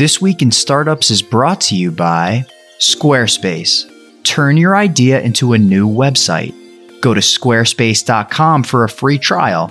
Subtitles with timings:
[0.00, 2.46] This Week in Startups is brought to you by
[2.78, 3.84] Squarespace.
[4.24, 6.54] Turn your idea into a new website.
[7.02, 9.68] Go to squarespace.com for a free trial.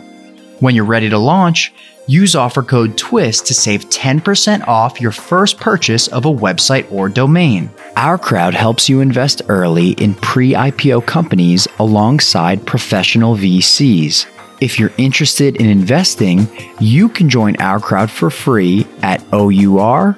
[0.60, 1.74] When you're ready to launch,
[2.06, 7.10] use offer code TWIST to save 10% off your first purchase of a website or
[7.10, 7.72] domain.
[7.96, 14.28] Our crowd helps you invest early in pre IPO companies alongside professional VCs.
[14.62, 16.48] If you're interested in investing,
[16.80, 20.18] you can join our crowd for free at OURCROWD.com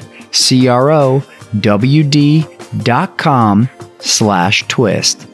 [4.00, 5.28] slash twist.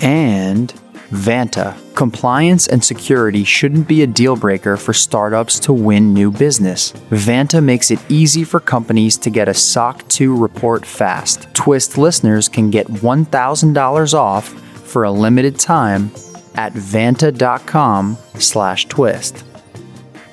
[0.00, 0.72] And
[1.10, 1.76] Vanta.
[1.94, 6.92] Compliance and security shouldn't be a deal breaker for startups to win new business.
[7.10, 11.46] Vanta makes it easy for companies to get a SOC 2 report fast.
[11.54, 16.10] Twist listeners can get $1,000 off for a limited time
[16.56, 19.44] at vanta.com slash twist.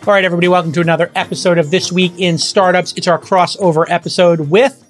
[0.06, 2.94] All right, everybody, welcome to another episode of This Week in Startups.
[2.98, 4.84] It's our crossover episode with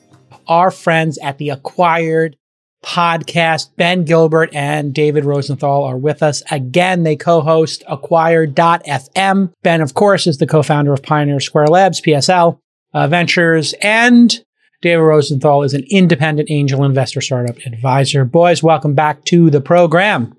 [0.48, 2.36] our friends at the Acquired
[2.84, 3.75] podcast.
[3.78, 7.03] Ben Gilbert and David Rosenthal are with us again.
[7.03, 9.53] They co-host Acquired.fm.
[9.62, 12.59] Ben, of course, is the co-founder of Pioneer Square Labs, PSL
[12.94, 14.44] uh, Ventures, and
[14.81, 18.25] David Rosenthal is an independent angel investor startup advisor.
[18.25, 20.36] Boys, welcome back to the program.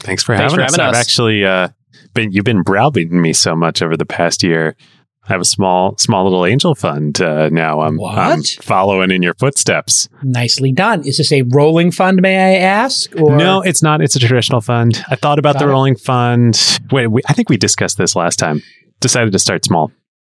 [0.00, 0.76] Thanks for Thanks having for us.
[0.76, 1.00] having I've us.
[1.00, 1.68] actually uh,
[2.14, 4.76] been you've been browbeating me so much over the past year.
[5.28, 7.80] I have a small small little angel fund uh, now.
[7.80, 8.16] I'm, What?
[8.16, 10.08] I'm following in your footsteps.
[10.22, 11.04] Nicely done.
[11.04, 13.10] Is this a rolling fund, may I ask?
[13.20, 14.00] Or No, it's not.
[14.00, 15.04] It's a traditional fund.
[15.10, 15.72] I thought about Got the it.
[15.72, 16.78] rolling fund.
[16.92, 18.62] Wait, we, I think we discussed this last time.
[19.00, 19.90] Decided to start small.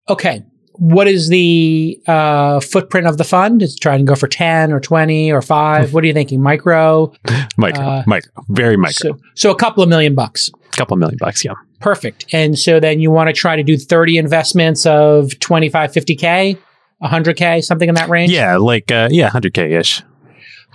[0.08, 0.42] Okay.
[0.81, 3.61] What is the uh, footprint of the fund?
[3.62, 5.92] Is trying to go for 10 or 20 or 5?
[5.92, 6.41] what are you thinking?
[6.42, 7.12] Micro?
[7.59, 9.12] Micro, Uh, micro, very micro.
[9.12, 10.51] So, so a couple of million bucks.
[10.73, 11.45] A couple of million bucks.
[11.45, 11.53] Yeah.
[11.81, 12.25] Perfect.
[12.33, 16.56] And so then you want to try to do 30 investments of 25, 50K,
[17.03, 18.31] 100K, something in that range?
[18.33, 20.03] Yeah, like uh, yeah, hundred k ish.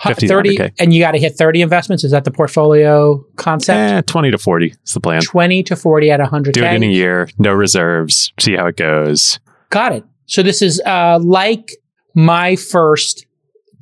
[0.03, 0.73] 50 30, 100K.
[0.80, 2.03] and you got to hit 30 investments.
[2.03, 3.78] Is that the portfolio concept?
[3.78, 5.21] Eh, twenty to forty is the plan.
[5.21, 6.52] 20 to 40 at 100K.
[6.54, 7.30] Do it in a year.
[7.39, 8.33] No reserves.
[8.39, 9.39] See how it goes.
[9.75, 10.03] Got it.
[10.27, 11.75] So this is uh, like
[12.15, 13.25] my first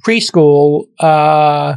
[0.04, 1.76] preschool, uh,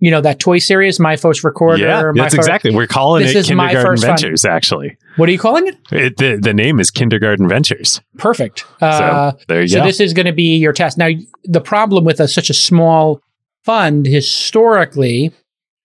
[0.00, 1.82] you know, that toy series, my first recorder.
[1.82, 2.74] yeah, my that's fir- exactly.
[2.74, 4.04] We're calling This it is my Kindergarten first.
[4.22, 4.44] Ventures.
[4.44, 5.76] Actually, What are you calling it?
[5.90, 8.02] it, the the name is Kindergarten Ventures.
[8.18, 8.66] Perfect.
[8.82, 9.86] Uh, so there you so go.
[9.86, 10.98] this is going to be your test.
[10.98, 11.08] Now,
[11.44, 13.22] the problem with a, such a small
[13.64, 15.32] fund historically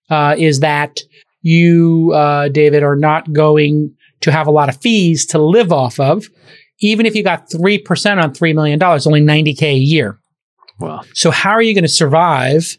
[0.09, 1.00] uh, is that
[1.41, 5.97] you, uh, David, are not going to have a lot of fees to live off
[6.00, 6.28] of.
[6.79, 10.19] Even if you got 3% on $3 million, only 90K a year.
[10.79, 12.78] well, So how are you going to survive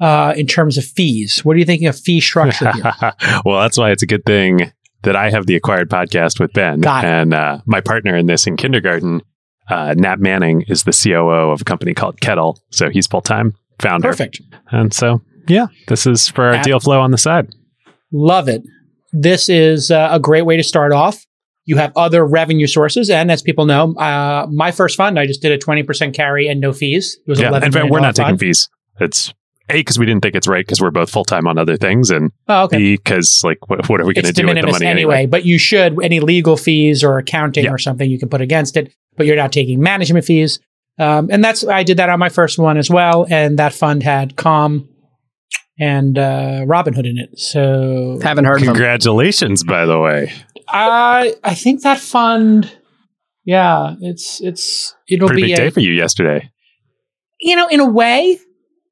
[0.00, 1.44] uh, in terms of fees?
[1.44, 2.92] What are you thinking of fee structure here?
[3.44, 4.72] well, that's why it's a good thing
[5.04, 7.08] that I have the acquired podcast with Ben Got it.
[7.08, 9.22] and uh, my partner in this in kindergarten.
[9.68, 13.52] Uh, Nat Manning is the COO of a company called Kettle, so he's full time
[13.80, 14.08] founder.
[14.08, 14.40] Perfect.
[14.70, 17.48] And so, yeah, this is for our At- deal flow on the side.
[18.12, 18.62] Love it.
[19.12, 21.25] This is uh, a great way to start off.
[21.66, 25.42] You have other revenue sources, and as people know, uh, my first fund I just
[25.42, 27.18] did a twenty percent carry and no fees.
[27.26, 27.66] It was Yeah, eleven.
[27.66, 28.68] in fact, we're dollar not taking fees.
[29.00, 29.34] It's
[29.68, 32.10] a because we didn't think it's right because we're both full time on other things,
[32.10, 32.78] and Oh, okay.
[32.78, 35.26] b because like what, what are we going to do with the money anyway, anyway?
[35.26, 37.72] but you should any legal fees or accounting Yeah.
[37.72, 38.92] or something you can put against it.
[39.16, 40.60] But you're not taking management fees,
[41.00, 44.04] um, and that's I did that on my first one as well, and that fund
[44.04, 44.88] had Calm
[45.80, 47.38] and uh, Robinhood in it.
[47.38, 48.74] So Haven't heard of them.
[48.74, 50.32] Congratulations, by the way.
[50.68, 52.70] I I think that fund,
[53.44, 56.50] yeah, it's it's it'll Pretty be big a, day for you yesterday.
[57.40, 58.38] you know in a way,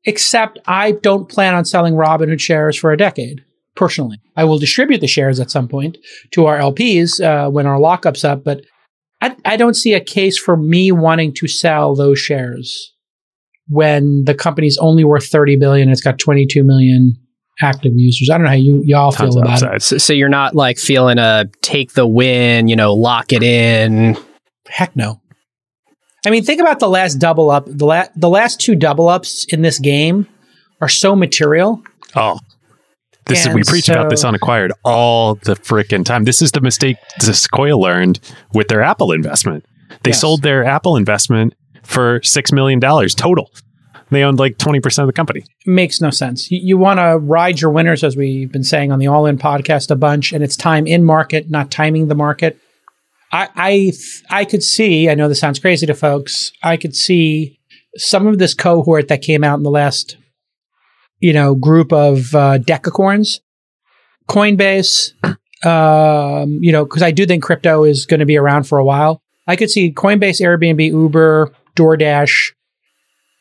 [0.04, 3.44] except I don't plan on selling Robinhood shares for a decade.
[3.76, 5.98] Personally, I will distribute the shares at some point
[6.32, 8.60] to our LPs uh, when our lockup's up, but
[9.20, 12.92] I, I don't see a case for me wanting to sell those shares
[13.66, 15.88] when the company's only worth thirty billion.
[15.88, 17.16] It's got twenty two million
[17.62, 18.30] active users.
[18.30, 19.82] I don't know how you y'all Tons feel of about it.
[19.82, 24.16] So, so you're not like feeling a take the win, you know, lock it in.
[24.68, 25.20] Heck no.
[26.26, 27.64] I mean, think about the last double up.
[27.66, 30.26] The la- the last two double ups in this game
[30.80, 31.82] are so material.
[32.16, 32.38] Oh,
[33.26, 36.24] this is, we preach about this on Acquired all the freaking time.
[36.24, 38.20] This is the mistake Sequoia learned
[38.52, 39.64] with their Apple investment.
[40.02, 40.20] They Yes.
[40.20, 43.50] sold their Apple investment for six million dollars total.
[44.10, 45.44] They owned like twenty percent of the company.
[45.66, 46.50] Makes no sense.
[46.50, 49.38] You, you want to ride your winners, as we've been saying on the All In
[49.38, 52.58] podcast a bunch, and it's time in market, not timing the market.
[53.32, 53.92] I I
[54.30, 55.08] I could see.
[55.08, 56.52] I know this sounds crazy to folks.
[56.62, 57.58] I could see
[57.96, 60.16] some of this cohort that came out in the last,
[61.20, 63.40] you know, group of uh, decacorns,
[64.28, 65.12] Coinbase.
[65.64, 68.84] Um, you know, because I do think crypto is going to be around for a
[68.84, 69.22] while.
[69.46, 72.52] I could see Coinbase, Airbnb, Uber, DoorDash,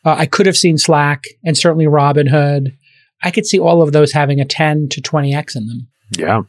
[0.06, 2.76] Uh, I could have seen Slack and certainly Robinhood.
[3.24, 5.88] I could see all of those having a 10 to 20x in them.
[6.18, 6.42] Yeah.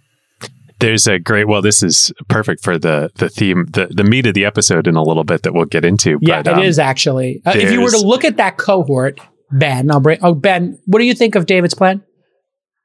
[0.81, 4.35] There's a great well, this is perfect for the the theme, the, the meat of
[4.35, 6.19] the episode in a little bit that we'll get into.
[6.21, 7.41] Yeah, but, it um, is actually.
[7.47, 9.21] Uh, if you were to look at that cohort,
[9.53, 10.19] Ben, I'll bring.
[10.21, 12.03] Oh, Ben, what do you think of David's plan?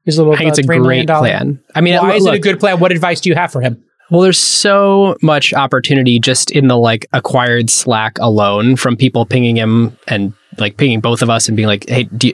[0.05, 1.63] His little I think it's uh, a $3 million great plan.
[1.75, 2.79] I mean, Why look, is it a good plan?
[2.79, 3.83] What advice do you have for him?
[4.09, 9.55] Well, there's so much opportunity just in the like acquired Slack alone from people pinging
[9.55, 12.33] him and like pinging both of us and being like, "Hey, do you,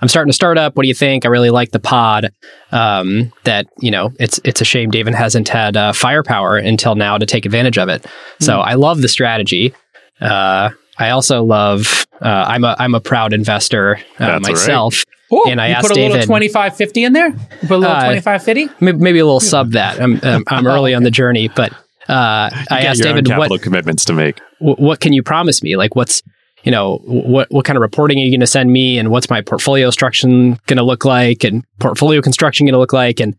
[0.00, 0.76] I'm starting a startup.
[0.76, 1.24] What do you think?
[1.24, 2.32] I really like the pod."
[2.70, 7.18] Um, that you know, it's it's a shame David hasn't had uh, firepower until now
[7.18, 8.06] to take advantage of it.
[8.40, 9.74] So I love the strategy.
[10.20, 12.06] Uh, I also love.
[12.20, 15.15] Uh, I'm a I'm a proud investor uh, That's right.
[15.30, 15.46] Myself.
[15.46, 17.28] Oh, And I you asked put a little David- 25 50 in there?
[17.28, 18.68] You put a little Uh, 25 50?
[18.80, 20.00] Maybe, maybe a little sub that.
[20.00, 21.72] I'm I'm, I'm early on the journey, but
[22.08, 24.38] uh, I got asked your David what capital commitments to make.
[24.58, 25.76] wh- what can you promise me?
[25.76, 26.22] Like, what's
[26.62, 29.28] you know what what kind of reporting are you going to send me, and what's
[29.30, 33.34] my portfolio structure going to look like, and portfolio construction going to look like, and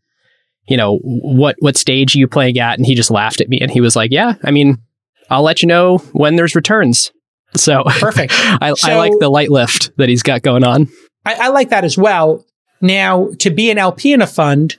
[0.67, 2.77] you know what what stage are you playing at?
[2.77, 4.77] And he just laughed at me, and he was like, "Yeah, I mean,
[5.29, 7.11] I'll let you know when there's returns."
[7.55, 8.33] So Perfect.
[8.37, 10.89] I, I like the light lift that he's got going on.
[11.27, 12.45] I, I like that as well.
[12.81, 14.77] Now, to be an LP in a fund,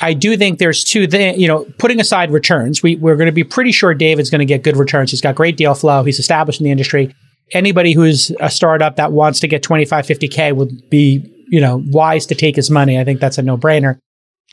[0.00, 3.32] I do think there's two things, you know, putting aside returns, we, we're going to
[3.32, 5.10] be pretty sure David's going to get good returns.
[5.10, 6.04] He's got great deal flow.
[6.04, 7.14] He's established in the industry.
[7.52, 12.26] Anybody who's a startup that wants to get 25, 50K would be, you know, wise
[12.26, 12.98] to take his money.
[12.98, 13.98] I think that's a no brainer.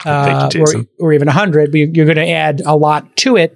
[0.05, 3.55] You, or, or even 100, you're going to add a lot to it.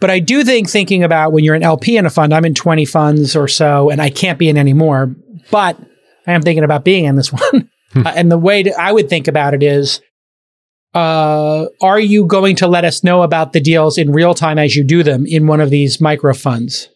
[0.00, 2.54] But I do think thinking about when you're an LP in a fund, I'm in
[2.54, 5.14] 20 funds or so, and I can't be in any more,
[5.50, 5.78] but
[6.26, 7.70] I am thinking about being in this one.
[7.94, 10.00] Uh, and the way to, I would think about it is,
[10.94, 14.74] uh, are you going to let us know about the deals in real time as
[14.74, 16.88] you do them in one of these micro funds,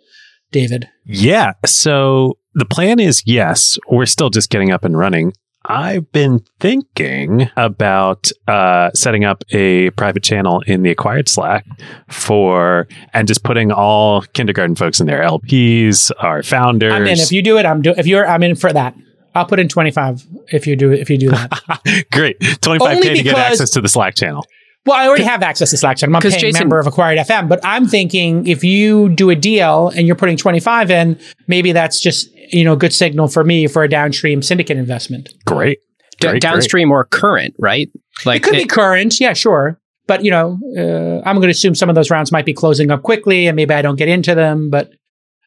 [0.51, 0.89] David?
[1.05, 1.53] Yeah.
[1.65, 5.33] So the plan is yes, we're still just getting up and running.
[5.67, 11.65] I've been thinking about uh, setting up a private channel in the acquired Slack
[12.09, 16.93] for and just putting all kindergarten folks in there, LPs, our founders.
[16.93, 17.19] I'm in.
[17.19, 17.95] If you do it, I'm do.
[17.97, 18.95] If you're, I'm in for that.
[19.35, 22.07] I'll put in 25 if you do if you do that.
[22.13, 24.47] Great, twenty five Only k to get access to the Slack channel.
[24.87, 26.15] Well, I already have access to Slack channel.
[26.15, 29.35] I'm a paying Jason- member of Acquired FM, but I'm thinking if you do a
[29.35, 33.45] deal and you're putting 25 in, maybe that's just, you know, a good signal for
[33.45, 35.31] me for a downstream syndicate investment.
[35.47, 35.79] Great.
[35.81, 36.43] D- Great, great.
[36.43, 37.89] downstream or current, right?
[38.27, 39.19] Like it could be current.
[39.21, 39.81] Yeah, sure.
[40.07, 42.91] But, you know, uh, I'm going to assume some of those rounds might be closing
[42.91, 44.91] up quickly and maybe I don't get into them, but,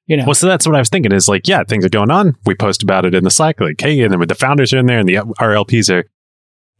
[0.07, 0.25] you know.
[0.25, 2.35] Well, so that's what I was thinking is like, yeah, things are going on.
[2.45, 4.79] We post about it in the Slack, like, hey, and then with the founders are
[4.79, 6.09] in there and the our LPs are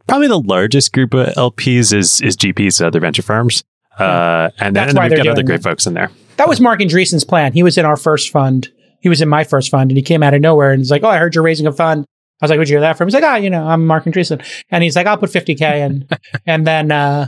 [0.08, 3.62] probably the largest group of LPs is is GPs, other venture firms.
[3.98, 5.68] Uh, and then, that's and then we've got other great that.
[5.68, 6.10] folks in there.
[6.36, 7.52] That was Marc Andreessen's plan.
[7.52, 8.70] He was in our first fund.
[9.00, 11.02] He was in my first fund and he came out of nowhere and he's like,
[11.02, 12.04] Oh, I heard you're raising a fund.
[12.40, 13.08] I was like, Where'd you hear that from?
[13.08, 14.44] He's like, Ah, you know, I'm Marc Andreessen.
[14.70, 17.26] And he's like, I'll put 50K and, and then, uh,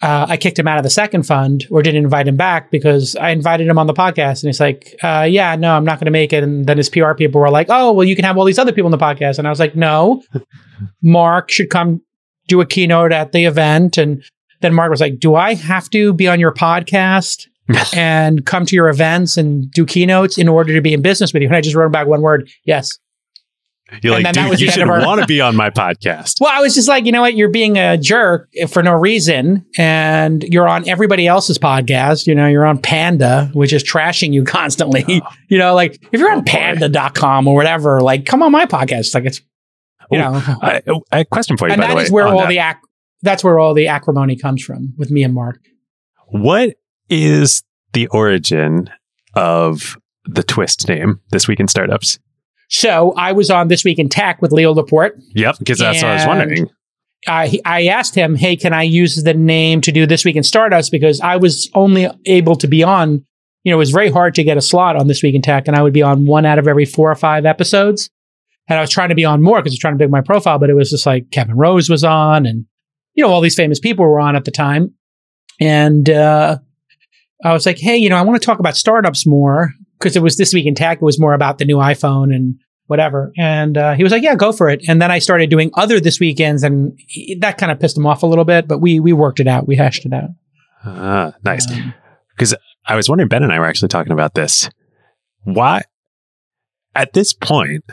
[0.00, 3.16] uh, I kicked him out of the second fund or didn't invite him back because
[3.16, 6.04] I invited him on the podcast and he's like, uh, yeah, no, I'm not going
[6.04, 6.44] to make it.
[6.44, 8.72] And then his PR people were like, oh, well, you can have all these other
[8.72, 9.38] people on the podcast.
[9.38, 10.22] And I was like, no,
[11.02, 12.00] Marc should come
[12.46, 13.98] do a keynote at the event.
[13.98, 14.22] And
[14.60, 17.48] then Marc was like, do I have to be on your podcast
[17.96, 21.42] and come to your events and do keynotes in order to be in business with
[21.42, 21.48] you?
[21.48, 22.98] And I just wrote back one word, yes.
[24.02, 26.40] You're And like, dude, you should our- want to be on my podcast.
[26.40, 27.34] Well, I was just like, you know what?
[27.34, 29.64] You're being a jerk for no reason.
[29.78, 32.26] And you're on everybody else's podcast.
[32.26, 35.22] You know, you're on Pando, which is trashing you constantly.
[35.48, 39.14] you know, like if you're on oh, pando.com or whatever, like come on my podcast.
[39.14, 39.40] Like it's,
[40.10, 42.02] you Oh, know, I, I have a question for you, and by that the way.
[42.04, 42.48] is where all that.
[42.48, 42.78] the ac-
[43.22, 45.60] that's where all the acrimony comes from with me and Marc.
[46.28, 46.76] What
[47.10, 47.62] is
[47.94, 48.90] the origin
[49.34, 52.18] of the twist name this week in startups?
[52.68, 55.16] So I was on This Week in Tech with Leo Laporte.
[55.34, 56.70] Yep, because that's what I was wondering.
[57.26, 60.36] uh, he, I asked him, "Hey, can I use the name to do this week
[60.36, 63.24] in Startups?" Because I was only able to be on.
[63.64, 65.66] You know, it was very hard to get a slot on this week in tech,
[65.66, 68.08] and I would be on one out of every four or five episodes.
[68.68, 70.20] And I was trying to be on more because I was trying to build my
[70.20, 72.66] profile, but it was just like Kevin Rose was on, and
[73.14, 74.94] you know, all these famous people were on at the time.
[75.58, 76.58] And uh,
[77.42, 80.22] I was like, "Hey, you know, I want to talk about startups more because it
[80.22, 80.98] was this week in tech.
[80.98, 83.30] It was more about the new iPhone and." whatever.
[83.36, 86.00] And uh, he was like, "Yeah, go for it." And then I started doing other
[86.00, 88.66] this weekends, and he- that kind of pissed him off a little bit.
[88.66, 89.68] But we we worked it out.
[89.68, 90.30] We hashed it out.
[90.86, 91.70] Ah, nice.
[91.70, 91.92] Um,
[92.86, 94.70] I was wondering, Ben and I were actually talking about this.
[95.44, 95.82] Why,
[96.94, 97.84] at this point,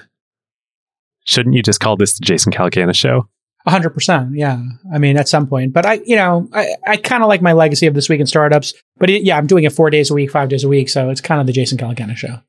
[1.26, 3.28] shouldn't you just call this the Jason Calacanis show?
[3.68, 4.36] Hundred percent.
[4.36, 4.62] Yeah.
[4.94, 7.54] I mean, at some point, but I, you know, I, I kind of like my
[7.54, 10.14] legacy of this week in startups, but it, yeah, I'm doing it four days a
[10.14, 10.88] week, five days a week.
[10.88, 12.42] So it's kind of the Jason Calacanis show.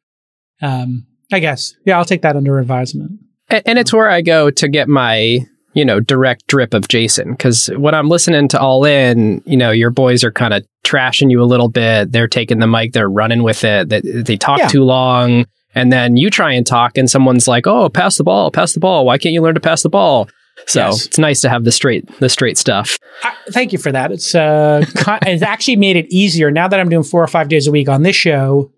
[0.61, 1.75] Um, I guess.
[1.85, 3.13] Yeah, I'll take that under advisement.
[3.49, 5.39] And, and it's where I go to get my,
[5.73, 7.31] you know, direct drip of Jason.
[7.33, 11.31] Because when I'm listening to All In, you know, your boys are kind of trashing
[11.31, 12.13] you a little bit.
[12.13, 13.89] They're taking the mic, they're running with it.
[13.89, 14.69] They, they talk Yeah.
[14.69, 15.47] too long.
[15.75, 18.81] And then you try and talk, and someone's like, "Oh, pass the ball, pass the
[18.81, 19.05] ball.
[19.05, 20.27] Why can't you learn to pass the ball?"
[20.67, 21.07] So Yes.
[21.07, 22.97] it's nice to have the straight, the straight stuff.
[23.23, 24.11] I, thank you for that.
[24.11, 24.85] It's uh,
[25.23, 27.89] it's actually made it easier now that I'm doing four or five days a week
[27.89, 28.73] on this show.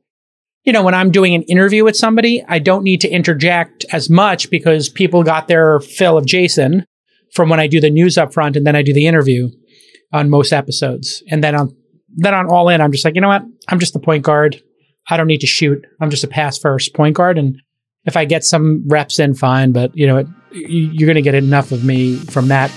[0.65, 4.11] You know, when I'm doing an interview with somebody, I don't need to interject as
[4.11, 6.85] much because people got their fill of Jason
[7.33, 9.49] from when I do the news up front and then I do the interview
[10.13, 11.23] on most episodes.
[11.31, 11.75] And then on
[12.17, 13.43] then on all in, I'm just like, you know what?
[13.69, 14.61] I'm just the point guard.
[15.09, 15.87] I don't need to shoot.
[16.01, 17.39] I'm just a pass first point guard.
[17.39, 17.57] And
[18.05, 19.73] if I get some reps in, fine.
[19.73, 22.71] But you know, it, you're going to get enough of me from that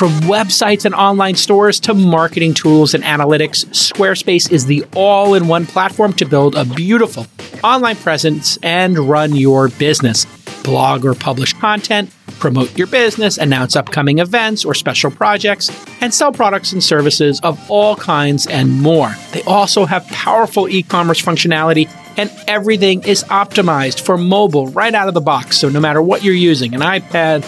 [0.00, 5.46] from websites and online stores to marketing tools and analytics, Squarespace is the all in
[5.46, 7.26] one platform to build a beautiful
[7.62, 10.24] online presence and run your business.
[10.62, 15.70] Blog or publish content, promote your business, announce upcoming events or special projects,
[16.00, 19.14] and sell products and services of all kinds and more.
[19.32, 21.90] They also have powerful e commerce functionality
[22.20, 25.56] and everything is optimized for mobile right out of the box.
[25.56, 27.42] So no matter what you're using, an iPad,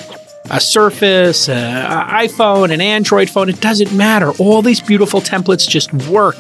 [0.51, 4.31] a Surface, an iPhone, an Android phone, it doesn't matter.
[4.39, 6.37] All these beautiful templates just work.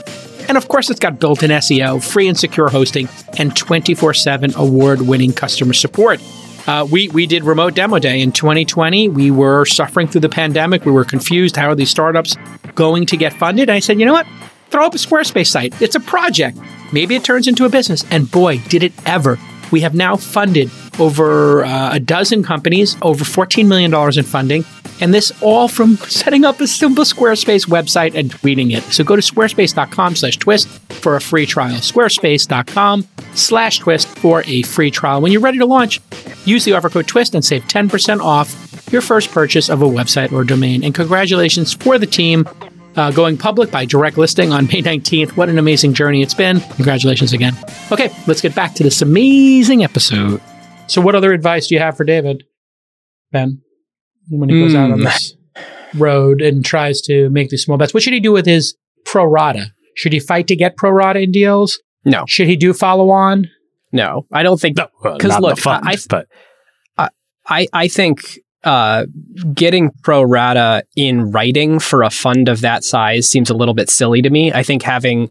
[0.49, 3.07] And of course, it's got built in SEO, free and secure hosting,
[3.39, 6.19] and 24 7 award winning customer support.
[6.67, 9.11] Uh, we, we did remote demo day in 2020.
[9.11, 10.87] We were suffering through the pandemic.
[10.87, 11.57] We were confused.
[11.57, 12.37] How are these startups
[12.75, 13.69] going to get funded?
[13.69, 14.27] And I said, you know what?
[14.71, 15.81] Throw up a Squarespace site.
[15.83, 16.57] It's a project.
[16.93, 18.05] Maybe it turns into a business.
[18.11, 19.39] And boy, did it ever.
[19.71, 24.65] We have now funded over uh, a dozen companies, over $14 million in funding.
[25.01, 28.83] And this all from setting up a simple Squarespace website and tweeting it.
[28.93, 31.77] So go to squarespace.com slash twist for a free trial.
[31.77, 35.23] Squarespace.com slash twist for a free trial.
[35.23, 36.01] When you're ready to launch,
[36.45, 40.33] use the offer code twist and save 10% off your first purchase of a website
[40.33, 40.85] or domain.
[40.85, 42.47] And congratulations for the team
[42.97, 45.37] uh, going public by direct listing on May 19th.
[45.37, 46.61] What an amazing journey it's been.
[46.61, 47.57] Congratulations again.
[47.91, 50.41] Okay, let's get back to this amazing episode.
[50.89, 52.45] So, what other advice do you have for David,
[53.31, 53.63] Ben,
[54.31, 55.05] when he goes out on Hmm.
[55.05, 55.35] this
[55.95, 57.95] road and tries to make these small bets?
[57.95, 59.69] What should he do with his pro rata?
[59.97, 61.81] Should he fight to get pro rata in deals?
[62.05, 63.49] No, Should he do follow on?
[63.93, 66.27] no, I don't think No, well, 'Cause look, the fund, I- but
[67.45, 69.07] I, I think uh,
[69.55, 73.91] getting pro rata in writing for a fund of that size seems a little bit
[73.91, 74.53] silly to me.
[74.53, 75.31] I think having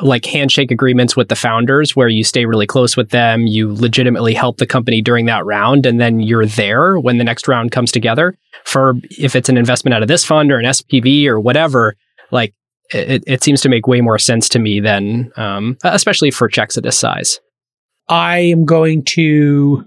[0.00, 4.34] like handshake agreements with the founders where you stay really close with them, you legitimately
[4.34, 7.90] help the company during that round, and then you're there when the next round comes
[7.90, 8.36] together.
[8.64, 11.96] For if it's an investment out of this fund or an SPV or whatever,
[12.30, 12.54] like
[12.92, 16.76] it, it seems to make way more sense to me than, um, especially for checks
[16.76, 17.40] of this size.
[18.08, 19.84] I am going to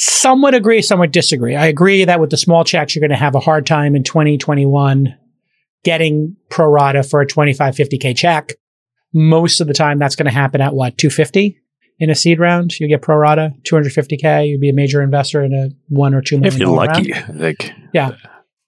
[0.00, 1.54] somewhat agree, somewhat disagree.
[1.54, 4.02] I agree that with the small checks, you're going to have a hard time in
[4.02, 5.14] 2021
[5.84, 8.52] getting pro rata for a 25, 50K check.
[9.12, 11.58] Most of the time, that's going to happen at what, 250
[11.98, 12.78] in a seed round?
[12.80, 14.48] You get pro rata, 250K.
[14.48, 16.54] You'd be a major investor in a one or two million.
[16.54, 17.24] if you're lucky, round.
[17.28, 17.72] I think.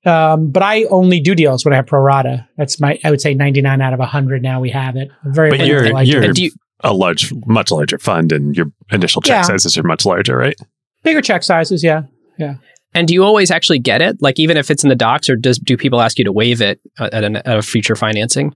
[0.05, 2.49] Um, but I only do deals when I have pro rata.
[2.59, 5.09] That's my, I would say 99 out of 100 now we have it.
[5.25, 6.51] Very But you're- I you're- And you,
[6.83, 9.43] A large, much larger fund, and your initial check Yeah.
[9.43, 10.57] sizes are much larger, right?
[11.03, 12.03] Bigger check sizes, yeah.
[12.39, 12.55] Yeah.
[12.95, 14.21] And do you always actually get it?
[14.21, 16.61] Like even if it's in the docs, or does do people ask you to waive
[16.61, 18.55] it at, an, at a future financing?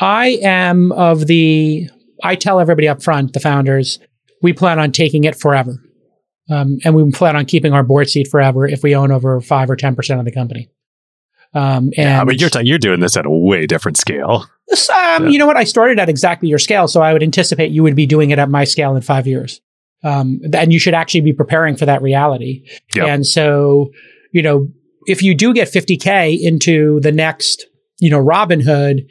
[0.00, 1.88] I am of the.
[2.24, 3.98] I tell everybody up front, the founders,
[4.40, 5.82] we plan on taking it forever,
[6.48, 9.68] um, and we plan on keeping our board seat forever if we own over five
[9.68, 10.70] or ten percent of the company.
[11.54, 14.46] Um, and yeah, but you're t- you're doing this at a way different scale.
[14.70, 15.28] Um, Yeah.
[15.28, 15.56] you know what?
[15.56, 18.38] I started at exactly your scale, so I would anticipate you would be doing it
[18.38, 19.60] at my scale in five years.
[20.04, 22.64] Um, and you should actually be preparing for that reality.
[22.94, 23.06] Yep.
[23.06, 23.90] And so,
[24.32, 24.68] you know,
[25.06, 27.66] if you do get 50k into the next,
[27.98, 29.06] you know, Robinhood,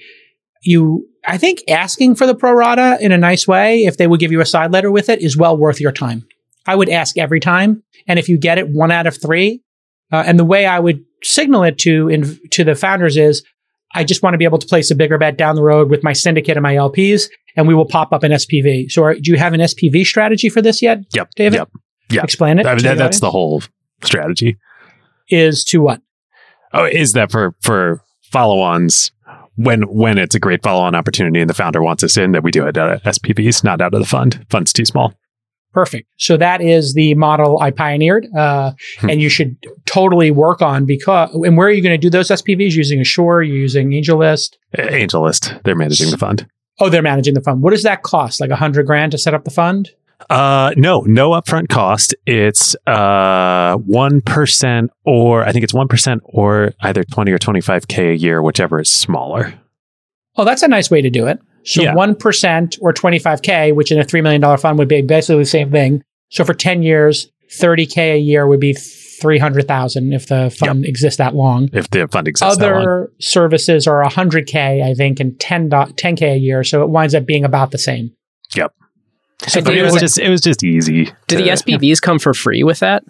[0.63, 4.19] you, I think asking for the pro rata in a nice way, if they would
[4.19, 6.27] give you a side letter with it, is well worth your time.
[6.65, 9.61] I would ask every time, and if you get it one out of three,
[10.11, 13.43] uh, and the way I would signal it to in, to the founders is,
[13.93, 16.03] I just want to be able to place a bigger bet down the road with
[16.03, 18.91] my syndicate and my LPs, and we will pop up an SPV.
[18.91, 21.57] So, are, do you have an SPV strategy for this yet, Yep, David?
[21.57, 21.69] Yep.
[22.09, 22.23] Yeah.
[22.23, 22.65] Explain it.
[22.65, 23.63] I mean, that, that's the whole
[24.03, 24.57] strategy.
[25.29, 26.01] is to what?
[26.73, 29.11] Oh, is that for for follow-ons
[29.55, 32.51] when when it's a great follow-on opportunity and the founder wants us in that we
[32.51, 34.45] do it out of SPVs, not out of the fund.
[34.49, 35.13] Fund's too small.
[35.73, 36.09] Perfect.
[36.17, 39.09] So that is the model I pioneered, uh, Hmm.
[39.09, 41.29] and you should totally work on because.
[41.33, 42.73] And where are you going to do those SPVs?
[42.73, 43.41] Using Assure?
[43.41, 44.57] You're using AngelList?
[44.77, 46.45] AngelList, they're managing the fund.
[46.79, 47.61] Oh, they're managing the fund.
[47.61, 48.41] What does that cost?
[48.41, 49.91] Like a hundred grand to set up the fund?
[50.29, 52.13] Uh, no, no upfront cost.
[52.25, 57.61] It's uh one percent, or I think it's one percent, or either twenty or twenty
[57.61, 59.53] five k a year, whichever is smaller.
[60.35, 61.39] Oh, that's a nice way to do it.
[61.63, 61.93] So Yeah.
[61.93, 62.15] one
[62.81, 65.45] or twenty five k, which in a three million dollar fund would be basically the
[65.45, 66.03] same thing.
[66.29, 70.49] So for ten years, thirty k a year would be three hundred thousand if the
[70.57, 71.69] fund exists that long.
[71.73, 72.81] If the fund exists that long.
[72.81, 75.69] Other services are hundred k, I think, and 10
[76.15, 76.63] k a year.
[76.63, 78.11] So it winds up being about the same.
[78.55, 78.73] Yep.
[79.47, 81.05] So But it there's was just it was just easy.
[81.27, 83.03] Do the to- SPVs come for free with that?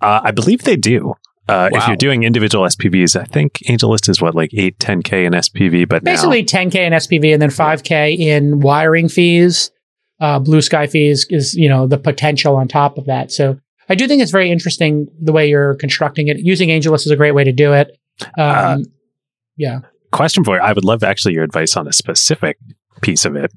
[0.00, 1.14] Uh, I believe they do.
[1.48, 5.32] Uh, If you're doing individual SPVs, I think AngelList is what like eight, 10k in
[5.34, 9.70] SPV, but now basically 10k in SPV and then 5k in wiring fees.
[10.20, 13.30] Uh, blue sky fees is you know the potential on top of that.
[13.32, 13.58] So
[13.88, 16.38] I do think it's very interesting the way you're constructing it.
[16.38, 17.98] Using AngelList is a great way to do it.
[18.38, 18.78] Um, Uh,
[19.56, 19.80] yeah.
[20.12, 20.62] question for you.
[20.62, 22.56] I would love actually your advice on a specific
[23.02, 23.52] piece of it.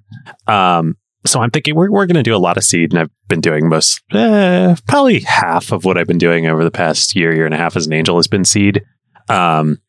[0.47, 3.11] Um, so I'm thinking we're, we're going to do a lot of seed, and I've
[3.27, 7.33] been doing most, uh, probably half of what I've been doing over the past year,
[7.33, 8.83] year and a half as an angel has been seed.
[9.29, 9.79] Um,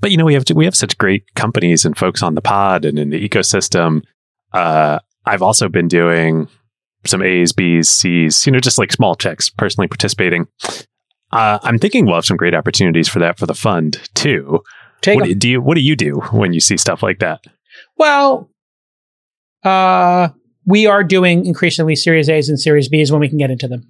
[0.00, 2.84] but you know, we have we have such great companies and folks on the pod
[2.84, 4.02] and in the ecosystem.
[4.52, 6.48] Uh, I've also been doing
[7.06, 10.46] some A's, B's, C's, you know, just like small checks, personally participating.
[11.30, 14.62] Uh, I'm thinking we'll have some great opportunities for that for the fund too.
[15.00, 17.44] Take What do, do you what do you do when you see stuff like that?
[17.96, 18.50] Well,
[19.64, 20.28] uh,
[20.66, 23.82] we are doing increasingly Series A's and Series B's when we can get into them.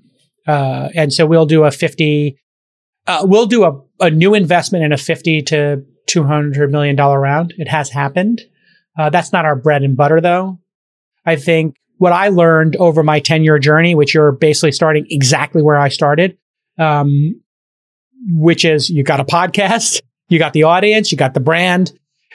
[0.46, 2.36] Uh, and so we'll do a 50,
[3.06, 7.54] uh, we'll do a, a new investment in a 50 to 200 million dollar round.
[7.58, 8.40] It has happened.
[8.98, 10.58] Uh, that's not our bread and butter though.
[11.24, 15.62] I think what I learned over my 10 year journey, which you're basically starting exactly
[15.62, 16.36] where I started,
[16.78, 17.40] um,
[18.26, 21.92] which is you got a podcast, you got the audience, you got the brand.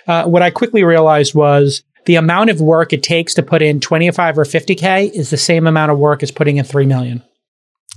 [0.07, 3.81] Uh, what I quickly realized was the amount of work it takes to put in
[3.81, 7.21] 25 or 50K is the same amount of work as putting in 3 million.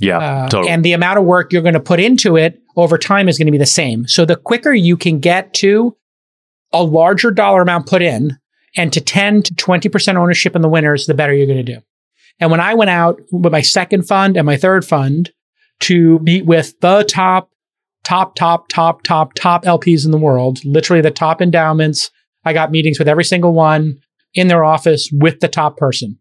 [0.00, 0.72] Yeah, Uh, totally.
[0.72, 3.46] And the amount of work you're going to put into it over time is going
[3.46, 4.08] to be the same.
[4.08, 5.96] So the quicker you can get to
[6.72, 8.36] a larger dollar amount put in
[8.76, 11.80] and to 10 to 20% ownership in the winners, the better you're going to do.
[12.40, 15.30] And when I went out with my second fund and my third fund
[15.80, 17.50] to meet with the top,
[18.02, 22.10] top, top, top, top, top LPs in the world, literally the top endowments,
[22.44, 24.00] I got meetings with every single one
[24.34, 26.18] in their office with the top person,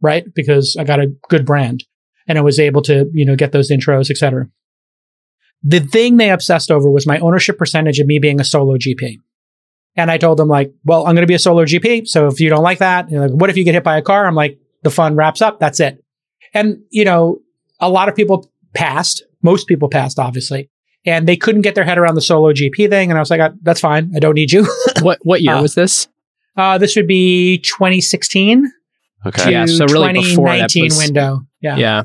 [0.00, 0.24] right?
[0.34, 1.84] Because I got a good brand
[2.26, 4.48] and I was able to, you know, get those intros, et cetera.
[5.62, 9.16] The thing they obsessed over was my ownership percentage of me being a solo GP.
[9.96, 12.06] And I told them like, well, I'm going to be a solo GP.
[12.06, 14.26] So if you don't like that, like, what if you get hit by a car?
[14.26, 15.58] I'm like, the fund wraps up.
[15.58, 16.04] That's it.
[16.52, 17.40] And, you know,
[17.80, 19.24] a lot of people passed.
[19.42, 20.70] Most people passed, obviously.
[21.06, 23.10] And they couldn't get their head around the solo GP thing.
[23.10, 24.12] And I was like, "Uh, that's fine.
[24.14, 24.66] I don't need you.
[25.02, 26.08] what what year Uh, was this?
[26.56, 28.70] Uh, this would be 2016
[29.26, 29.44] okay.
[29.44, 31.40] to Yeah, so really before that 2019 was- window.
[31.60, 31.76] Yeah.
[31.76, 32.02] Yeah,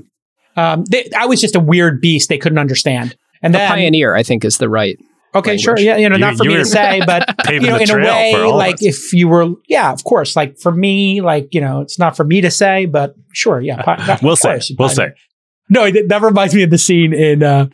[0.58, 3.16] Um, they, I was just a weird beast they couldn't understand.
[3.44, 4.98] And the then, pioneer, I think, is the right.
[5.36, 7.90] okay, sure, yeah, you know, You- not for me to say, but you know, in
[7.90, 8.82] a way, for all of like us.
[8.84, 12.24] if you were, yeah, of course, like for me, like you know, it's not for
[12.24, 15.16] me to say, but sure, yeah, pi- We'll say, course, we'll pioneer.
[15.16, 15.22] say.
[15.70, 17.68] No, that that reminds me of the scene in uh,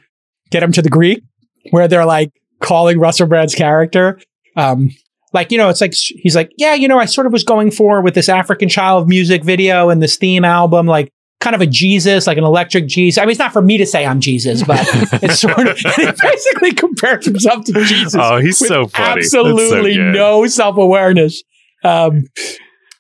[0.51, 1.23] Get Him to the Greek,
[1.71, 4.19] where they're like calling Russell Brand's character.
[4.55, 4.91] Um,
[5.33, 7.71] like, you know, it's like, he's like, yeah, you know, I sort of was going
[7.71, 11.65] for with this African child music video and this theme album, like kind of a
[11.67, 13.17] Jesus, like an electric Jesus.
[13.17, 14.79] I mean, it's not for me to say I'm Jesus, but
[15.21, 18.15] it's sort of, he basically compares himself to Jesus.
[18.17, 19.21] Oh, he's so funny.
[19.21, 21.43] That's so Absolutely no self awareness.
[21.83, 22.23] Um,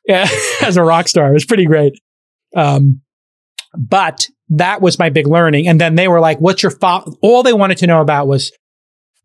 [0.05, 0.27] yeah,
[0.61, 1.93] as a rock star, it was pretty great.
[2.55, 3.01] Um,
[3.77, 5.67] but that was my big learning.
[5.67, 7.17] And then they were like, "What's your fo-?
[7.21, 8.51] All they wanted to know about was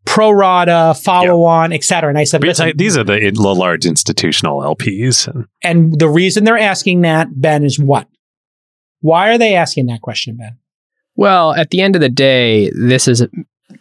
[0.05, 2.09] pro rata, follow on, et cetera.
[2.09, 5.27] And I said, Because "Listen, I- these are the, the large institutional LPs.
[5.27, 8.07] And and the reason they're asking that, Ben, is what?
[9.01, 10.57] Why are they asking that question, Ben?
[11.15, 13.25] Well, at the end of the day, this is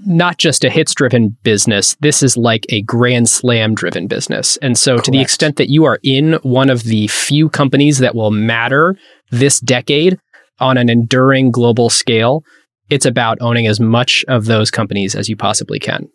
[0.04, 1.96] not just a hits driven business.
[2.00, 4.56] This is like a grand slam driven business.
[4.58, 8.14] And so, to the extent that you are in one of the few companies that
[8.14, 8.96] will matter
[9.30, 10.18] this decade
[10.60, 12.44] on an enduring global scale,
[12.90, 16.08] it's about owning as much of those companies as you possibly can.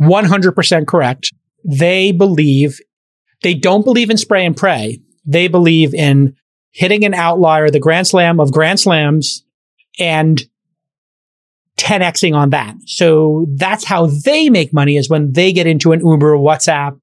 [0.00, 1.32] 100% correct.
[1.64, 2.80] They believe,
[3.42, 5.00] they don't believe in spray and pray.
[5.24, 6.36] They believe in
[6.72, 9.44] hitting an outlier, the grand slam of grand slams,
[9.98, 10.42] and
[11.78, 12.74] 10xing on that.
[12.86, 16.98] So that's how they make money is when they get into an Uber WhatsApp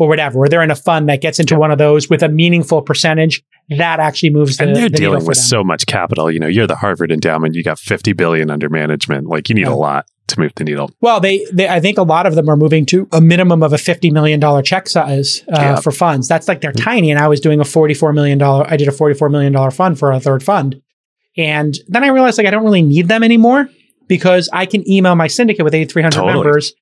[0.00, 2.28] or whatever, or they're in a fund that gets into one of those with a
[2.28, 3.42] meaningful percentage.
[3.68, 6.30] That actually moves the, and they're the dealing with so much capital.
[6.30, 7.54] You know, you're the Harvard endowment.
[7.54, 9.26] You got 50 billion under management.
[9.26, 9.74] Like you need Yeah.
[9.74, 10.90] a lot to move the needle.
[11.02, 13.74] Well, they, they, I think a lot of them are moving to a minimum of
[13.74, 15.80] a $50 million check size uh, Yeah.
[15.80, 16.28] for funds.
[16.28, 17.10] That's like they're tiny.
[17.10, 20.18] And I was doing a $44 million, I did a $44 million fund for a
[20.18, 20.80] third fund.
[21.36, 23.68] And then I realized like I don't really need them anymore
[24.08, 26.32] because I can email my syndicate with 8,300 Totally.
[26.34, 26.72] members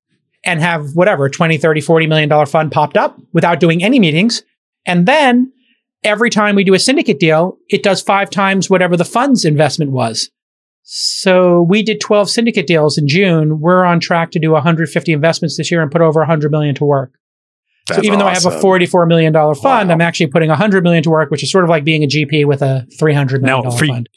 [0.49, 4.43] and have whatever 20, 30, 40 million dollar fund popped up without doing any meetings.
[4.87, 5.53] And then
[6.03, 9.91] every time we do a syndicate deal, it does five times whatever the fund's investment
[9.93, 10.31] was.
[10.85, 13.61] So we did 12 syndicate deals in June.
[13.61, 16.85] We're on track to do 150 investments this year and put over 100 million to
[16.87, 17.13] work.
[17.87, 19.95] so That's even though I have a 44 million dollar fund, Wow.
[19.95, 22.47] I'm actually putting 100 million to work, which is sort of like being a GP
[22.47, 24.09] with a 300 million dollar fund.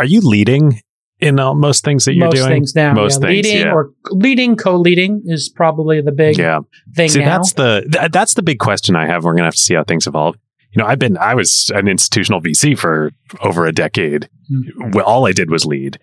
[0.00, 0.80] Are you leading
[1.20, 2.48] in most things that you're Most doing?
[2.50, 3.28] things now, Most yeah.
[3.28, 3.72] things, leading yeah.
[3.72, 6.60] or leading, co-leading is probably the big yeah.
[6.94, 7.36] thing See, now.
[7.38, 9.24] that's the th- that's the big question I have.
[9.24, 10.36] We're gonna have to see how things evolve.
[10.72, 14.28] You know, I've been I was an institutional VC for over a decade.
[14.48, 14.98] Hmm.
[15.04, 15.98] All I did was lead,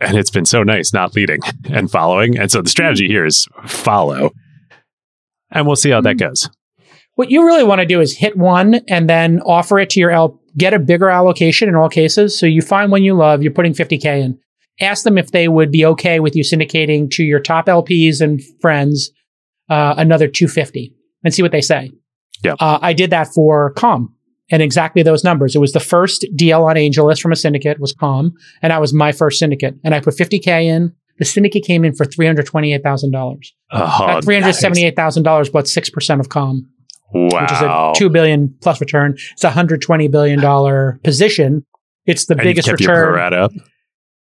[0.00, 2.36] and it's been so nice not leading and following.
[2.36, 4.32] And so the strategy here is follow,
[5.50, 6.26] and we'll see how that Hmm.
[6.28, 6.50] goes.
[7.14, 10.10] what you really want to do is hit one and then offer it to your
[10.10, 12.38] L, get a bigger allocation in all cases.
[12.38, 14.38] So you find one you love, you're putting 50K in.
[14.80, 18.42] Ask them if they would be okay with you syndicating to your top LPs and
[18.60, 19.10] friends
[19.68, 21.90] uh, another 250 and see what they say.
[22.42, 22.54] Yeah.
[22.58, 24.14] Uh, I did that for Calm
[24.50, 25.54] and exactly those numbers.
[25.54, 28.92] It was the first deal on AngelList from a syndicate was Calm, and that was
[28.92, 29.76] my first syndicate.
[29.84, 30.92] And I put 50K in.
[31.18, 33.38] The syndicate came in for $328,000.
[33.70, 36.68] Oh, Uh, $378,000 bought 6% of Calm
[37.14, 37.40] Wow.
[37.42, 39.16] which is a two billion plus return.
[39.32, 41.64] It's a hundred twenty billion dollar position.
[42.06, 43.48] It's the And biggest kept your pro return.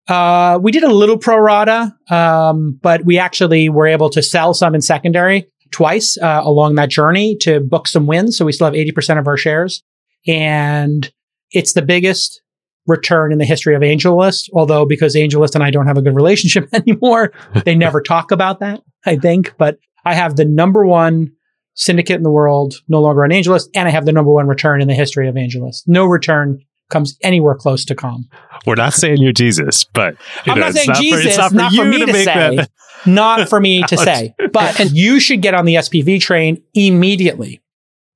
[0.09, 4.55] Uh, we did a little pro rata, um, but we actually were able to sell
[4.55, 8.37] some in secondary twice uh, along that journey to book some wins.
[8.38, 9.83] So we still have eighty percent of our shares,
[10.27, 11.11] and
[11.51, 12.40] it's the biggest
[12.87, 14.49] return in the history of AngelList.
[14.55, 17.33] Although because AngelList and I don't have a good relationship anymore,
[17.64, 18.83] they never talk about that.
[19.05, 21.33] I think, but I have the number one
[21.76, 24.82] syndicate in the world, no longer on AngelList, and I have the number one return
[24.82, 25.82] in the history of AngelList.
[25.86, 26.60] No return
[26.90, 28.28] comes anywhere close to Calm.
[28.66, 31.52] We're not saying you're Jesus, but you I'm know, not saying for- Jesus, it's not,
[31.52, 32.56] not for for me to make say.
[32.56, 32.70] that-
[33.06, 34.34] not for me to say.
[34.52, 37.60] But you should get on the SPV train immediately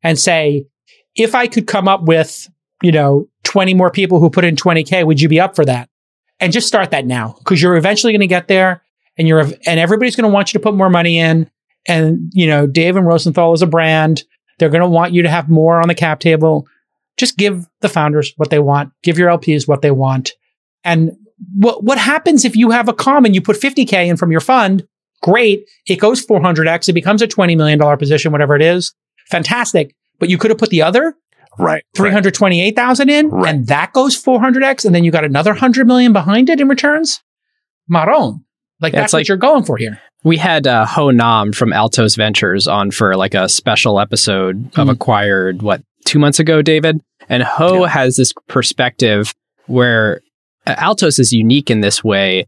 [0.03, 0.67] and say,
[1.15, 2.49] if I could come up with,
[2.83, 5.89] you know, 20 more people who put in 20K, would you be up for that?
[6.39, 8.83] And just start that now because you're eventually going to get there
[9.19, 11.51] and you're, and everybody's going to want you to put more money in.
[11.87, 14.23] And, you know, David Rosenthal is a brand.
[14.59, 16.67] They're going to want you to have more on the cap table.
[17.17, 18.93] Just give the founders what they want.
[19.03, 20.33] Give your LPs what they want.
[20.85, 21.13] And
[21.55, 24.87] what what happens if you have a common you put 50k in from your fund
[25.23, 28.93] great it goes 400x it becomes a 20 million dollar position whatever it is
[29.29, 31.15] fantastic but you could have put the other
[31.59, 31.67] right.
[31.67, 31.85] right.
[31.97, 33.55] 328,000 in Right.
[33.55, 37.23] and that goes 400x and then you got another 100 million behind it in returns
[37.89, 38.45] maron
[38.81, 42.15] like that's it's what you're going for here We had uh, Ho Nam from Altos
[42.17, 44.91] Ventures on for like a special episode of Hmm.
[44.91, 47.01] Acquired, what, two months ago, David?
[47.29, 47.89] And Ho Yeah.
[47.89, 49.33] has this perspective
[49.67, 50.21] where
[50.67, 52.47] uh, Altos is unique in this way.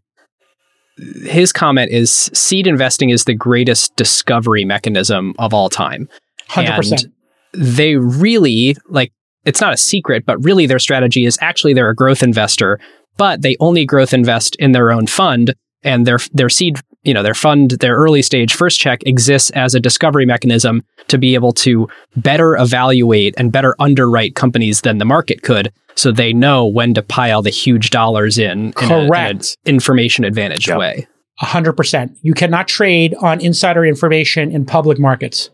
[1.25, 6.09] His comment is seed investing is the greatest discovery mechanism of all time.
[6.51, 7.12] 100% And
[7.55, 9.12] they really like
[9.45, 12.79] it's not a secret, but really their strategy is actually they're a growth investor,
[13.16, 17.23] but they only growth invest in their own fund and their their seed, you know,
[17.23, 21.53] their fund, their early stage first check exists as a discovery mechanism to be able
[21.53, 26.95] to better evaluate and better underwrite companies than the market could so they know when
[26.95, 29.57] to pile the huge dollars in in a- in Correct.
[29.66, 30.79] an information advantage Yep.
[30.79, 31.07] way.
[31.42, 32.12] 100%.
[32.23, 35.51] You cannot trade on insider information in public markets.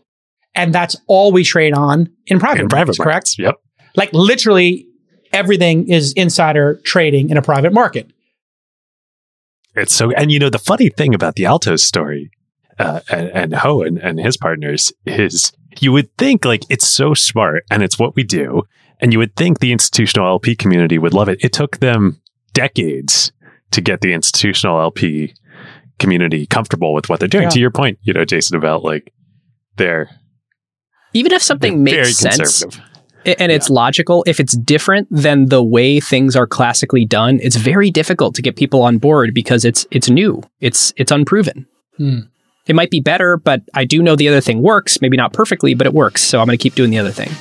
[0.55, 3.39] And that's all we trade on in private, In private markets, correct?
[3.39, 3.39] markets.
[3.39, 3.55] Yep.
[3.95, 4.85] Like literally
[5.33, 8.11] everything is insider trading in a private market.
[9.79, 12.31] It's so, and you know, the funny thing about the Altos story
[12.77, 17.13] uh, and, and Ho and, and his partners is you would think like it's so
[17.13, 18.63] smart and it's what we do.
[19.01, 21.43] And you would think the institutional LP community would love it.
[21.43, 22.21] It took them
[22.53, 23.31] decades
[23.71, 25.33] to get the institutional LP
[25.99, 27.43] community comfortable with what they're doing.
[27.43, 27.49] Yeah.
[27.49, 29.13] To your point, you know, Jason, about like
[29.77, 30.09] they're,
[31.13, 32.65] Even if they're something makes sense,
[33.37, 34.23] And it's logical.
[34.27, 38.55] If it's different than the way things are classically done, it's very difficult to get
[38.55, 40.41] people on board because it's it's new.
[40.61, 41.67] It's it's unproven.
[41.97, 42.19] Hmm.
[42.67, 45.01] It might be better, but I do know the other thing works.
[45.01, 46.21] Maybe not perfectly, but it works.
[46.21, 47.31] So I'm going to keep doing the other thing.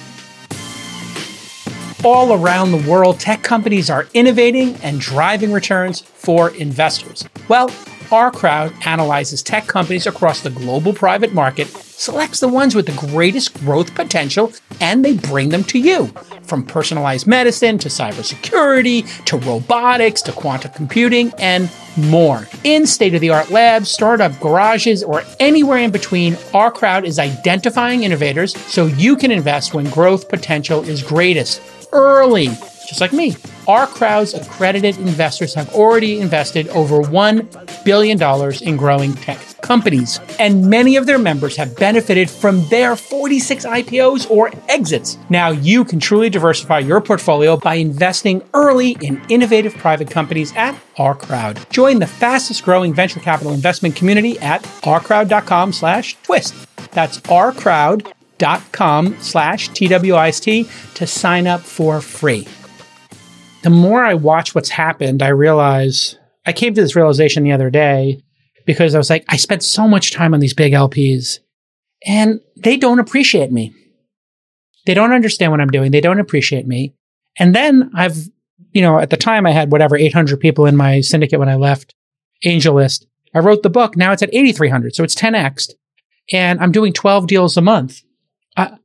[2.04, 7.28] All around the world, tech companies are innovating and driving returns for investors.
[7.48, 7.68] Well,
[8.10, 13.06] Our crowd analyzes tech companies across the global private market, selects the ones with the
[13.08, 16.06] greatest growth potential, and they bring them to you.
[16.44, 22.48] From personalized medicine to cybersecurity to robotics to quantum computing and more.
[22.64, 27.18] In state of the art labs, startup garages, or anywhere in between, our crowd is
[27.18, 31.60] identifying innovators so you can invest when growth potential is greatest
[31.92, 32.48] early,
[32.88, 33.36] just like me.
[33.66, 38.18] Our crowd's accredited investors have already invested over $1 billion
[38.62, 44.30] in growing tech companies, and many of their members have benefited from their 46 IPOs
[44.30, 45.18] or exits.
[45.28, 50.74] Now you can truly diversify your portfolio by investing early in innovative private companies at
[50.96, 51.68] Our Crowd.
[51.68, 56.54] Join the fastest growing venture capital investment community at ourcrowd.com slash twist.
[56.92, 62.46] That's ourcrowd.com slash TWIST to sign up for free
[63.62, 66.16] the more I watch what's happened, I realize
[66.46, 68.22] I came to this realization the other day
[68.66, 71.40] because I was like, I spent so much time on these big LPs
[72.06, 73.74] and they don't appreciate me.
[74.86, 75.90] They don't understand what I'm doing.
[75.90, 76.94] They don't appreciate me.
[77.38, 78.16] And then I've,
[78.72, 81.56] you know, at the time I had whatever 800 people in my syndicate when I
[81.56, 81.94] left
[82.44, 83.04] AngelList.
[83.34, 83.96] I wrote the book.
[83.96, 84.94] Now it's at 8,300.
[84.94, 85.72] So it's 10x
[86.32, 88.02] and I'm doing 12 deals a month.
[88.56, 88.76] I,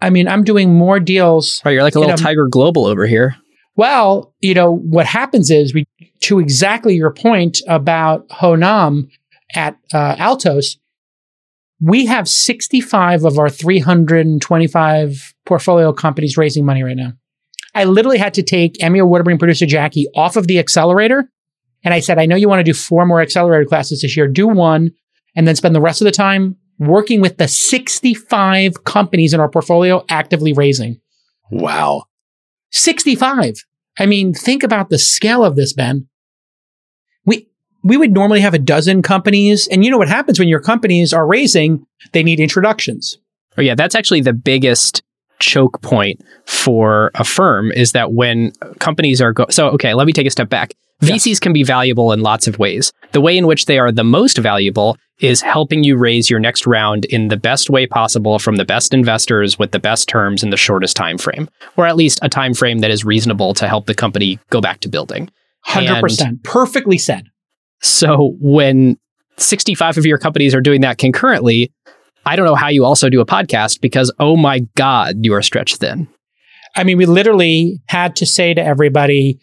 [0.00, 1.62] I mean, I'm doing more deals.
[1.64, 1.72] Right.
[1.72, 3.36] You're like a little a, Tiger Global over here.
[3.74, 5.86] Well, you know, what happens is we,
[6.20, 9.08] to exactly your point about Ho Nam
[9.54, 10.78] at uh, Altos,
[11.80, 17.12] we have 65 of our 325 portfolio companies raising money right now.
[17.74, 21.30] I literally had to take Emmy winning producer Jackie off of the accelerator.
[21.84, 24.28] And I said, I know you want to do four more accelerator classes this year.
[24.28, 24.92] Do one
[25.34, 29.48] and then spend the rest of the time working with the 65 companies in our
[29.48, 31.00] portfolio actively raising.
[31.50, 32.04] Wow.
[32.72, 33.54] 65.
[33.98, 36.08] I mean, think about the scale of this, Ben.
[37.24, 37.48] We,
[37.82, 39.68] we would normally have a dozen companies.
[39.68, 41.86] And you know what happens when your companies are raising?
[42.12, 43.18] They need introductions.
[43.56, 43.74] Oh, yeah.
[43.74, 45.02] That's actually the biggest
[45.38, 50.12] choke point for a firm is that when companies are go- so okay let me
[50.12, 52.92] take a step back VCs can be valuable in lots of ways.
[53.10, 56.66] The way in which they are the most valuable is helping you raise your next
[56.66, 60.50] round in the best way possible from the best investors with the best terms in
[60.50, 63.86] the shortest time frame, or at least a time frame that is reasonable to help
[63.86, 65.30] the company go back to building.
[65.68, 66.20] 100%.
[66.20, 67.28] And Perfectly said.
[67.80, 68.98] So when
[69.38, 71.72] 65 of your companies are doing that concurrently,
[72.26, 75.42] I don't know how you also do a podcast because oh my god, you are
[75.42, 76.08] stretched thin.
[76.74, 79.38] I mean, we literally had to say to everybody,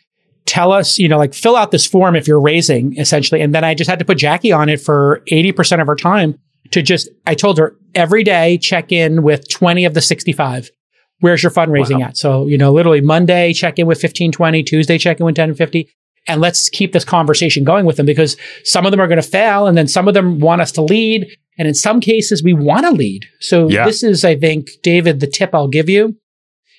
[0.50, 3.40] tell us, you know, like fill out this form if you're raising essentially.
[3.40, 6.40] And then I just had to put Jackie on it for 80% of her time
[6.72, 10.72] to just, I told her every day check in with 20 of the 65.
[11.20, 12.08] Where's your fundraising wow.
[12.08, 12.18] at?
[12.18, 15.50] So, you know, literally Monday, check in with 15, 20, Tuesday, check in with 10
[15.50, 15.88] and 50.
[16.28, 19.28] And let's keep this conversation going with them because some of them are going to
[19.28, 21.28] fail and then some of them want us to lead.
[21.60, 23.28] And in some cases, we want to lead.
[23.40, 23.86] So yeah.
[23.86, 26.16] this is, I think, David, the tip I'll give you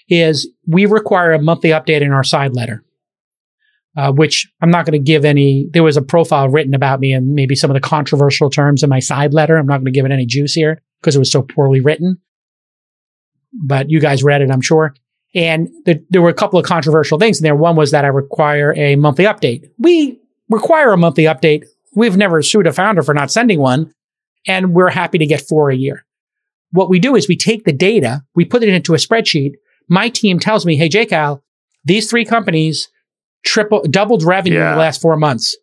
[0.09, 2.83] is we require a monthly update in our side letter
[3.97, 5.69] uh, which I'm not going to give any.
[5.73, 8.91] There was a profile written about me and maybe some of the controversial terms in
[8.91, 9.57] my side letter.
[9.57, 12.21] I'm not going to give it any juice here because it was so poorly written.
[13.53, 14.95] But you guys read it, I'm sure.
[15.35, 17.57] And the, there were a couple of controversial things in there.
[17.57, 19.69] One was that I require a monthly update.
[19.79, 21.65] We require a monthly update.
[21.95, 23.93] We've never sued a founder for not sending one,
[24.47, 26.05] and we're happy to get four a year.
[26.73, 29.55] What we do is we take the data, we put it into a spreadsheet.
[29.89, 31.43] My team tells me, hey, JCal,
[31.85, 32.89] these three companies
[33.45, 34.69] triple, doubled revenue yeah.
[34.69, 35.57] in the last four months.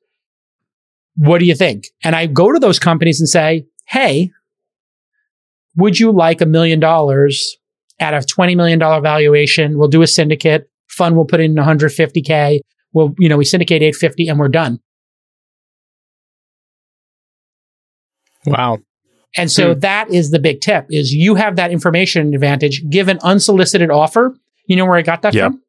[1.15, 1.87] What do you think?
[2.03, 4.31] And I go to those companies and say, Hey,
[5.75, 7.57] would you like a million dollars
[7.99, 9.77] at a $20 million valuation?
[9.77, 11.15] We'll do a syndicate fund.
[11.15, 12.59] We'll put in 150K.
[12.93, 14.79] We'll, you know, we syndicate 850 and we're done.
[18.45, 18.79] Wow.
[19.35, 19.79] And so hmm.
[19.81, 22.83] that is the big tip is you have that information advantage.
[22.89, 24.35] Give an unsolicited offer.
[24.65, 25.51] You know where I got that yep.
[25.51, 25.61] from?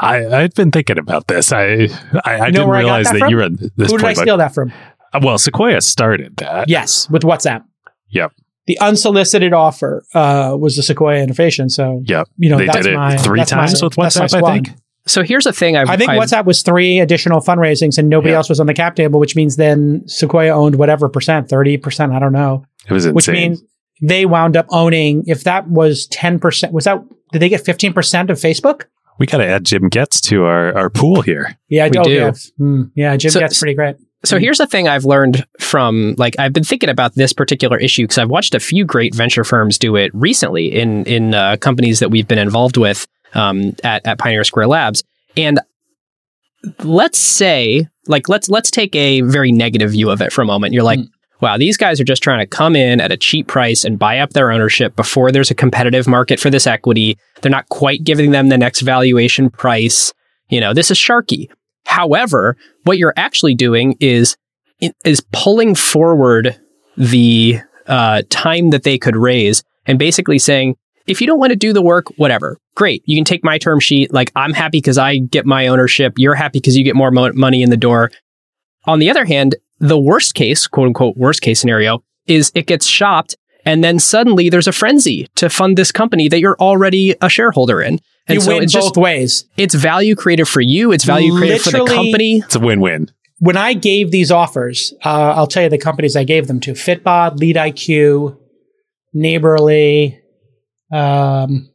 [0.00, 1.52] I I've been thinking about this.
[1.52, 1.88] I
[2.24, 3.90] I, I didn't realize that, that you were at this.
[3.90, 4.72] Who did point, I steal that from?
[5.12, 6.68] Uh, well, Sequoia started that.
[6.68, 7.64] Yes, with WhatsApp.
[8.10, 8.32] Yep.
[8.66, 11.68] The unsolicited offer uh, was the Sequoia innovation.
[11.68, 14.42] So yep, you know they that's did it my, three times my, with WhatsApp.
[14.42, 14.70] I think.
[15.06, 15.76] So here's the thing.
[15.76, 18.38] I've, i think I've, WhatsApp was three additional fundraisings, and nobody yeah.
[18.38, 22.12] else was on the cap table, which means then Sequoia owned whatever percent, thirty percent.
[22.12, 22.64] I don't know.
[22.88, 23.14] It was insane.
[23.14, 23.62] Which means
[24.00, 25.24] they wound up owning.
[25.26, 27.02] If that was ten percent, was that?
[27.32, 28.84] Did they get fifteen percent of Facebook?
[29.18, 31.56] We got to add Jim Goetz to our, our pool here.
[31.68, 32.10] Yeah, we oh, do.
[32.10, 33.96] Yeah, mm, yeah Jim so, Goetz pretty great.
[34.24, 38.04] So here's the thing I've learned from like I've been thinking about this particular issue
[38.04, 42.00] because I've watched a few great venture firms do it recently in in uh, companies
[42.00, 45.04] that we've been involved with um, at at Pioneer Square Labs,
[45.36, 45.60] and
[46.82, 50.72] let's say like let's let's take a very negative view of it for a moment.
[50.72, 51.08] You're like, Mm.
[51.44, 54.18] Wow, these guys are just trying to come in at a cheap price and buy
[54.18, 57.18] up their ownership before there's a competitive market for this equity.
[57.42, 60.14] They're not quite giving them the next valuation price.
[60.48, 61.50] You know, this is sharky.
[61.84, 64.38] However, what you're actually doing is
[65.04, 66.58] is pulling forward
[66.96, 70.76] the uh, time that they could raise and basically saying,
[71.06, 73.02] if you don't want to do the work, whatever, great.
[73.04, 74.14] You can take my term sheet.
[74.14, 76.14] Like, I'm happy because I get my ownership.
[76.16, 78.10] You're happy because you get more mo- money in the door.
[78.86, 82.86] On the other hand, the worst case, quote unquote, worst case scenario is it gets
[82.86, 87.28] shopped and then suddenly there's a frenzy to fund this company that you're already a
[87.28, 87.98] shareholder in.
[88.26, 89.44] And you so win it's both just, ways.
[89.56, 90.92] it's value created for you.
[90.92, 92.38] It's value created for the company.
[92.38, 93.10] It's a win-win.
[93.38, 96.72] When I gave these offers, uh, I'll tell you the companies I gave them to:
[96.72, 98.38] Fitbod, LeadIQ,
[99.12, 100.20] Neighborly.
[100.90, 101.68] Um,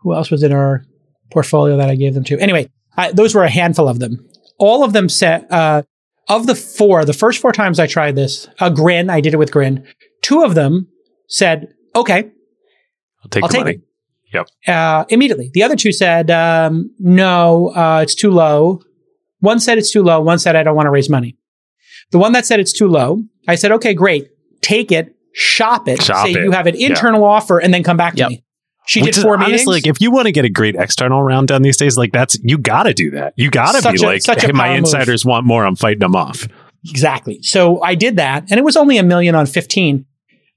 [0.00, 0.86] who else was in our
[1.30, 2.38] portfolio that I gave them to?
[2.38, 4.26] Anyway, I, those were a handful of them.
[4.58, 5.82] All of them said, uh,
[6.28, 9.38] of the four, the first four times I tried this, a grin, I did it
[9.38, 9.86] with grin.
[10.22, 10.88] Two of them
[11.28, 12.30] said, okay,
[13.22, 13.74] I'll take I'll the take money.
[13.74, 13.82] it.
[14.68, 15.50] Uh, immediately.
[15.54, 18.82] The other two said, um, no, uh, it's too low.
[19.40, 20.20] One said it's too low.
[20.20, 21.36] One said, I don't want to raise money.
[22.10, 24.28] The one that said it's too low, I said, okay, great.
[24.60, 26.42] Take it, shop it, Shop say it.
[26.44, 26.88] you have an Yeah.
[26.88, 28.30] internal offer, and then come back to Yep.
[28.30, 28.44] me.
[28.86, 31.20] She Which did is four honestly, like, if you want to get a great external
[31.22, 33.34] round done these days, like that's you got to do that.
[33.36, 34.78] You got to be a- like, hey, my power move.
[34.78, 35.66] insiders want more.
[35.66, 36.46] I'm fighting them off.
[36.88, 37.42] Exactly.
[37.42, 40.06] So I did that, and it was only a million on 15.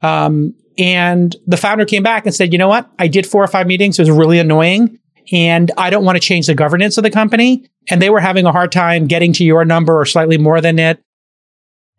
[0.01, 2.89] Um, and the founder came back and said, you know what?
[2.97, 3.99] I did four or five meetings.
[3.99, 4.97] It was really annoying.
[5.31, 7.67] And I don't want to change the governance of the company.
[7.89, 10.79] And they were having a hard time getting to your number or slightly more than
[10.79, 11.03] it.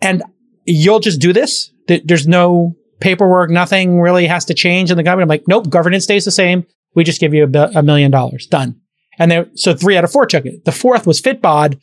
[0.00, 0.22] And
[0.64, 1.70] you'll just do this.
[1.86, 3.50] There's no paperwork.
[3.50, 5.24] Nothing really has to change in the government.
[5.24, 6.66] I'm like, nope, governance stays the same.
[6.94, 8.46] We just give you a, bi- a million dollars.
[8.46, 8.80] Done.
[9.18, 10.64] And they, so three out of four took it.
[10.64, 11.80] The fourth was Fitbod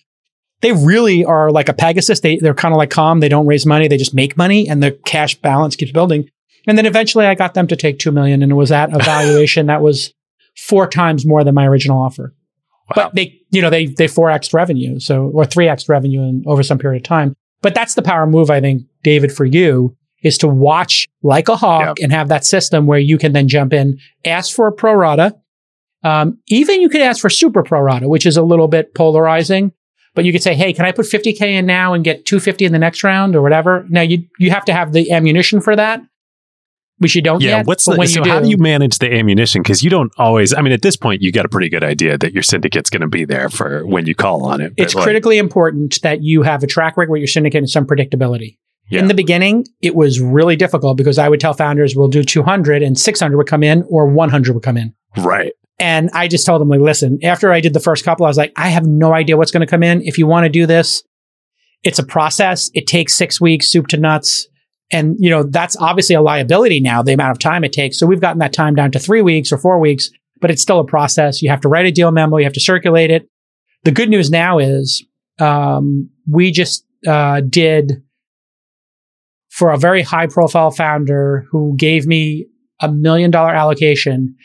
[0.61, 2.19] they really are like a Pegasus.
[2.19, 3.19] They, they're kind of like calm.
[3.19, 3.87] They don't raise money.
[3.87, 6.29] They just make money and the cash balance keeps building.
[6.67, 8.97] And then eventually I got them to take 2 million and it was at a
[9.03, 10.13] valuation that was
[10.55, 12.33] four times more than my original offer.
[12.89, 12.93] Wow.
[12.95, 14.99] But they, you know, they, they 4x revenue.
[14.99, 17.35] So, or 3x revenue in over some period of time.
[17.61, 19.95] But that's the power move, I think, David, for you
[20.27, 23.73] is to watch like a hawk and have that system where you can then jump
[23.73, 25.35] in, ask for a pro rata.
[26.03, 29.71] Um, even you could ask for super pro rata, which is a little bit polarizing.
[30.13, 32.71] But you could say, "Hey, can I put 50k in now and get 250 in
[32.71, 36.01] the next round or whatever?" Now you you have to have the ammunition for that,
[36.97, 37.67] which you don't Yeah, yet.
[37.67, 39.61] what's but the when so you how do, do you manage the ammunition?
[39.61, 40.55] Because you don't always.
[40.55, 43.01] I mean, at this point, you got a pretty good idea that your syndicate's going
[43.01, 44.73] to be there for when you call on it.
[44.75, 47.85] it's like, critically important that you have a track record where your syndicate and some
[47.85, 48.57] predictability.
[48.89, 49.01] Yeah.
[49.01, 52.81] In the beginning, it was really difficult because I would tell founders, "We'll do 200
[52.81, 55.51] and 600 would come in, or 100 would come in." right.
[55.79, 58.37] And I just told them, like, listen, after I did the first couple, I was
[58.37, 60.01] like, I have no idea what's going to come in.
[60.01, 61.03] If you want to do this,
[61.83, 62.71] it's a process.
[62.73, 64.47] It takes six weeks, soup to nuts.
[64.91, 67.99] And, you know, that's obviously a liability now, the amount of time it takes.
[67.99, 70.79] So we've gotten that time down to three weeks or four weeks, but it's still
[70.79, 71.41] a process.
[71.41, 72.37] You have to write a deal memo.
[72.37, 73.29] You have to circulate it.
[73.83, 75.05] The good news now is,
[75.39, 78.01] um, we just, uh, did
[79.57, 82.45] for a very high profile founder who gave me
[82.81, 84.35] a million dollar allocation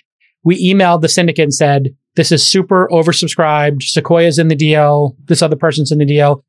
[0.45, 3.83] we emailed the syndicate and said, this is super oversubscribed.
[3.83, 5.17] Sequoia's in the deal.
[5.25, 6.45] This other person's in the deal.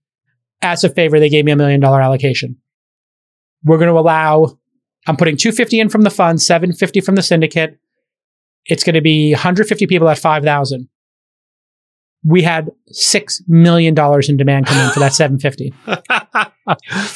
[0.62, 2.58] As a favor, they gave me a million dollar allocation.
[3.64, 4.58] We're going to allow,
[5.08, 7.80] I'm putting 250 in from the fund, 750 from the syndicate.
[8.66, 10.90] It's going to be 150 people at 5,000.
[12.26, 13.96] We had $6 million
[14.28, 15.74] in demand coming in for that 750.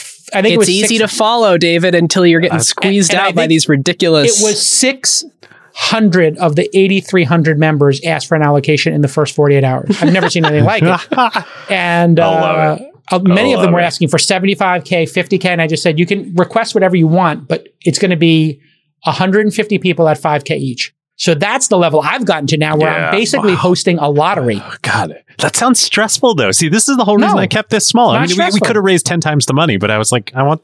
[0.34, 3.12] I think it It's was easy six- to follow, David, until you're getting That's- squeezed
[3.12, 4.42] and I out by these ridiculous.
[4.42, 9.64] It was 600 of the 8,300 members asked for an allocation in the first 48
[9.64, 10.02] hours.
[10.02, 11.44] I've never seen anything like it.
[11.70, 13.84] And I love uh, uh, many of them were it.
[13.84, 15.46] asking for 75K, 50K.
[15.46, 18.60] And I just said, you can request whatever you want, but it's going to be
[19.04, 20.94] 150 people at 5K each.
[21.18, 23.08] So that's the level I've gotten to now where Yeah.
[23.08, 23.58] I'm basically Wow.
[23.60, 24.62] hosting a lottery.
[24.64, 26.52] Oh, God, that sounds stressful though.
[26.52, 28.12] See, this is the whole reason No, I kept this small.
[28.12, 30.32] I mean, we, we could have raised ten times the money, but I was like,
[30.36, 30.62] I want,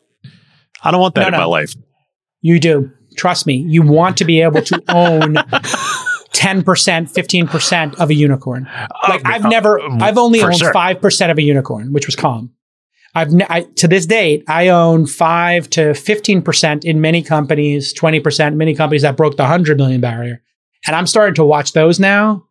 [0.84, 1.38] I don't want that No, in no.
[1.40, 1.74] my life.
[2.42, 2.92] You do.
[3.18, 3.56] Trust me.
[3.68, 5.36] You want to be able to own
[6.34, 8.68] 10%, 15% of a unicorn.
[9.08, 10.74] Like Uh, I've never, I've only for owned sure.
[10.74, 12.52] 5% of a unicorn, which was calm.
[13.16, 13.30] I've,
[13.76, 19.04] to this date, I own 5 to 15% in many companies, 20% in many companies
[19.04, 20.42] that broke the 100 million barrier.
[20.88, 22.46] And I'm starting to watch those now.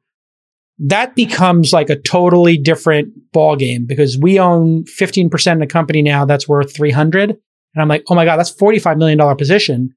[0.78, 6.00] That becomes like a totally different ball game because we own 15% in a company
[6.00, 7.30] now that's worth 300.
[7.30, 7.38] And
[7.82, 9.94] I'm like, oh my God, that's $45 million position.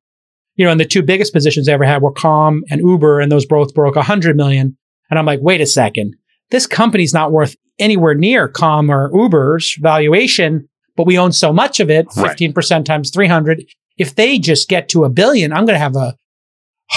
[0.56, 3.32] You know, and the two biggest positions I ever had were Calm and Uber, and
[3.32, 4.78] those both broke a 100 million.
[5.10, 6.16] And I'm like, wait a second.
[6.52, 11.80] This company's not worth anywhere near Calm or Uber's valuation, but we own so much
[11.80, 13.66] of it, 15% times 300.
[13.98, 16.16] If they just get to a billion, I'm going to have a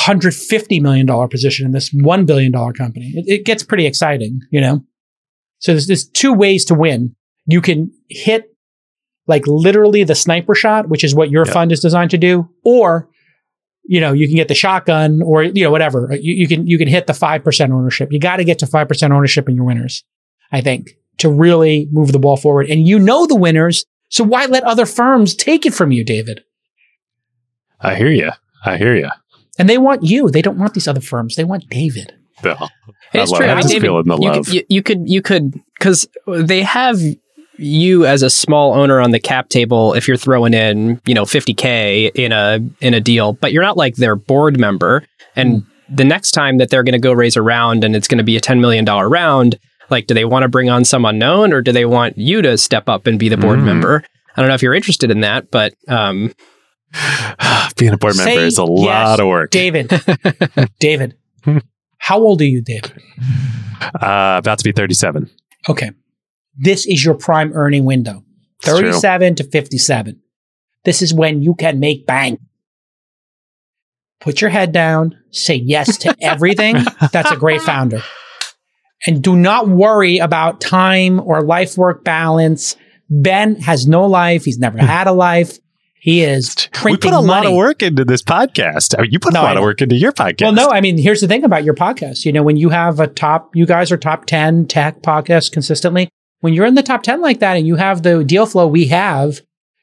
[0.06, 3.12] $150 million position in this $1 billion company.
[3.16, 4.84] It, it gets pretty exciting, you know?
[5.60, 7.14] So there's, there's two ways to win.
[7.46, 8.54] You can hit
[9.26, 11.52] like literally the sniper shot, which is what your Yep.
[11.54, 13.08] fund is designed to do, or
[13.88, 16.12] you know, you can get the shotgun or, you know, whatever.
[16.12, 18.12] Uh, you, you can, you can hit the 5% ownership.
[18.12, 20.04] You got to get to 5% ownership in your winners,
[20.52, 22.68] I think, to really move the ball forward.
[22.68, 23.86] And you know the winners.
[24.10, 26.44] So why let other firms take it from you, David?
[27.80, 28.30] I hear you.
[28.64, 29.08] I hear you.
[29.58, 30.30] And they want you.
[30.30, 31.36] They don't want these other firms.
[31.36, 32.14] They want David.
[32.42, 32.68] Bill.
[33.14, 33.46] It's I true.
[33.46, 34.44] I mean, David, feeling the you love.
[34.44, 37.00] could, you, you could, you could, because they have
[37.58, 41.24] you as a small owner on the cap table if you're throwing in, you know,
[41.24, 45.04] 50k in a in a deal, but you're not like their board member.
[45.36, 48.18] And the next time that they're going to go raise a round and it's going
[48.18, 49.58] to be a 10 million dollar round,
[49.90, 52.58] like, do they want to bring on some unknown or do they want you to
[52.58, 53.64] step up and be the board Mm.
[53.64, 54.04] member?
[54.36, 56.32] I don't know if you're interested in that, but um,
[57.76, 59.50] Being a board member Say is a yes, lot of work.
[59.50, 59.90] David.
[60.80, 61.16] David.
[61.98, 62.92] How old are you, David?
[63.82, 65.28] Uh, about to be 37.
[65.68, 65.90] Okay.
[66.58, 68.24] This is your prime earning window.
[68.62, 70.20] 37 to 57.
[70.84, 72.40] This is when you can make bank.
[74.20, 76.76] Put your head down, say yes to everything.
[77.12, 78.02] That's a great founder.
[79.06, 82.76] And do not worry about time or life work balance.
[83.08, 84.44] Ben has no life.
[84.44, 85.58] He's never had a life.
[86.00, 88.94] He is We put a lot of work into this podcast.
[88.98, 90.42] I mean, you put No, a lot of work into your podcast.
[90.42, 92.24] Well, no, I mean, here's the thing about your podcast.
[92.24, 96.08] You know, when you have a top, you guys are top 10 tech podcasts consistently.
[96.40, 98.86] When you're in the top 10 like that and you have the deal flow we
[98.86, 99.40] have,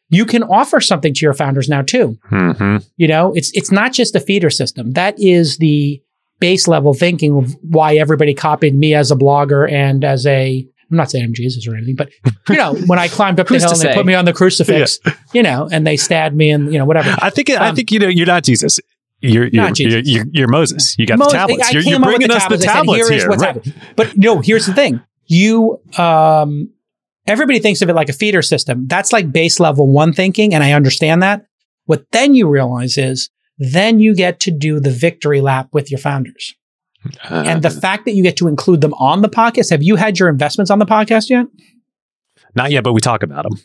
[0.10, 2.18] you can offer something to your founders now too.
[2.30, 4.94] hmm You know, it's, it's not just a feeder system.
[4.94, 6.02] That is the
[6.40, 10.98] base level thinking of why everybody copied me as a blogger and as a, I'm
[10.98, 12.10] not saying I'm Jesus or anything, but
[12.50, 13.94] you know, when I climbed up the hill and they say?
[13.96, 15.00] put me on the crucifix,
[15.34, 17.16] you know, and they stabbed me and, you know, whatever.
[17.20, 18.80] I think I Um, think you know you're not Jesus.
[19.22, 20.08] You're you're, Not Jesus.
[20.08, 20.96] you're, you're, you're Moses.
[21.00, 21.68] You got Moses- the tablets.
[21.68, 23.30] I You're, came you're with bringing us the I said, tablets here is here.
[23.30, 23.74] what's right?
[23.96, 25.02] But no, here's the thing.
[25.28, 26.70] You, um,
[27.28, 28.88] everybody thinks of it like a feeder system.
[28.88, 30.54] That's like base level one thinking.
[30.54, 31.46] And I understand that.
[31.86, 36.00] What then you realize is then you get to do the victory lap with your
[36.00, 36.56] founders.
[37.30, 39.70] Uh, and the fact that you get to include them on the podcast.
[39.70, 41.46] Have you had your investments on the podcast yet?
[42.56, 43.60] not yet, but we talk about them.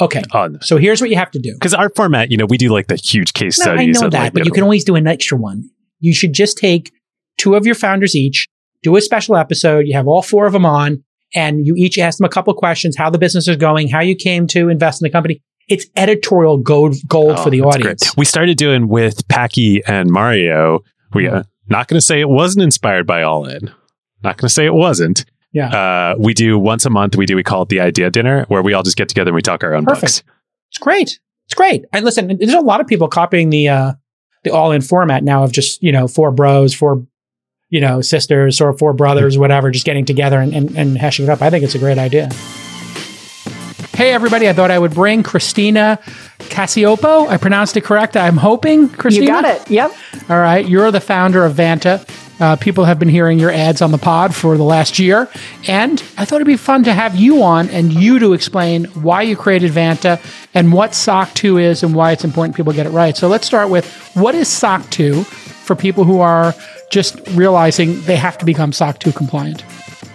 [0.00, 0.22] Okay.
[0.32, 1.54] On So here's what you have to do.
[1.54, 4.00] because our format, you know, we do like the huge case No, I studies.
[4.00, 5.70] know of, that, like, but you know, can always do an extra one.
[5.98, 6.92] You should just take
[7.36, 8.46] two of your founders each,
[8.82, 9.86] do a special episode.
[9.86, 11.02] You have all four of them on,
[11.34, 14.00] and you each ask them a couple of questions: how the business is going, how
[14.00, 15.40] you came to invest in the company.
[15.68, 18.02] It's editorial gold gold Oh, for the audience.
[18.10, 18.16] great.
[18.16, 20.80] We started doing with Packy and Mario.
[21.12, 23.70] We uh, not going to say it wasn't inspired by All In.
[24.22, 25.24] Not going to say it wasn't.
[25.52, 25.68] Yeah.
[25.68, 27.16] Uh, we do once a month.
[27.16, 27.36] We do.
[27.36, 29.62] We call it the Idea Dinner, where we all just get together and we talk
[29.62, 30.02] our own Perfect.
[30.02, 30.22] books.
[30.70, 31.18] It's great.
[31.46, 31.84] It's great.
[31.92, 33.92] And listen, there's a lot of people copying the uh,
[34.44, 37.06] the all in format now of just you know four bros, four
[37.70, 41.28] you know sisters, or four brothers, whatever, just getting together and, and, and hashing it
[41.28, 41.42] up.
[41.42, 42.28] I think it's a great idea.
[43.94, 44.48] Hey everybody!
[44.48, 45.98] I thought I would bring Christina
[46.38, 47.28] Cacioppo.
[47.28, 48.16] I pronounced it correct.
[48.16, 49.26] I'm hoping, Christina.
[49.26, 49.70] You got it.
[49.70, 49.92] Yep.
[50.28, 50.66] All right.
[50.66, 52.08] You're the founder of Vanta.
[52.40, 55.28] Uh, people have been hearing your ads on the pod for the last year.
[55.66, 59.22] And I thought it'd be fun to have you on and you to explain why
[59.22, 60.20] you created Vanta
[60.54, 63.16] and what SOC 2 is and why it's important people get it right.
[63.16, 66.54] So let's start with what is SOC 2 for people who are
[66.90, 69.62] just realizing they have to become SOC 2 compliant?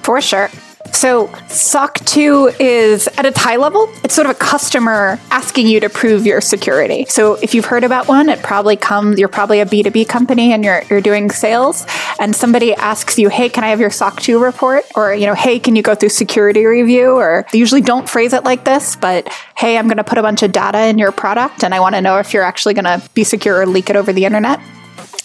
[0.04, 0.50] For sure.
[0.92, 5.80] So, SOC 2 is at its high level, it's sort of a customer asking you
[5.80, 7.06] to prove your security.
[7.06, 10.64] So, if you've heard about one, it probably comes, you're probably a B2B company and
[10.64, 11.88] you're, you're doing sales,
[12.20, 14.84] and somebody asks you, Hey, can I have your SOC 2 report?
[14.96, 17.12] Or, you know, Hey, can you go through security review?
[17.12, 20.22] Or they usually don't phrase it like this, but Hey, I'm going to put a
[20.22, 22.86] bunch of data in your product and I want to know if you're actually going
[22.86, 24.60] to be secure or leak it over the internet.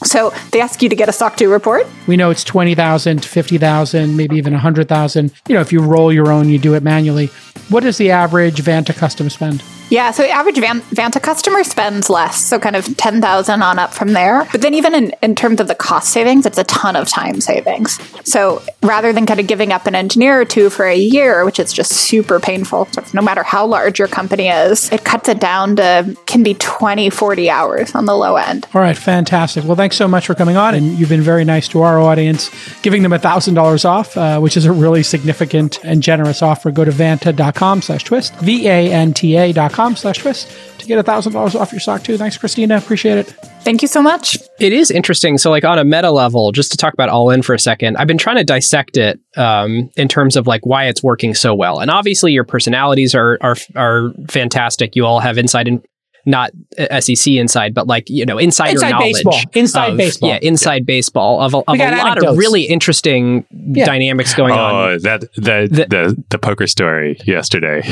[0.05, 1.87] So, they ask you to get a SOC 2 report.
[2.07, 5.33] We know it's 20,000 to 50,000, maybe even 100,000.
[5.49, 7.27] You know, if you roll your own, you do it manually.
[7.69, 9.63] What is the average Vanta custom spend?
[9.91, 13.95] Yeah, so the average Van- Vanta customer spends less, so kind of 10,000 on up
[13.95, 14.47] from there.
[14.53, 17.41] But then even in, in terms of the cost savings, it's a ton of time
[17.41, 17.99] savings.
[18.29, 21.59] So rather than kind of giving up an engineer or two for a year, which
[21.59, 25.77] is just super painful, no matter how large your company is, it cuts it down
[25.77, 28.67] to can be 20, 40 hours on the low end.
[28.75, 29.65] All right, fantastic.
[29.65, 32.51] Well, thanks so much for coming on, and you've been very nice to our audience,
[32.83, 36.71] giving them $1,000 off, uh, which is a really significant and generous offer.
[36.71, 41.79] Go to vanta.com slash twist, V-A-N-T-A com slash twist to get a $1,000 off your
[41.79, 42.19] SOC 2.
[42.19, 42.77] Thanks, Christina.
[42.77, 43.27] Appreciate it.
[43.63, 44.37] Thank you so much.
[44.59, 45.39] It is interesting.
[45.39, 47.97] So, like on a meta level, just to talk about All In for a second,
[47.97, 51.55] I've been trying to dissect it um, in terms of like why it's working so
[51.55, 51.79] well.
[51.79, 54.97] And obviously, your personalities are are are fantastic.
[54.97, 55.83] You all have insight in
[56.29, 59.13] not uh, SEC inside, but like you know insider Inside knowledge.
[59.15, 59.41] baseball.
[59.55, 60.29] Inside of- baseball.
[60.31, 62.27] Yeah, inside baseball of a, of a lot anecdotes.
[62.33, 63.87] of really interesting Yeah.
[63.87, 64.75] dynamics going on.
[64.93, 67.83] Oh, that the, The- the the poker story yesterday.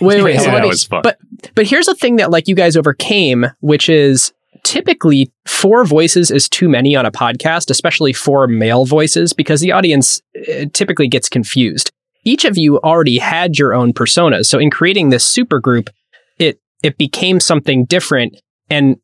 [0.00, 1.02] Wait, wait, Yeah, so that me- was fun.
[1.02, 1.18] But
[1.54, 4.32] but here's the thing that like you guys overcame, which is
[4.64, 9.70] typically four voices is too many on a podcast, especially four male voices, because the
[9.70, 10.20] audience
[10.50, 11.92] uh, typically gets confused.
[12.24, 15.88] Each of you already had your own personas, so in creating this super group,
[16.40, 18.36] it it became something different.
[18.70, 18.96] And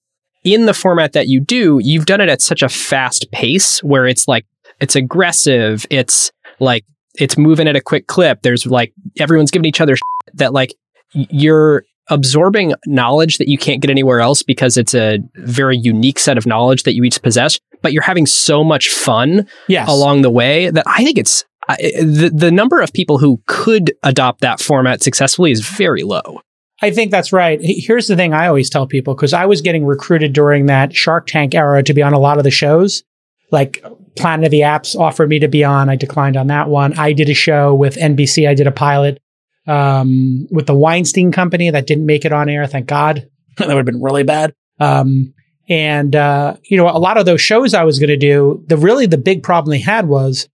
[0.44, 4.06] in the format that you do, you've done it at such a fast pace where
[4.06, 4.44] it's like
[4.80, 6.30] it's aggressive, it's
[6.60, 8.42] like it's moving at a quick clip.
[8.42, 9.96] There's like everyone's giving each other
[10.34, 10.74] that like
[11.14, 16.36] you're absorbing knowledge that you can't get anywhere else because it's a very unique set
[16.38, 19.88] of knowledge that you each possess, but you're having so much fun Yes.
[19.88, 23.92] along the way that I think it's I the the number of people who could
[24.02, 26.40] adopt that format successfully is very low.
[26.82, 27.60] I think that's right.
[27.62, 31.28] Here's the thing I always tell people because I was getting recruited during that Shark
[31.28, 33.04] Tank era to be on a lot of the shows.
[33.52, 33.84] Like
[34.16, 35.88] Planet of the Apps offered me to be on.
[35.88, 36.98] I declined on that one.
[36.98, 38.48] I did a show with NBC.
[38.48, 39.20] I did a pilot
[39.68, 42.66] um, with the Weinstein Company that didn't make it on air.
[42.66, 43.28] Thank God.
[43.58, 44.52] that would have been really bad.
[44.80, 45.34] Um,
[45.68, 48.64] and uh, you know, a lot of those shows I was going to do.
[48.66, 50.48] The really the big problem they had was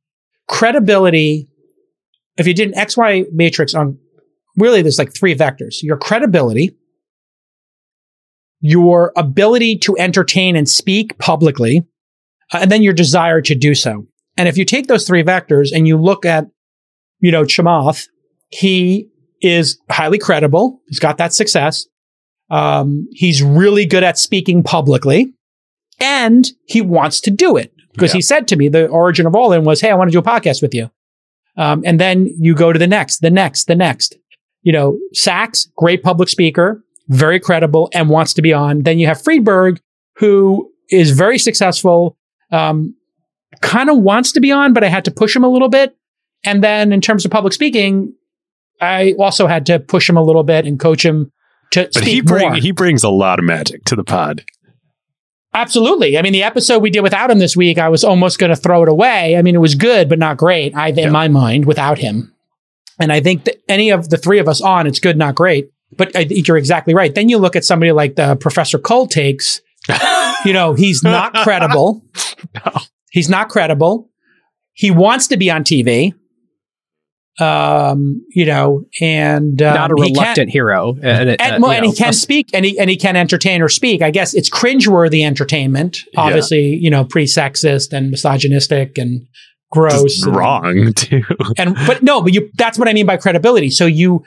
[0.47, 1.49] credibility.
[2.37, 3.99] If you did an XY matrix on
[4.59, 6.77] really there's like three vectors your credibility,
[8.61, 11.87] your ability to entertain and speak publicly,
[12.53, 14.07] uh, and then your desire to do so.
[14.37, 16.47] And if you take those three vectors and you look at,
[17.21, 18.07] you know, Chamath,
[18.51, 19.09] he
[19.43, 20.81] is highly credible.
[20.89, 21.87] He's got that success.
[22.51, 25.35] Um, he's really good at speaking publicly
[26.01, 29.53] and he wants to do it because he said to me, the origin of all
[29.53, 30.91] in was, Hey, I want to do a podcast with you.
[31.57, 34.17] Um, and then you go to the next, the next, the next
[34.63, 38.83] you know, Sachs, great public speaker, very credible, and wants to be on.
[38.83, 39.81] Then you have Friedberg,
[40.17, 42.17] who is very successful,
[42.51, 42.95] um,
[43.63, 45.97] kind of wants to be on, but I had to push him a little bit.
[46.45, 48.15] And then in terms of public speaking,
[48.81, 51.33] I also had to push him a little bit and coach him
[51.73, 52.39] to But speak he more.
[52.39, 54.45] bring, he brings a lot of magic to the pod.
[55.55, 56.19] Absolutely.
[56.19, 58.57] I mean, the episode we did without him this week, I was almost going to
[58.57, 59.37] throw it away.
[59.37, 60.77] I mean, it was good, but not great.
[60.77, 61.11] I, in Yeah.
[61.11, 62.33] my mind, without him.
[63.01, 65.71] And I think that any of the three of us on, it's good, not great.
[65.97, 67.15] But I think you're exactly right.
[67.15, 69.61] Then you look at somebody like the Professor Cole takes.
[70.45, 72.05] you know, he's not credible.
[73.11, 74.11] He's not credible.
[74.73, 76.13] He wants to be on TV.
[77.41, 80.97] Um, you know, and um, Not a he reluctant hero.
[81.03, 83.63] Uh, uh, and, well, and he know, can speak and he and he can entertain
[83.63, 84.03] or speak.
[84.03, 86.01] I guess it's cringeworthy entertainment.
[86.13, 86.21] Yeah.
[86.21, 89.25] Obviously, you know, pretty sexist and misogynistic and
[89.71, 90.03] gross.
[90.03, 91.23] Just and- wrong too.
[91.57, 93.71] And but no, but you that's what I mean by credibility.
[93.71, 94.25] So you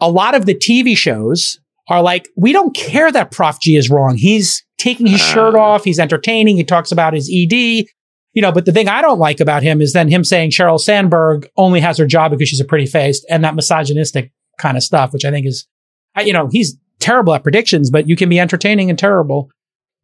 [0.00, 1.58] a lot of the TV shows
[1.88, 4.16] are like, we don't care that Prof G is wrong.
[4.16, 5.60] He's taking his shirt Ah.
[5.74, 7.86] off, he's entertaining, he talks about his ED.
[8.34, 10.78] You know, but the thing I don't like about him is then him saying Sheryl
[10.78, 14.82] Sandberg only has her job because she's a pretty face and that misogynistic kind of
[14.84, 15.66] stuff, which I think is,
[16.14, 19.50] I- you know, he's terrible at predictions, but you can be entertaining and terrible.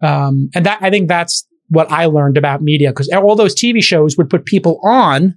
[0.01, 3.83] Um, and that, I think that's what I learned about media because all those TV
[3.83, 5.37] shows would put people on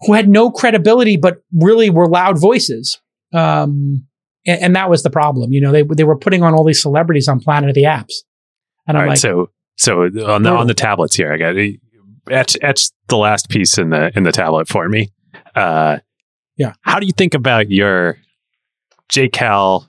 [0.00, 3.00] who had no credibility, but really were loud voices.
[3.32, 4.06] Um,
[4.46, 5.52] and, and that was the problem.
[5.52, 8.22] You know, they, they were putting on all these celebrities on Planet of the Apps.
[8.86, 11.56] And All I'm right, like, so so on the on the tablets here, I got
[12.30, 15.10] etch etch the last piece in the in the tablet for me.
[15.54, 15.98] Uh,
[16.56, 16.74] Yeah.
[16.82, 18.18] How do you think about your
[19.10, 19.86] JCal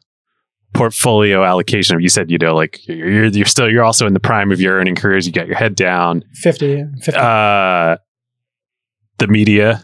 [0.76, 2.00] portfolio allocation?
[2.00, 4.78] You said you know, like you're you're still you're also in the prime of your
[4.78, 5.26] earning careers.
[5.26, 6.24] You got your head down.
[6.36, 7.14] 50, 50.
[7.20, 7.98] Uh,
[9.18, 9.84] the media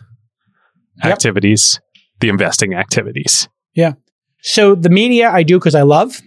[1.04, 1.14] Yep.
[1.14, 1.80] activities,
[2.20, 3.48] the investing activities.
[3.74, 3.94] Yeah.
[4.44, 6.20] So the media I do because I love,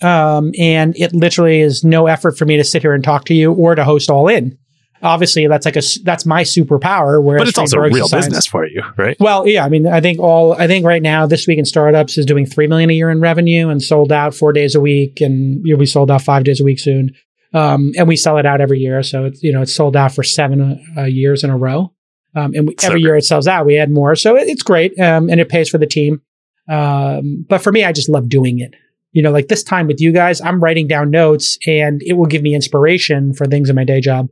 [0.00, 3.34] um, and it literally is no effort for me to sit here and talk to
[3.34, 4.56] you or to host all in.
[5.04, 7.22] Obviously, that's like a that's my superpower.
[7.22, 8.26] Whereas But it's also real science.
[8.26, 9.16] business for you, right?
[9.20, 12.16] Well, yeah, I mean, I think all I think right now this week in startups
[12.16, 15.20] is doing three million a year in revenue and sold out four days a week,
[15.20, 17.14] and you'll be sold out five days a week soon.
[17.52, 20.14] Um, and we sell it out every year, so it's you know it's sold out
[20.14, 21.92] for seven uh, years in a row.
[22.34, 23.66] Um, and we, every year it sells out.
[23.66, 26.22] We add more, so it, it's great, um, and it pays for the team.
[26.68, 28.74] Um, but for me, I just love doing it.
[29.12, 32.26] You know, like this time with you guys, I'm writing down notes, and it will
[32.26, 34.28] give me inspiration for things in my day job.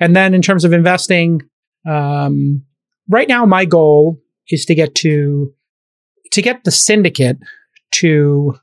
[0.00, 1.42] And then in terms of investing,
[1.86, 2.64] um,
[3.08, 5.54] right now my goal is to get to
[6.32, 7.38] to get the syndicate
[7.92, 8.56] to,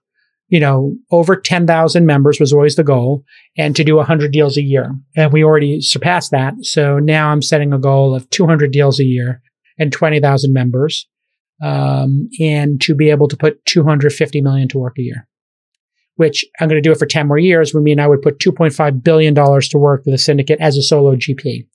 [0.47, 3.23] you know, over 10,000 members was always the goal
[3.57, 4.95] and to do 100 deals a year.
[5.15, 6.53] And we already surpassed that.
[6.61, 9.41] So now I'm setting a goal of 200 deals a year
[9.77, 11.07] and 20,000 members.
[11.61, 15.27] Um, and to be able to put 250 million to work a year,
[16.17, 18.39] which I'm going to do it for 10 more years would mean I would put
[18.39, 21.65] 2.5 billion dollars to work for the syndicate as a solo GP.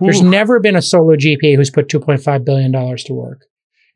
[0.00, 3.46] There's never been a solo GP who's put 2.5 billion dollars to work.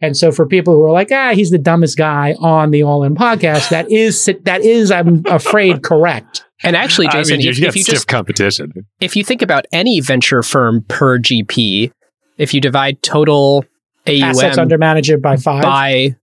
[0.00, 3.02] And so for people who are like, ah, he's the dumbest guy on the All
[3.02, 6.44] In podcast, that is that is, I'm afraid, correct.
[6.62, 8.72] And actually, Jason, I mean, if, you if got you stiff just competition.
[9.00, 11.92] if you think about any venture firm per GP,
[12.36, 13.64] if you divide total
[14.06, 15.62] Assets under management by five.
[15.62, 16.16] by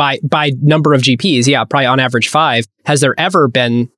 [0.00, 2.64] by by number of GPs, yeah, probably on average five.
[2.86, 3.90] Has there ever been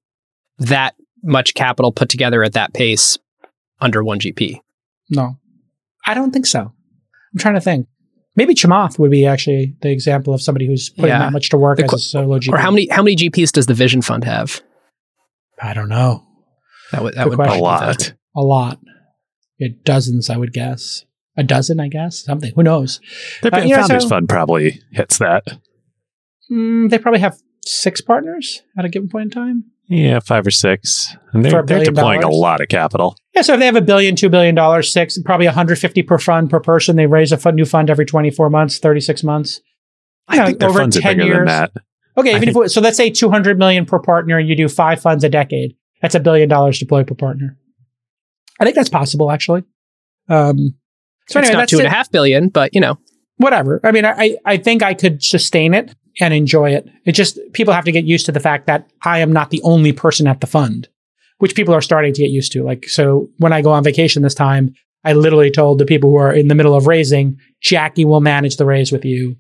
[0.59, 3.19] that much capital put together at that pace
[3.81, 4.59] under one GP?
[5.11, 5.39] No,
[6.05, 6.61] I don't think so.
[6.61, 7.87] I'm trying to think.
[8.35, 11.19] Maybe Chamath would be actually the example of somebody who's putting Yeah.
[11.21, 12.53] that much to work The as a solo GP.
[12.53, 14.61] Or how many how many GPs does the Vision Fund have?
[15.63, 16.25] I don't know.
[16.91, 17.61] That would that Good would question.
[17.61, 18.13] A lot.
[18.35, 18.79] A lot.
[19.59, 21.05] Yeah, dozens, I would guess.
[21.37, 22.25] A dozen, I guess.
[22.25, 22.53] Something.
[22.57, 23.01] Who knows?
[23.43, 25.45] The Uh, yeah, Founders so- Fund probably hits that.
[26.51, 29.65] Mm, they probably have six partners at a given point in time.
[29.89, 31.15] Yeah, five or six.
[31.33, 32.35] And they're, they're deploying dollars?
[32.37, 33.17] a lot of capital.
[33.35, 36.49] Yeah, so if they have a billion, two billion dollars, six, probably 150 per fund
[36.51, 36.97] per person.
[36.97, 39.61] They raise a fund, new fund every 24 months, 36 months.
[40.29, 41.47] I Yeah, think their over funds are 10 bigger than years.
[41.49, 41.73] that.
[42.17, 44.69] Okay, I even if we- so, let's say 200 million per partner, and you do
[44.69, 45.75] five funds a decade.
[46.01, 47.57] That's a billion dollars deployed per partner.
[48.61, 49.65] I think that's possible, actually.
[50.29, 50.75] Um,
[51.29, 51.91] so it's anyway, not that's two and it.
[51.91, 52.99] a half billion, but you know,
[53.37, 53.81] whatever.
[53.85, 56.89] I mean, I, I think I could sustain it and enjoy it.
[57.05, 59.63] It just, people have to get used to the fact that I am not the
[59.63, 60.89] only person at the fund,
[61.39, 62.63] which people are starting to get used to.
[62.63, 66.17] Like, so when I go on vacation this time, I literally told the people who
[66.17, 69.37] are in the middle of raising, Jackie will manage the raise with you,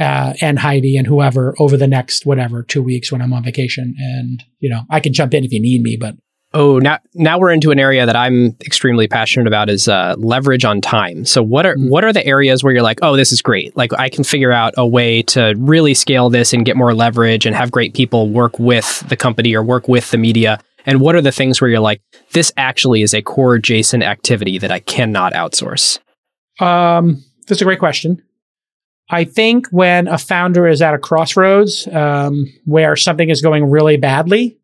[0.00, 3.94] uh, and Heidi and whoever over the next, whatever, two weeks when I'm on vacation.
[3.98, 6.16] And, you know, I can jump in if you need me, but
[6.54, 10.64] oh, now now we're into an area that I'm extremely passionate about is uh, leverage
[10.64, 11.24] on time.
[11.26, 11.90] So what are Mm.
[11.90, 13.76] what are the areas where you're like, oh, this is great.
[13.76, 17.44] Like I can figure out a way to really scale this and get more leverage
[17.44, 20.58] and have great people work with the company or work with the media.
[20.86, 22.00] And what are the things where you're like,
[22.32, 25.98] this actually is a core Jason activity that I cannot outsource?
[26.60, 28.22] Um, that's a great question.
[29.10, 33.96] I think when a founder is at a crossroads um, where something is going really
[33.96, 34.58] badly,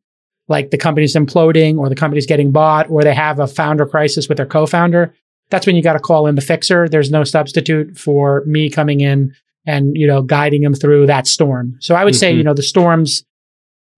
[0.51, 4.28] like the company's imploding or the company's getting bought or they have a founder crisis
[4.28, 5.14] with their co-founder,
[5.51, 6.88] that's when you got to call in the fixer.
[6.88, 9.32] There's no substitute for me coming in
[9.66, 11.76] and you know guiding them through that storm.
[11.80, 12.36] So I would say Mhm.
[12.38, 13.24] you know the storms,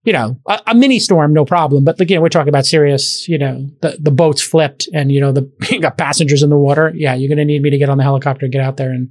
[0.04, 1.84] you know a, a mini storm, no problem.
[1.84, 3.28] But again, we're talking about serious.
[3.28, 6.58] You know the the boat's flipped and you know the you got passengers in the
[6.58, 6.92] water.
[6.94, 9.10] Yeah, you're going to need me to get on the helicopter, get out there and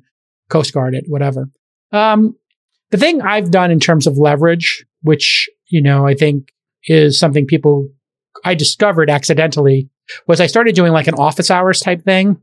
[0.49, 1.49] coast guard it, whatever.
[1.93, 2.35] Um,
[2.91, 6.49] the thing I've done in terms of leverage, which you know I think
[6.85, 7.87] is something people
[8.43, 9.89] I discovered accidentally,
[10.27, 12.37] was I started doing like an office hours type thing.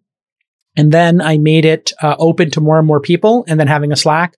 [0.77, 3.93] And then I made it uh, open to more and more people and then having
[3.93, 4.37] a Slack.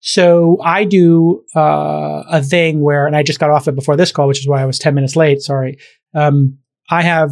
[0.00, 4.12] So I do uh, a thing where, and I just got off it before this
[4.12, 5.42] call, which is why I was 10 minutes late.
[5.42, 5.78] Sorry.
[6.14, 6.58] Um,
[6.90, 7.30] I have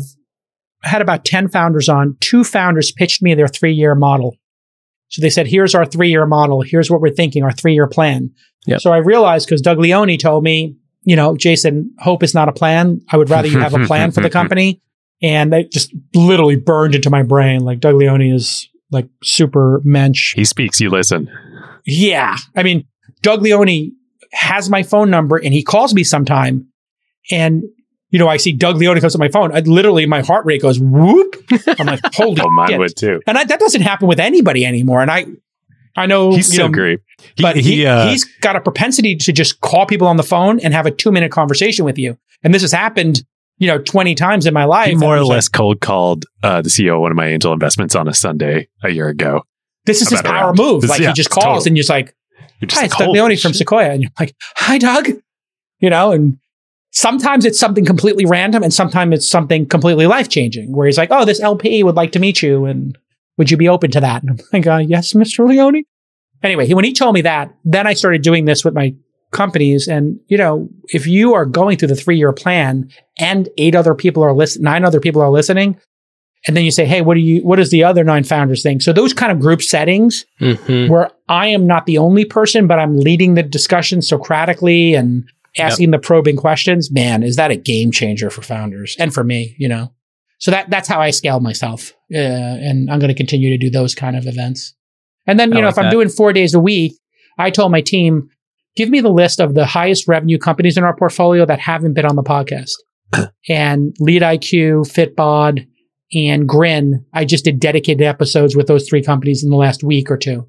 [0.82, 2.16] had about 10 founders on.
[2.20, 4.36] Two founders pitched me their three year model.
[5.08, 6.62] So they said, here's our three year model.
[6.62, 8.30] Here's what we're thinking, our three year plan.
[8.66, 8.80] Yep.
[8.80, 12.52] So I realized because Doug Leone told me, you know, Jason, hope is not a
[12.52, 13.00] plan.
[13.10, 14.82] I would rather you have a plan for the company.
[15.22, 17.60] And that just literally burned into my brain.
[17.60, 20.34] Like Doug Leone is like super mensch.
[20.34, 21.28] He speaks, you listen.
[21.84, 22.36] Yeah.
[22.54, 22.86] I mean,
[23.22, 23.92] Doug Leone
[24.32, 26.68] has my phone number and he calls me sometime.
[27.32, 27.62] And,
[28.10, 29.54] you know, I see Doug Leone comes to my phone.
[29.54, 31.34] I literally, my heart rate goes whoop.
[31.78, 32.78] I'm like, holy Oh, mine shit.
[32.78, 33.20] would too.
[33.26, 35.02] And I, that doesn't happen with anybody anymore.
[35.02, 35.26] And I,
[35.98, 37.00] I know He's so know, great.
[37.34, 40.22] He, but he, he, uh, he's got a propensity to just call people on the
[40.22, 42.16] phone and have a two minute conversation with you.
[42.42, 43.22] And this has happened,
[43.58, 44.88] you know, 20 times in my life.
[44.90, 47.26] he more or was like, less cold called uh, the CEO of one of my
[47.26, 49.42] angel investments on a Sunday a year ago.
[49.86, 50.56] this is his power around.
[50.58, 50.82] move.
[50.82, 51.68] This- Like yeah, he just calls totally.
[51.70, 52.14] and you're just like,
[52.60, 53.52] You're just hi, like, it's Doug "Holy Leone from.
[53.54, 53.90] Sequoia.
[53.90, 55.08] And you're like, hi, Doug.
[55.80, 56.38] You know, and
[56.92, 61.10] sometimes it's something completely random and sometimes it's something completely life changing where he's like,
[61.10, 62.64] oh, this LP would like to meet you.
[62.64, 62.96] And
[63.36, 64.22] would you be open to that?
[64.22, 65.46] And I'm like, uh, yes, Mr.
[65.48, 65.84] Leone.
[66.42, 68.94] Anyway, he, when he told me that, then I started doing this with my
[69.30, 69.88] companies.
[69.88, 73.94] And, you know, if you are going through the three year plan and eight other
[73.94, 75.78] people are listening, nine other people are listening,
[76.46, 78.80] and then you say, hey, what do you, what does the other nine founders think?
[78.80, 80.90] So those kind of group settings Mm-hmm.
[80.90, 85.24] where I am not the only person, but I'm leading the discussion Socratically and
[85.58, 86.92] asking the probing questions.
[86.92, 89.56] Man, is that a game changer for founders and for me?
[89.58, 89.92] You know,
[90.38, 93.68] so that that's how I scale myself, uh, and I'm going to continue to do
[93.68, 94.74] those kind of events.
[95.28, 96.94] And then you I know, like if I'm doing four days a week,
[97.38, 98.30] I told my team,
[98.74, 102.06] give me the list of the highest revenue companies in our portfolio that haven't been
[102.06, 102.72] on the podcast.
[103.48, 105.66] and Lead IQ, Fitbod,
[106.14, 110.10] and Grin, I just did dedicated episodes with those three companies in the last week
[110.10, 110.48] or two.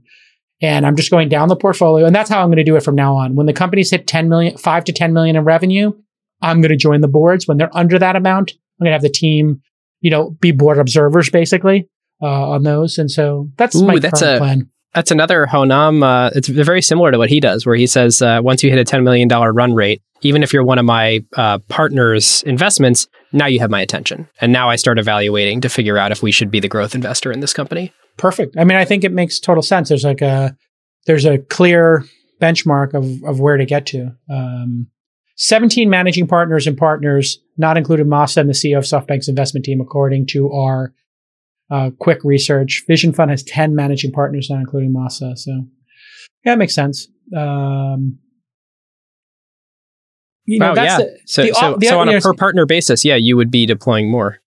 [0.61, 2.05] And I'm just going down the portfolio.
[2.05, 3.36] And that's how I'm going to do it from now on.
[3.36, 5.91] When the companies hit 10 million, five to 10 million in revenue,
[6.41, 7.47] I'm going to join the boards.
[7.47, 9.61] When they're under that amount, I'm going to have the team,
[9.99, 11.89] you know, be board observers basically
[12.22, 12.97] uh, on those.
[12.97, 14.70] And so that's Ooh, my that's a- plan.
[14.95, 16.01] That's another Ho Nam.
[16.01, 18.80] Uh, it's very similar to what he does, where he says uh, once you hit
[18.80, 23.45] a $10 million run rate, even if you're one of my uh, partner's investments, now
[23.45, 24.28] you have my attention.
[24.41, 27.32] And now I start evaluating to figure out if we should be the growth investor
[27.32, 27.93] in this company.
[28.17, 28.57] Perfect.
[28.57, 29.89] I mean, I think it makes total sense.
[29.89, 30.57] There's like a
[31.05, 32.03] there's a clear
[32.41, 34.11] benchmark of of where to get to.
[34.30, 34.88] Um,
[35.36, 39.80] 17 managing partners and partners, not including Masa and the CEO of SoftBank's investment team,
[39.80, 40.93] according to our
[41.70, 42.84] uh, quick research.
[42.88, 45.38] Vision Fund has 10 managing partners, not including Masa.
[45.38, 45.65] So,
[46.45, 47.07] yeah, it makes sense.
[47.36, 48.20] Um,
[50.45, 51.05] you know, wow, that's yeah.
[51.05, 53.65] the- so, the- so, the- so on a per partner basis, yeah, you would be
[53.65, 54.39] deploying more.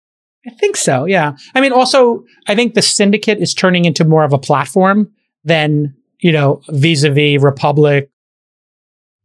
[0.46, 1.04] I think so.
[1.04, 1.36] Yeah.
[1.54, 5.10] I mean, also, I think the syndicate is turning into more of a platform
[5.44, 8.08] than, you know, vis a vis Republic,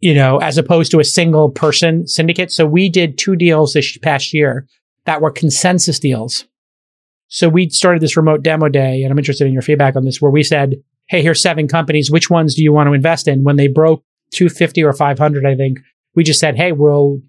[0.02, 2.52] you know, as opposed to a single person syndicate.
[2.52, 4.68] So we did two deals this past year
[5.06, 6.46] that were consensus deals.
[7.28, 10.22] So we started this remote demo day, and I'm interested in your feedback on this,
[10.22, 10.76] where we said,
[11.08, 12.10] Hey, here's seven companies.
[12.10, 13.44] Which ones do you want to invest in?
[13.44, 14.04] When they broke
[14.34, 15.80] 250 or 500, I think
[16.16, 17.20] we just said, Hey, we'll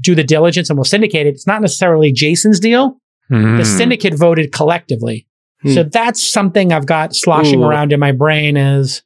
[0.00, 1.30] do the diligence and we'll syndicate it.
[1.30, 2.98] It's not necessarily Jason's deal
[3.30, 3.62] the Hmm.
[3.62, 5.26] syndicate voted collectively.
[5.62, 5.70] Hmm.
[5.74, 7.66] So that's something I've got sloshing Ooh.
[7.66, 9.02] around in my brain is,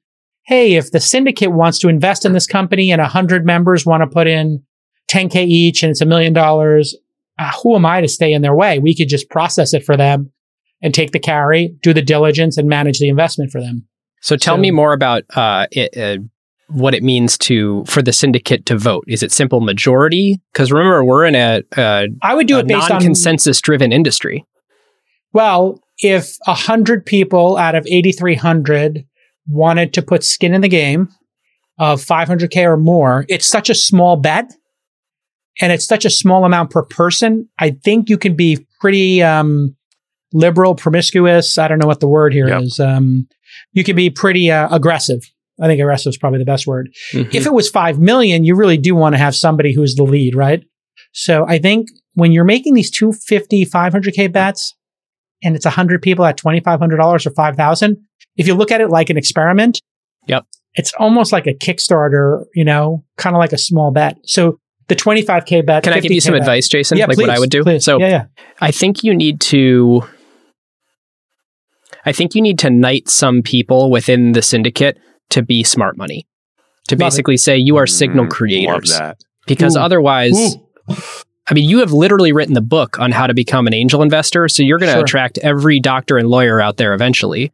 [0.47, 4.07] hey, if the syndicate wants to invest in this company and 100 members want to
[4.07, 4.62] put in
[5.09, 6.95] 10K each and it's a million dollars,
[7.39, 8.78] uh, who am I to stay in their way?
[8.78, 10.33] We could just process it for them
[10.83, 13.87] and take the carry, do the diligence and manage the investment for them.
[14.20, 16.22] So tell So- me more about uh, it, uh,
[16.68, 19.05] what it means to for the syndicate to vote.
[19.07, 20.41] Is it simple majority?
[20.53, 24.47] Because remember, we're in a, a, I would do it based on non-consensus driven industry.
[25.33, 29.05] Well, if a hundred people out of 8,300
[29.49, 31.09] wanted to put skin in the game
[31.78, 34.53] of 500k or more, it's such a small bet,
[35.61, 37.48] and it's such a small amount per person.
[37.59, 39.76] I think you can be pretty um,
[40.32, 41.59] liberal, promiscuous.
[41.59, 42.78] I don't know what the word here is.
[42.78, 42.88] Yep.
[42.88, 43.28] Um,
[43.72, 45.20] you can be pretty uh, aggressive.
[45.61, 46.88] I think aggressive is probably the best word.
[47.12, 47.34] Mhm.
[47.34, 50.34] If it was 5 million, you really do want to have somebody who's the lead,
[50.34, 50.64] right?
[51.12, 54.74] So I think when you're making these 250, 500K bets
[55.44, 57.96] and it's 100 people at $2,500 or 5,000,
[58.36, 59.80] if you look at it like an experiment,
[60.26, 60.46] Yep.
[60.74, 64.16] it's almost like a Kickstarter, you know, kind of like a small bet.
[64.24, 64.59] So
[64.95, 65.82] the 25K bet.
[65.84, 66.99] Can I give you some bet- advice, Jason?
[66.99, 67.62] Yeah, like please, what I would do?
[67.62, 67.84] please.
[67.84, 68.24] So yeah, yeah.
[68.61, 70.03] I think you need to.
[72.05, 74.99] I think you need to knight some people within the syndicate
[75.30, 76.26] to be smart money.
[76.88, 77.05] To Love it.
[77.05, 78.99] basically say you are signal Mm, creators.
[78.99, 79.18] That.
[79.47, 79.80] Because Ooh.
[79.80, 80.95] otherwise, Ooh.
[81.49, 84.49] I mean, you have literally written the book on how to become an angel investor.
[84.49, 85.03] So you're going to Sure.
[85.03, 87.53] attract every doctor and lawyer out there eventually.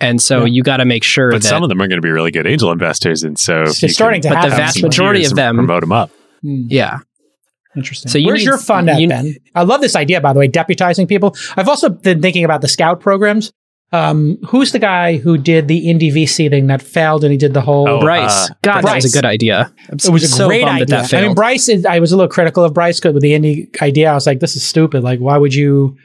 [0.00, 0.46] And so Yeah.
[0.46, 1.48] you got to make sure But that.
[1.48, 3.82] some of them are going to be really good angel investors, and so It's if
[3.84, 6.10] you starting to can But the have vast some majority of them- promote them up.
[6.42, 6.62] Hmm.
[6.68, 6.98] yeah.
[7.74, 8.10] Interesting.
[8.10, 9.34] So you Where's need- your fund at, you- Ben?
[9.54, 11.34] I love this idea, by the way, deputizing people.
[11.56, 13.52] I've also been thinking about the scout programs.
[13.94, 17.52] Um, who's the guy who did the indie VC thing that failed and he did
[17.52, 17.86] the whole?
[17.88, 18.50] Oh, Bryce.
[18.50, 19.70] uh, God, that was a good idea.
[19.90, 20.86] I'm it was a great idea.
[20.86, 21.34] That that I mean.
[21.34, 24.10] Bryce, is, I was a little critical of Bryce 'cause with the indie idea.
[24.10, 25.02] I was like, this is stupid.
[25.02, 25.96] Like, why would you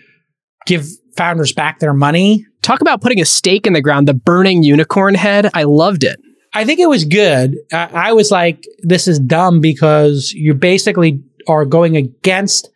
[0.66, 0.86] give
[1.16, 2.46] founders back their money?
[2.62, 5.50] Talk about putting a stake in the ground, the burning unicorn head.
[5.54, 6.20] I loved it.
[6.58, 7.56] I think it was good.
[7.72, 12.68] I, I was like, this is dumb because you basically are going against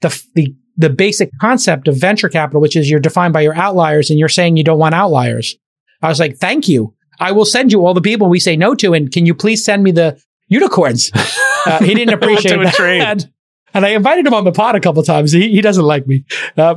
[0.00, 4.08] the, the, the basic concept of venture capital, which is you're defined by your outliers
[4.08, 5.56] and you're saying you don't want outliers.
[6.00, 6.94] I was like, thank you.
[7.20, 8.94] I will send you all the people we say no to.
[8.94, 10.18] And can you please send me the
[10.48, 11.10] unicorns?
[11.66, 13.26] Uh, he didn't appreciate that.
[13.74, 15.32] And I invited him on the pod a couple times.
[15.32, 16.24] He, he doesn't like me.
[16.56, 16.76] Um,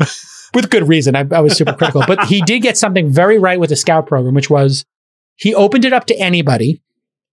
[0.53, 1.15] with good reason.
[1.15, 4.07] I, I was super critical, but he did get something very right with the scout
[4.07, 4.83] program, which was
[5.41, 6.79] he opened it up to anybody.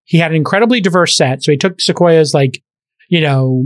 [0.04, 1.42] He had an incredibly diverse set.
[1.44, 2.62] So he took Sequoia's like,
[3.11, 3.64] you know,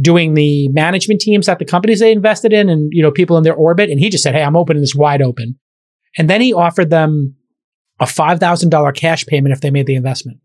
[0.00, 3.44] doing the management teams at the companies they invested in and, you know, people in
[3.44, 3.88] their orbit.
[3.88, 5.56] And he just said, Hey, I'm opening this wide open.
[6.16, 7.36] And then he offered them
[8.00, 10.38] a $5,000 cash payment if they made the investment,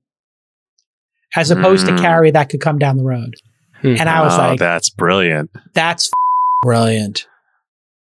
[1.36, 2.00] as opposed to Mm.
[2.02, 3.34] carry that could come down the road.
[3.82, 3.96] Hmm.
[4.00, 5.50] And I was oh, like, that's brilliant.
[5.74, 6.12] that's
[6.62, 7.26] brilliant.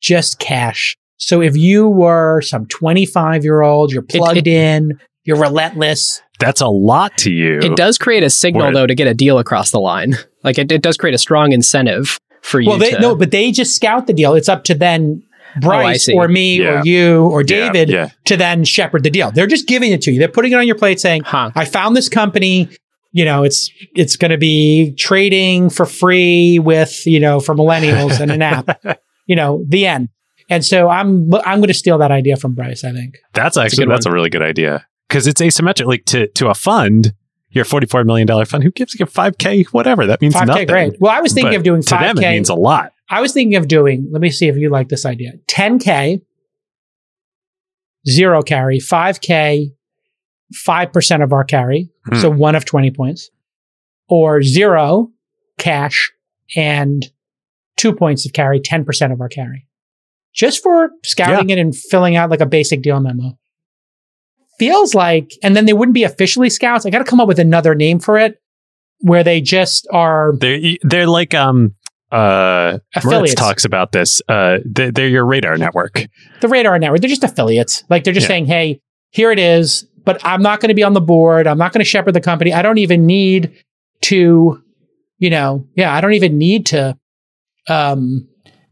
[0.03, 0.97] Just cash.
[1.17, 6.23] So if you were some 25 year old, you're plugged it- in, you're relentless.
[6.39, 7.61] That's a lot to you.
[7.61, 8.75] It does create a signal, Word.
[8.77, 10.17] though, to get a deal across the line.
[10.43, 13.01] Like it, it does create a strong incentive for you Well, they, to.
[13.01, 14.35] no, but they just scout the deal.
[14.35, 15.23] It's up to then
[15.57, 16.15] oh, Bryce see.
[16.15, 16.81] or me Yeah.
[16.81, 18.11] or you or David yeah.
[18.27, 19.31] to then shepherd the deal.
[19.31, 20.19] They're just giving it to you.
[20.19, 21.51] They're putting it on your plate saying, Huh.
[21.55, 22.69] I found this company.
[23.13, 28.21] you know, it's it's going to be trading for free with you know for millennials
[28.21, 28.83] and an app.
[29.27, 30.11] You know, the end.
[30.51, 32.85] And so I'm I'm going to steal that idea from Bryce.
[32.85, 33.17] I think.
[33.33, 34.85] That's a actually good that's a really good idea
[35.15, 35.87] because it's asymmetric.
[35.87, 37.15] Like to to a fund,
[37.51, 39.63] your forty four million dollar fund, who gives you five k?
[39.71, 40.67] Whatever that means 5K, nothing.
[40.67, 40.97] great.
[40.99, 42.33] Well, I was thinking But of doing to them, it 5K.
[42.33, 42.93] means a lot.
[43.09, 46.23] I was thinking of doing, let me see if you like this idea 10K,
[48.09, 49.73] zero carry, 5K,
[50.67, 51.91] 5% of our carry.
[52.07, 52.17] Hmm.
[52.17, 53.31] So one of 20 points,
[54.09, 55.13] or zero
[55.59, 56.13] cash
[56.57, 57.05] and
[57.77, 59.69] two points of carry, 10% of our carry.
[60.35, 63.39] Just for scouting it and filling out like a basic deal memo.
[64.59, 66.87] Feels like, and then they wouldn't be officially scouts.
[66.87, 68.41] I got to come up with another name for it
[69.01, 71.75] where they just are They're they're like um
[72.13, 73.35] uh Moritz affiliates.
[73.35, 74.23] talks about this.
[74.29, 76.07] Uh, they're, they're your radar network.
[76.41, 78.29] the radar network they're just affiliates like they're just Yeah.
[78.29, 78.81] saying hey
[79.11, 81.81] here it is but i'm not going to be on the board i'm not going
[81.81, 83.53] to shepherd the company i don't even need
[84.03, 84.63] to
[85.19, 86.97] you know yeah i don't even need to
[87.69, 88.29] um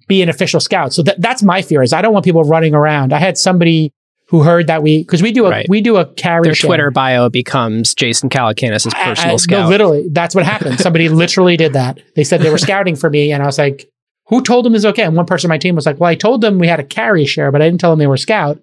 [0.09, 2.74] be an official scout so that, that's my fear is i don't want people running
[2.74, 3.93] around i had somebody
[4.33, 5.66] who heard that we because we do a Right.
[5.68, 6.68] we do a carry Their share.
[6.68, 9.68] Twitter bio becomes Jason Calacanis' personal I- no, scout.
[9.68, 10.80] literally, that's what happened.
[10.87, 12.01] Somebody literally did that.
[12.16, 13.89] They said they were scouting for me, and I was like,
[14.28, 16.09] "Who told them this is okay?" And one person on my team was like, "Well,
[16.11, 18.16] I told them we had a carry share, but I didn't tell them they were
[18.16, 18.59] scout."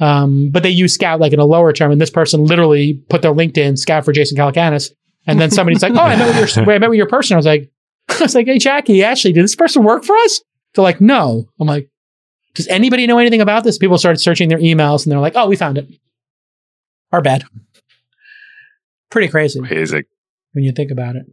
[0.00, 3.22] Um, but they use scout like in a lower term, and this person literally put
[3.22, 4.90] their LinkedIn scout for Jason Calacanis,
[5.26, 7.36] and then somebody's like, "Oh, I met with your I met with your person." I
[7.36, 7.70] was like,
[8.08, 10.40] "I was like, hey Jackie, Ashley, did this person work for us?"
[10.74, 11.90] They're like, "No." I'm like,
[12.54, 15.48] "Does anybody know anything about this?" People started searching their emails, and they're like, "Oh,
[15.48, 15.88] we found it."
[17.12, 17.44] Our bad.
[19.10, 20.04] Pretty crazy Amazing.
[20.52, 21.26] when you think about it.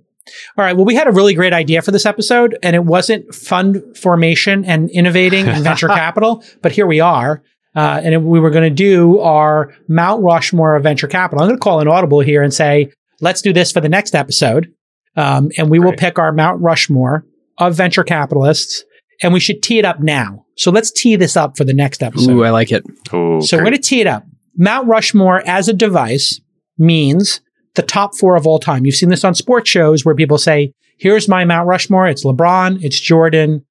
[0.57, 0.75] All right.
[0.75, 4.65] Well, we had a really great idea for this episode, and it wasn't fund formation
[4.65, 7.41] and innovating and venture capital, but here we are.
[7.75, 11.41] Uh, and we were going to do our Mount Rushmore of venture capital.
[11.41, 12.91] I'm going to call an audible here and say,
[13.21, 14.73] let's do this for the next episode.
[15.15, 17.25] Um, and we will pick our Mount Rushmore
[17.57, 18.83] of venture capitalists,
[19.21, 20.45] and we should tee it up now.
[20.59, 22.31] So let's tee this up for the next episode.
[22.31, 22.83] Ooh, I like it.
[23.13, 24.25] Oh, So we're going to tee it up.
[24.57, 26.41] Mount Rushmore as a device
[26.77, 27.39] means
[27.75, 28.85] the top four of all time.
[28.85, 32.09] You've seen this on sports shows where people say, here's my Mount Rushmore.
[32.09, 33.65] It's LeBron, it's Jordan,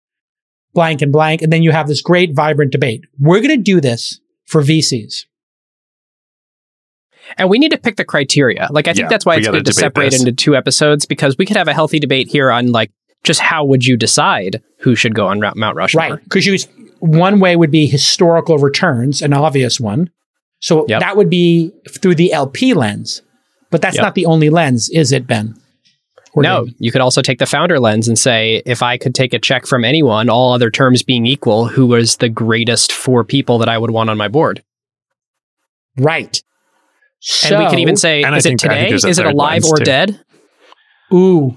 [0.72, 1.42] blank and blank.
[1.42, 3.04] And then you have this great, vibrant debate.
[3.18, 5.26] We're going to do this for VCs.
[7.36, 8.66] And we need to pick the criteria.
[8.70, 10.20] Like, I think Yeah, that's why it's good to separate this.
[10.20, 12.90] into two episodes because we could have a healthy debate here on like
[13.24, 16.02] just how would you decide who should go on Mount Mount Rushmore.
[16.10, 16.24] Right.
[16.24, 16.56] Because you
[17.00, 20.10] one way would be historical returns, an obvious one.
[20.60, 21.00] So Yep.
[21.00, 23.22] that would be through the LP lens.
[23.70, 24.02] But that's Yep.
[24.02, 25.54] not the only lens, is it, Ben?
[26.34, 26.74] Or No, David?
[26.78, 29.66] you could also take the founder lens and say, if I could take a check
[29.66, 33.78] from anyone, all other terms being equal, who was the greatest four people that I
[33.78, 34.62] would want on my board?
[35.96, 36.42] Right.
[37.20, 38.88] So, and we could even say, is it think- today?
[38.90, 39.84] Is it alive or too.
[39.84, 40.20] dead?
[41.12, 41.56] Ooh,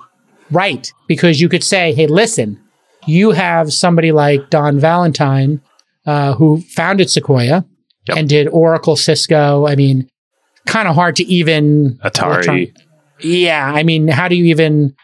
[0.49, 0.91] right.
[1.07, 2.59] Because you could say, hey, listen,
[3.05, 5.61] you have somebody like Don Valentine,
[6.05, 7.65] uh, who founded Sequoia
[8.07, 8.17] Yep.
[8.17, 9.67] and did Oracle, Cisco.
[9.67, 10.09] I mean,
[10.65, 11.99] kind of hard to even.
[12.03, 12.75] Atari.
[13.19, 13.71] Yeah.
[13.71, 14.95] I mean, how do you even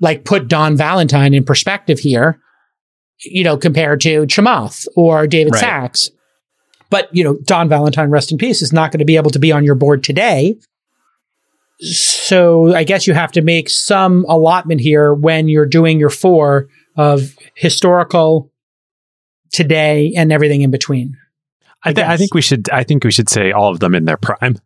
[0.00, 2.40] like put Don Valentine in perspective here,
[3.22, 5.60] you know, compared to Chamath or David Right.
[5.60, 6.10] Sachs?
[6.88, 9.38] But, you know, Don Valentine, rest in peace, is not going to be able to
[9.38, 10.56] be on your board today.
[11.80, 16.68] So I guess you have to make some allotment here when you're doing your four
[16.96, 18.50] of historical,
[19.52, 21.16] today, and everything in between.
[21.84, 22.18] I, th- I guess.
[22.20, 22.70] think we should.
[22.70, 24.58] I think we should say all of them in their prime.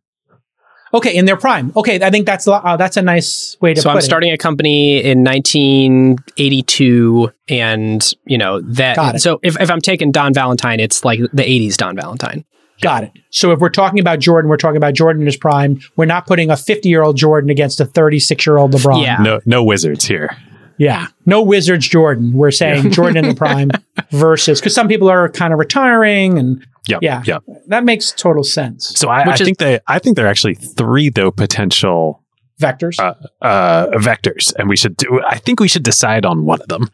[0.93, 1.73] Okay, in their prime.
[1.77, 4.03] Okay, I think that's a- uh, that's a nice way to So put I'm it.
[4.03, 9.15] starting a company in 1982, and you know Got that.
[9.17, 9.21] it.
[9.21, 12.45] So if, if I'm taking Don Valentine, it's like the 80s Don Valentine.
[12.81, 13.13] Got it.
[13.31, 15.81] So if we're talking about Jordan, we're talking about Jordan in his prime.
[15.97, 19.03] We're not putting a 50 year old Jordan against a 36 year old LeBron.
[19.03, 19.19] Yeah.
[19.19, 20.35] No, no wizards here.
[20.81, 21.09] Yeah.
[21.27, 22.33] No Wizards Jordan.
[22.33, 23.71] We're saying Jordan in the prime
[24.11, 27.01] versus because some people are kind of retiring and Yep.
[27.03, 27.23] Yeah.
[27.27, 27.43] Yep.
[27.67, 28.89] that makes total sense.
[28.99, 29.79] So I, I is- think they.
[29.87, 32.25] I think there are actually three though potential
[32.61, 32.99] Vectors.
[32.99, 33.15] uh,
[33.45, 35.21] uh, vectors, and we should do.
[35.27, 36.89] I think we should decide on one of them.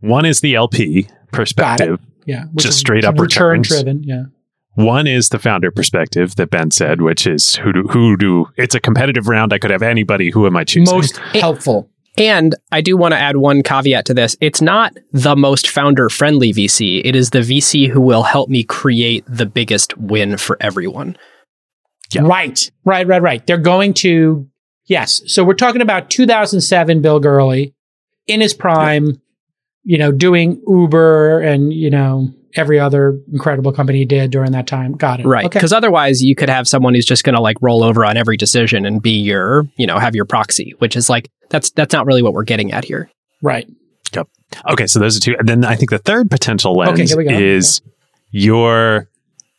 [0.00, 1.98] One is the LP perspective.
[2.26, 2.44] yeah.
[2.56, 3.68] just straight up return returns.
[3.68, 4.02] driven.
[4.02, 4.24] Yeah.
[4.74, 8.46] One is the founder perspective that Ben said, which is who do who do.
[8.56, 9.52] It's a competitive round.
[9.54, 10.30] I could have anybody.
[10.30, 10.94] Who am I choosing?
[10.94, 11.88] Most helpful.
[12.16, 14.36] And I do want to add one caveat to this.
[14.40, 17.00] It's not the most founder friendly VC.
[17.04, 21.16] It is the VC who will help me create the biggest win for everyone.
[22.12, 22.22] Yeah.
[22.22, 22.70] Right.
[22.84, 23.06] Right.
[23.06, 23.22] Right.
[23.22, 23.46] Right.
[23.46, 24.48] They're going to,
[24.86, 25.22] yes.
[25.26, 27.74] So we're talking about 2007 Bill Gurley
[28.26, 29.20] in his prime,
[29.82, 34.92] you know, doing Uber and, you know, every other incredible company did during that time.
[34.92, 35.26] Got it.
[35.26, 35.46] Right.
[35.46, 35.58] Okay.
[35.58, 38.36] Because otherwise, you could have someone who's just going to like roll over on every
[38.36, 42.06] decision and be your, you know, have your proxy, which is like, that's, that's not
[42.06, 43.10] really what we're getting at here.
[43.42, 43.68] Right.
[44.14, 44.28] Yep.
[44.70, 45.36] Okay, so those are two.
[45.38, 47.30] And then I think the third potential lens Okay, here we go.
[47.36, 47.80] is
[48.30, 49.08] you're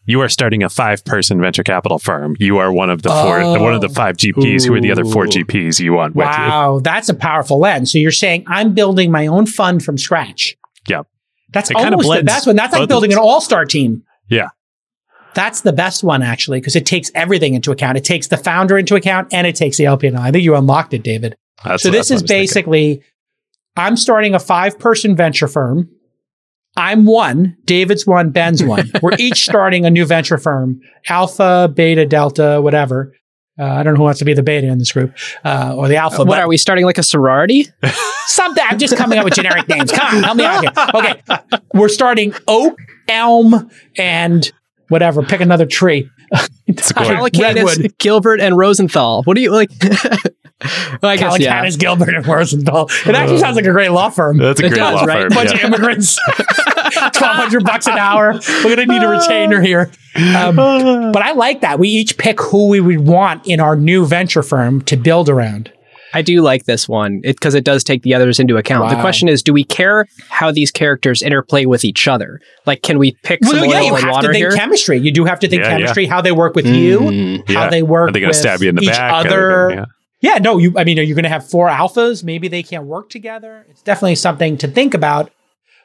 [0.08, 2.36] you are starting a five person venture capital firm.
[2.40, 3.62] You are one of the four Oh.
[3.62, 4.22] one of the five oh.
[4.24, 4.68] GPs.
[4.68, 6.32] Who are the other four GPs you want with you?
[6.32, 6.80] Wow.
[6.84, 7.92] That's a powerful lens.
[7.92, 10.56] So you're saying I'm building my own fund from scratch.
[10.88, 11.08] Yep.
[11.56, 12.56] That's It almost the best one.
[12.58, 14.04] That's like building an all star team.
[14.30, 14.50] Yeah.
[15.34, 17.98] That's the best one actually, because it takes everything into account.
[17.98, 20.08] It takes the founder into account and it takes the LP.
[20.08, 21.38] And I think you unlocked it, David.
[21.64, 22.42] That's- so this is was thinking.
[22.44, 23.02] basically
[23.78, 25.90] I'm starting a five person venture firm.
[26.78, 28.92] I'm one, David's one, Ben's one.
[29.02, 33.14] We're each starting a new venture firm, alpha, beta, delta, whatever.
[33.58, 35.88] Uh, I don't know who wants to be the beta in this group uh, or
[35.88, 36.26] the alpha.
[36.26, 37.68] what are we starting like a sorority?
[38.28, 38.64] something.
[38.68, 39.92] I'm just coming up with generic names.
[39.92, 40.72] Come on, help me out here.
[40.94, 41.22] Okay,
[41.74, 42.78] we're starting oak,
[43.08, 44.52] elm, and
[44.90, 45.24] whatever.
[45.24, 46.10] Pick another tree.
[46.78, 47.30] Sequoia.
[47.34, 47.98] Redwood.
[47.98, 49.24] Gilbert, and Rosenthal.
[49.24, 49.70] What do you like?
[51.02, 51.64] Well, I guess, yeah.
[51.64, 52.90] Calacanis, Gilbert, and Rosenthal.
[53.06, 54.38] It actually sounds like a great law firm.
[54.38, 55.22] That's a It great does, law right?
[55.24, 55.30] firm.
[55.30, 55.58] bunch yeah.
[55.58, 56.20] of immigrants.
[57.14, 58.40] Twelve hundred bucks an hour.
[58.64, 59.92] We're gonna need a retainer here.
[60.16, 60.56] Um,
[61.12, 61.80] but I like that.
[61.80, 65.72] We each pick who we would want in our new venture firm to build around.
[66.14, 68.90] I do like this one because it, does take the others into account.
[68.90, 72.40] The question is, do we care how these characters interplay with each other?
[72.66, 74.52] Like, can we pick some Well, oil yeah, you and have water to think here?
[74.54, 74.98] chemistry.
[74.98, 75.78] You do have to think Yeah, yeah.
[75.80, 77.50] chemistry, how they work with you, Mm.
[77.54, 78.10] how they work.
[78.10, 79.12] Are they going with to stab you in the each back?
[79.12, 79.88] Are they Other, gonna-
[80.26, 80.74] yeah, no, you.
[80.78, 82.24] I mean, are you going to have four alphas?
[82.24, 83.66] Maybe they can't work together.
[83.70, 85.32] It's definitely something to think about.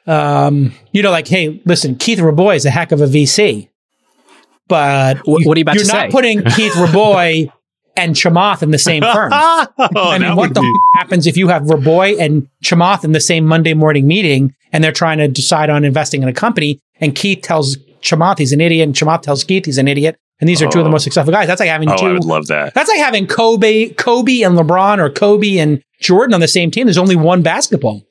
[0.07, 3.69] Um, you know, like, hey, listen, Keith Rabois is a heck of a VC,
[4.67, 6.09] but Wh- what are you about you're to not say?
[6.11, 7.51] putting Keith Rabois
[7.95, 9.31] and Chamath in the same firm.
[9.33, 13.11] oh, I mean, what the be- f- happens if you have Rabois and Chamath in
[13.11, 16.79] the same Monday morning meeting and they're trying to decide on investing in a company
[16.99, 20.49] and Keith tells Chamath he's an idiot and Chamath tells Keith he's an idiot and
[20.49, 20.91] these are two of the Oh.
[20.91, 21.47] most successful guys.
[21.47, 22.73] That's like having Oh, I would love that.
[22.73, 26.87] That's like having Kobe, Kobe and LeBron or Kobe and Jordan on the same team.
[26.87, 28.01] There's only one basketball.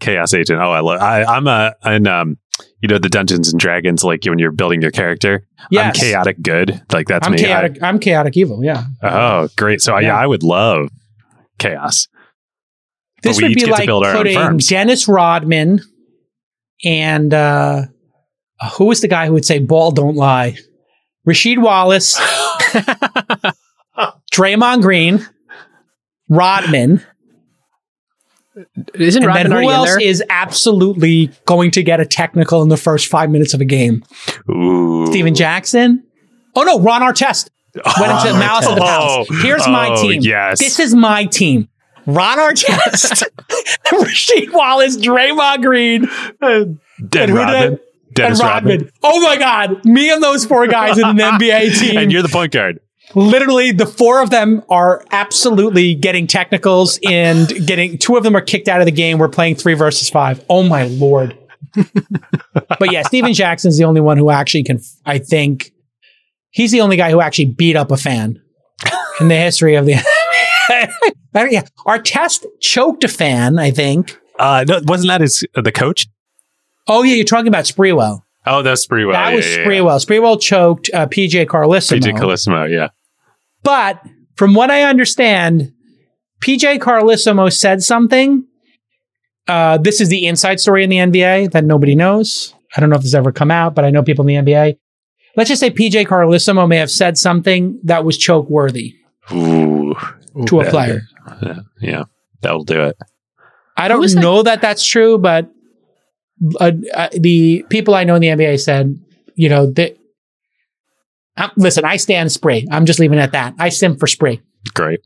[0.00, 0.60] Chaos Agent.
[0.62, 1.00] Oh, I love.
[1.02, 2.38] I, I'm a and um,
[2.80, 4.02] you know the Dungeons and Dragons.
[4.02, 5.86] Like when you're building your character, Yes.
[5.86, 6.80] I'm chaotic good.
[6.92, 7.38] Like that's I'm me.
[7.38, 7.82] chaotic.
[7.82, 8.64] I'm chaotic evil.
[8.64, 8.84] Yeah.
[9.02, 9.82] Oh, great.
[9.82, 10.06] So yeah.
[10.08, 10.16] Yeah.
[10.18, 10.88] I would love
[11.58, 12.08] chaos.
[13.22, 14.56] This would be like putting.
[14.56, 15.82] Dennis Rodman
[16.82, 17.82] and uh,
[18.78, 20.56] who was the guy who would say "ball don't lie"?
[21.28, 22.18] Rasheed Wallace,
[24.32, 25.26] Draymond Green,
[26.28, 27.02] Rodman,
[28.94, 30.00] Isn't and Rodman then already who in else there?
[30.00, 34.02] is absolutely going to get a technical in the first five minutes of a game?
[34.50, 36.04] Ooh, Stephen Jackson.
[36.56, 39.26] Oh no, Ron Artest went into Ron Malice at the Artest.
[39.26, 39.42] Palace.
[39.42, 40.20] Here's my Oh, team.
[40.22, 40.58] yes.
[40.58, 41.68] This is my team.
[42.06, 43.22] Ron Artest,
[43.86, 47.74] Rasheed Wallace, Draymond Green, Dead And who did Rodman.
[47.74, 47.78] I-
[48.12, 48.90] Dennis and Rodman.
[49.02, 49.84] Oh my God.
[49.84, 51.98] Me and those four guys in an NBA team.
[51.98, 52.80] and you're the point guard.
[53.14, 58.40] Literally, the four of them are absolutely getting technicals and getting two of them are
[58.40, 59.18] kicked out of the game.
[59.18, 60.44] We're playing three versus five.
[60.48, 61.36] Oh my Lord.
[62.78, 65.72] but yeah, Stephen Jackson's the only one who actually can, I think,
[66.50, 68.40] he's the only guy who actually beat up a fan
[69.20, 69.94] in the history of the.
[71.50, 74.18] yeah, Artest choked a fan, I think.
[74.38, 76.06] Uh, no, wasn't that his the coach?
[76.86, 78.22] Oh yeah, you're talking about Sprewell.
[78.46, 79.14] Oh, that's pretty well.
[79.14, 79.66] that yeah, was yeah, yeah.
[79.66, 80.04] Sprewell.
[80.04, 82.00] Sprewell choked uh, PJ Carlesimo.
[82.00, 82.70] PJ Carlesimo.
[82.70, 82.88] Yeah.
[83.62, 84.02] But
[84.36, 85.72] from what I understand,
[86.42, 88.46] PJ Carlesimo said something.
[89.46, 92.54] Uh, this is the inside story in the NBA that nobody knows.
[92.76, 94.52] I don't know if this has ever come out, but I know people in the
[94.52, 94.78] NBA.
[95.36, 98.94] Let's just say PJ Carlesimo may have said something that was choke worthy
[99.32, 99.94] Ooh.
[100.46, 101.02] to a player.
[101.42, 102.04] Yeah, yeah,
[102.40, 102.96] that'll do it.
[103.76, 104.20] I don't Who was that?
[104.20, 105.50] know that that's true, but
[106.60, 108.98] uh, uh, the people I know in the NBA said,
[109.34, 109.96] you know, that.
[111.56, 112.66] Listen, I stand Spree.
[112.70, 113.54] I'm just leaving it at that.
[113.58, 114.42] I sim for Spree.
[114.74, 115.00] Great.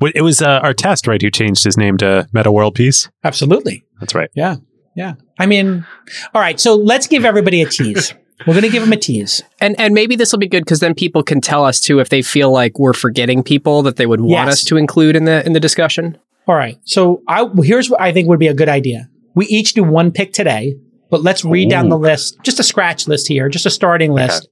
[0.00, 1.20] Well, It was uh, Artest, right?
[1.20, 3.10] Who changed his name to Metta World Peace?
[3.22, 3.84] Absolutely.
[4.00, 4.30] That's right.
[4.34, 4.56] Yeah.
[4.96, 5.14] Yeah.
[5.38, 5.84] I mean,
[6.32, 6.58] all right.
[6.58, 8.14] So let's give everybody a tease.
[8.46, 9.42] We're going to give them a tease.
[9.60, 12.08] And and maybe this will be good because then people can tell us too if
[12.08, 14.52] they feel like we're forgetting people that they would want Yes.
[14.54, 16.16] us to include in the in the discussion.
[16.46, 16.78] All right.
[16.84, 19.08] So I, here's what I think would be a good idea.
[19.34, 20.76] We each do one pick today,
[21.10, 24.48] but let's read down the list, just a scratch list here, just a starting list.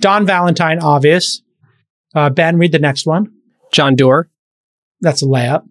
[0.00, 1.42] Don Valentine, obvious.
[2.14, 3.32] Uh, ben, read the next one.
[3.72, 4.28] John Doerr,
[5.00, 5.62] That's a layup.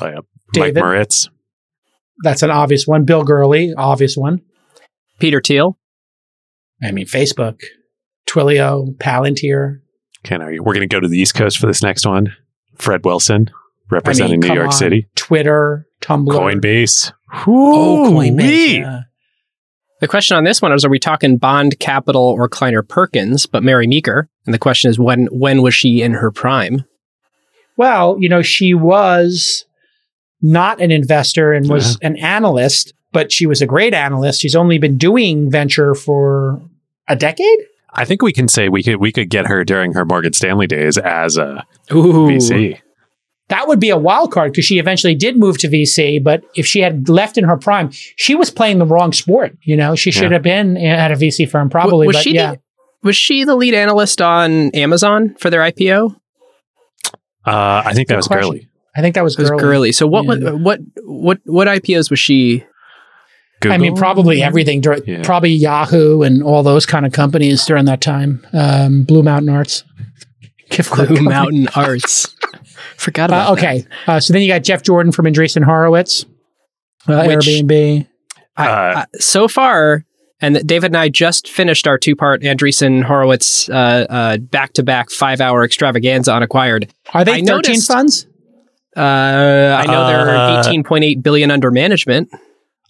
[0.00, 0.20] Oh, yeah.
[0.52, 0.74] David?
[0.74, 1.28] Mike Moritz.
[2.22, 3.04] That's an obvious one.
[3.04, 4.42] Bill Gurley, obvious one.
[5.18, 5.78] Peter Thiel,
[6.82, 7.62] I mean, Facebook,
[8.28, 9.80] Twilio, Palantir.
[10.24, 12.34] Okay, now we're going to go to the East Coast for this next one.
[12.76, 13.54] Fred Wilson, I
[13.90, 14.78] representing mean, New York on.
[14.78, 16.28] Twitter, Twitter, Tumblr.
[16.28, 17.12] Coinbase.
[17.46, 18.30] Oh, Ooh-wee.
[18.30, 18.78] Coinbase.
[18.78, 19.00] yeah.
[20.00, 23.46] The question on this one is: Are we talking Bond Capital or Kleiner Perkins?
[23.46, 26.84] But Mary Meeker, and the question is when when was she in her prime?
[27.76, 29.64] Well, you know, she was
[30.42, 34.40] not an investor and was an analyst, but she was a great analyst.
[34.42, 36.60] She's only been doing venture for
[37.08, 37.58] a decade.
[37.94, 40.66] I think we can say we could we could get her during her Morgan Stanley
[40.66, 42.80] days as a Ooh, VC.
[43.48, 46.22] That would be a wild card because she eventually did move to VC.
[46.22, 49.56] But if she had left in her prime, she was playing the wrong sport.
[49.62, 50.34] You know, she should Yeah.
[50.34, 52.06] have been at a VC firm probably.
[52.06, 52.60] was but she yeah, the,
[53.02, 56.14] was she the lead analyst on Amazon for their IPO?
[57.46, 58.48] Uh, I think that Good was question.
[58.48, 58.68] Gurley.
[58.96, 59.60] I think that was It was Gurley.
[59.62, 59.92] Gurley.
[59.92, 60.50] So what Yeah.
[60.52, 62.64] was what what what IPOs was she?
[63.66, 64.80] I mean, probably everything.
[64.80, 65.22] dur- Yeah.
[65.22, 68.46] Probably Yahoo and all those kind of companies during that time.
[68.52, 69.84] Um, Blue Mountain Arts.
[70.70, 71.20] Gift Blue.
[71.22, 72.34] Mountain Arts.
[72.96, 73.86] Forgot about Uh, okay.
[74.06, 76.24] Uh, so then you got Jeff Jordan from Andreessen Horowitz,
[77.08, 78.06] uh, Which- Airbnb.
[78.56, 80.04] I, Uh, I- so far,
[80.40, 83.72] and David and I just finished our two-part Andreessen Horowitz uh,
[84.08, 86.92] uh, back-to-back five-hour extravaganza on Acquired.
[87.12, 88.26] Are they I 13 noticed- funds?
[88.96, 89.00] Uh,
[89.80, 92.28] I know they're Uh, 18.8 billion under management.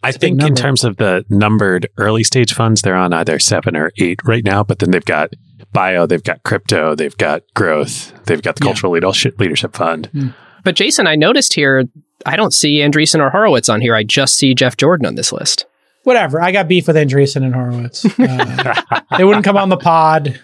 [0.02, 3.38] I a big think in terms of the numbered early stage funds, they're on either
[3.38, 4.62] seven or eight right now.
[4.62, 5.30] But then they've got
[5.74, 8.68] bio, they've got crypto, they've got growth, they've got the Yeah.
[8.70, 10.32] cultural leadership leadership fund.
[10.64, 11.84] But Jason, I noticed here,
[12.24, 13.94] I don't see Andreessen or Horowitz on here.
[13.94, 15.66] I just see Jeff Jordan on this list.
[16.04, 16.40] Whatever.
[16.40, 18.06] I got beef with Andreessen and Horowitz.
[18.18, 20.40] Uh, they wouldn't come on the pod.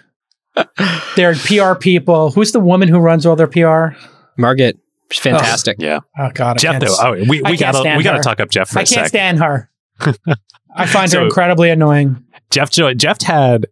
[1.15, 2.31] They're PR people.
[2.31, 3.95] Who's the woman who runs all their PR?
[4.37, 4.77] Margaret,
[5.11, 5.77] fantastic.
[5.79, 6.81] Yeah, Oh God, I Jeff.
[6.81, 8.23] Though, oh, we, we gotta we gotta her.
[8.23, 9.69] talk up Jeff for I a can't stand her.
[10.75, 12.23] I find So- her incredibly annoying.
[12.49, 13.67] Jeff jo- Jeff had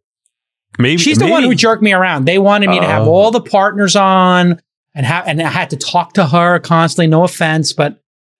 [0.80, 2.26] maybe She's the one who jerked me around.
[2.26, 3.12] They wanted me to have Oh.
[3.12, 4.60] all the partners on
[4.96, 7.08] and have and I had to talk to her constantly.
[7.08, 8.00] No offense, but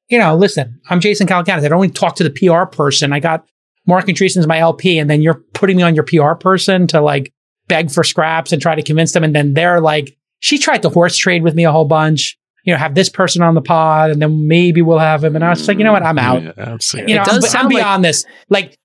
[0.10, 1.60] you know, listen, I'm Jason Calacanis.
[1.60, 3.14] I don't only talk to the PR person.
[3.14, 3.46] I got
[3.86, 7.32] Marc Andreessen's my LP, and then you're putting me on your PR person to like
[7.68, 9.24] beg for scraps and try to convince them.
[9.24, 12.36] And then they're like, she tried to horse trade with me a whole bunch.
[12.66, 15.36] You know, have this person on the pod, and then maybe we'll have him.
[15.36, 16.42] And I was like, you know what, I'm out.
[16.44, 16.78] Yeah.
[17.08, 18.26] You know, It does I'm, I'm sound like- beyond this.
[18.50, 18.78] Like,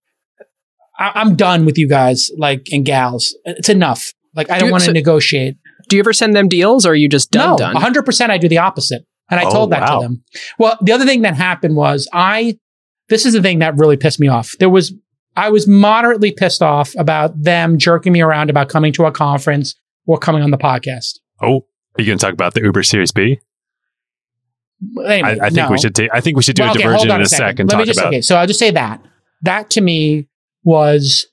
[0.98, 3.36] I, I'm done with you guys, like, and gals.
[3.44, 4.12] It's enough.
[4.34, 5.56] Like, I Do don't want to so- negotiate.
[5.88, 7.74] Do you ever send them deals or are you just done no, done?
[7.74, 9.04] 100% I do the opposite.
[9.30, 9.98] And I Oh, told that wow.
[10.00, 10.24] to them.
[10.58, 12.58] Well, the other thing that happened was I,
[13.10, 14.52] this is the thing that really pissed me off.
[14.58, 14.94] There was,
[15.36, 19.74] I was moderately pissed off about them jerking me around about coming to a conference
[20.06, 21.18] or coming on the podcast.
[21.42, 21.66] oh,
[21.96, 23.38] are you going to talk about the Uber Series B?
[25.06, 25.70] Anyway, I, I think no.
[25.70, 26.10] we should take.
[26.12, 27.46] I think we should do Well, a okay, diversion in a second.
[27.48, 28.08] sec and Let me just, about.
[28.08, 29.00] okay, so I'll just say that.
[29.42, 30.28] That to me
[30.64, 31.26] was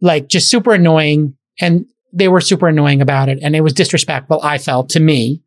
[0.00, 1.36] like just super annoying.
[1.60, 3.38] And they were super annoying about it.
[3.42, 5.42] And it was disrespectful, I felt, to me,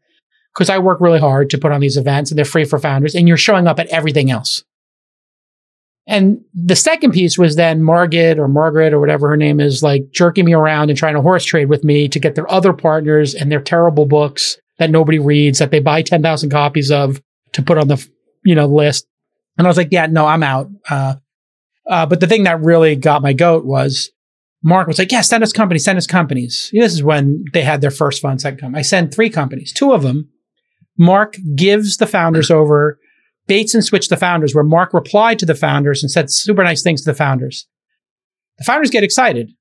[0.54, 3.16] because I work really hard to put on these events and they're free for founders.
[3.16, 4.64] And you're showing up at everything else.
[6.08, 10.10] And the second piece was then Margaret or Margaret or whatever her name is, like
[10.12, 13.36] jerking me around and trying to horse trade with me to get their other partners
[13.36, 17.22] and their terrible books that nobody reads, that they buy 10,000 copies of
[17.54, 18.10] to put on the,
[18.44, 19.06] you know, list.
[19.58, 20.70] And I was like, yeah, no, I'm out.
[20.90, 21.16] Uh,
[21.90, 24.12] uh, but the thing that really got my goat was
[24.64, 26.70] Marc was like, yeah, send us companies, send us companies.
[26.74, 28.76] This is when they had their first fund second come.
[28.76, 30.30] I send three companies, two of them.
[30.98, 33.00] Marc gives the founders over,
[33.48, 36.84] Bates and switch the founders, where Marc replied to the founders and said super nice
[36.84, 37.68] things to the founders.
[38.60, 39.52] The founders get excited.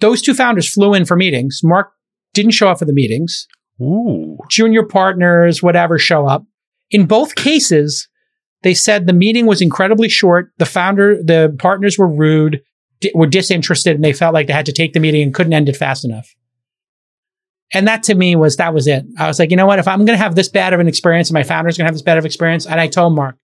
[0.00, 1.60] Those two founders flew in for meetings.
[1.64, 1.90] Marc
[2.34, 3.46] didn't show up for the meetings
[3.80, 6.44] Ooh, junior partners, whatever, show up.
[6.90, 8.08] In both cases,
[8.62, 10.50] they said the meeting was incredibly short.
[10.58, 12.62] The founder, the partners were rude,
[13.00, 15.52] di- were disinterested, and they felt like they had to take the meeting and couldn't
[15.52, 16.34] end it fast enough.
[17.72, 19.04] And that to me was, that was it.
[19.18, 19.78] I was like, you know what?
[19.78, 21.88] If I'm going to have this bad of an experience and my founder's going to
[21.88, 23.36] have this bad of experience, and I told Marc,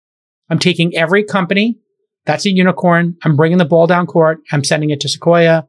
[0.50, 1.78] I'm taking every company
[2.24, 3.16] that's a unicorn.
[3.22, 4.38] I'm bringing the ball down court.
[4.50, 5.66] I'm sending it to Sequoia,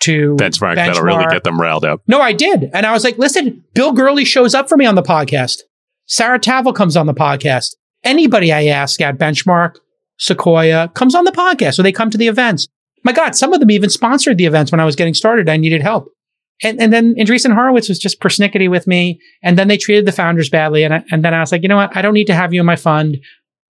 [0.00, 2.02] to benchmark, that'll really get them riled up.
[2.06, 2.70] no, I did.
[2.74, 5.58] And I was like, listen, Bill Gurley shows up for me on the podcast.
[6.06, 7.74] Sarah Tavel comes on the podcast.
[8.04, 9.76] Anybody I ask at Benchmark,
[10.18, 12.68] Sequoia comes on the podcast or they come to the events.
[13.04, 15.48] My God, some of them even sponsored the events when I was getting started.
[15.48, 16.08] I needed help.
[16.62, 19.20] And, and then Andreessen Horowitz was just persnickety with me.
[19.42, 20.84] And then they treated the founders badly.
[20.84, 21.96] And, I, and then I was like, you know what?
[21.96, 23.18] I don't need to have you in my fund.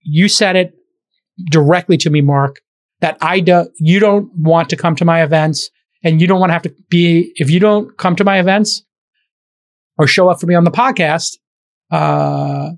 [0.02, 0.74] You said it
[1.50, 2.60] directly to me, Marc,
[3.00, 5.70] that I do, you don't want to come to my events
[6.04, 8.82] and you don't want to have to be, if you don't come to my events
[9.96, 11.36] or show up for me on the podcast,
[11.90, 12.70] uh,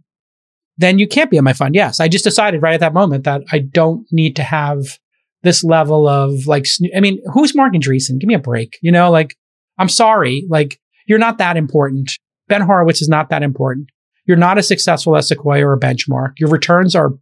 [0.77, 1.75] then you can't be in my fund.
[1.75, 2.01] Yes.
[2.01, 4.99] I just decided right at that moment that I don't need to have
[5.43, 8.19] this level of like, I mean, who's Morgan Andreessen?
[8.19, 8.79] Give me a break.
[8.83, 9.37] You know, like,
[9.79, 10.47] I'm sorry.
[10.49, 12.11] Like, you're not that important.
[12.49, 13.89] Ben Horowitz is not that important.
[14.27, 16.39] You're not as successful as Sequoia or Benchmark.
[16.39, 17.13] Your returns are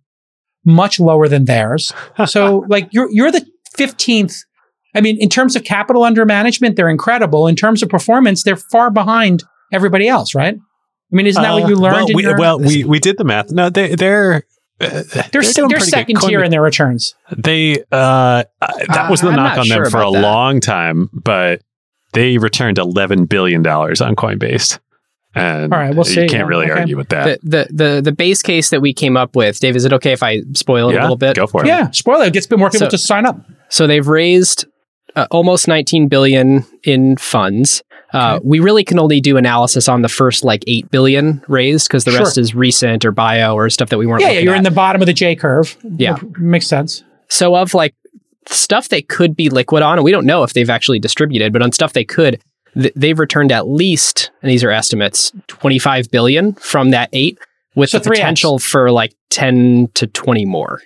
[0.65, 1.93] much lower than theirs.
[2.27, 3.45] So like you're you're the
[3.77, 4.37] 15th.
[4.95, 7.47] I mean, in terms of capital under management, they're incredible.
[7.47, 9.43] In terms of performance, they're far behind
[9.73, 10.57] everybody else, right?
[11.13, 11.95] I mean, isn't that what you Uh, learned?
[11.97, 13.51] Well, we, your, well, we we did the math.
[13.53, 14.45] No, they they're
[14.81, 16.29] uh, they're, they're doing they're second good.
[16.29, 17.15] tier in their returns.
[17.37, 20.21] They uh, that was the I'm knock not on sure them for a that.
[20.23, 21.61] long time, but
[22.13, 24.79] they returned eleven billion dollars on Coinbase,
[25.35, 26.27] and All right, we'll you see.
[26.29, 26.81] can't really Okay.
[26.81, 27.41] argue with that.
[27.43, 30.13] The, the the the base case that we came up with, Dave, is it okay
[30.13, 31.37] if I spoil it yeah, a little bit?
[31.37, 31.67] go for it.
[31.69, 33.39] Yeah, spoil it gets a bit more people So- to sign up.
[33.69, 34.67] So they've raised
[35.17, 37.83] uh, almost 19 billion in funds.
[38.13, 42.05] Uh, We really can only do analysis on the first like 8 billion raised because
[42.05, 42.21] the Sure.
[42.21, 44.23] rest is recent or bio or stuff that we weren't.
[44.23, 44.59] Yeah, yeah, you're at.
[44.59, 45.77] in the bottom of the J curve.
[45.97, 46.17] Yeah.
[46.39, 47.03] makes sense.
[47.29, 47.95] So of like
[48.49, 51.63] stuff they could be liquid on, and we don't know if they've actually distributed, but
[51.63, 52.41] on stuff they could,
[52.75, 57.39] th- they've returned at least, and these are estimates, 25 billion from that eight,
[57.77, 58.15] with So the 3x.
[58.17, 60.83] potential for like 10 to 20 more.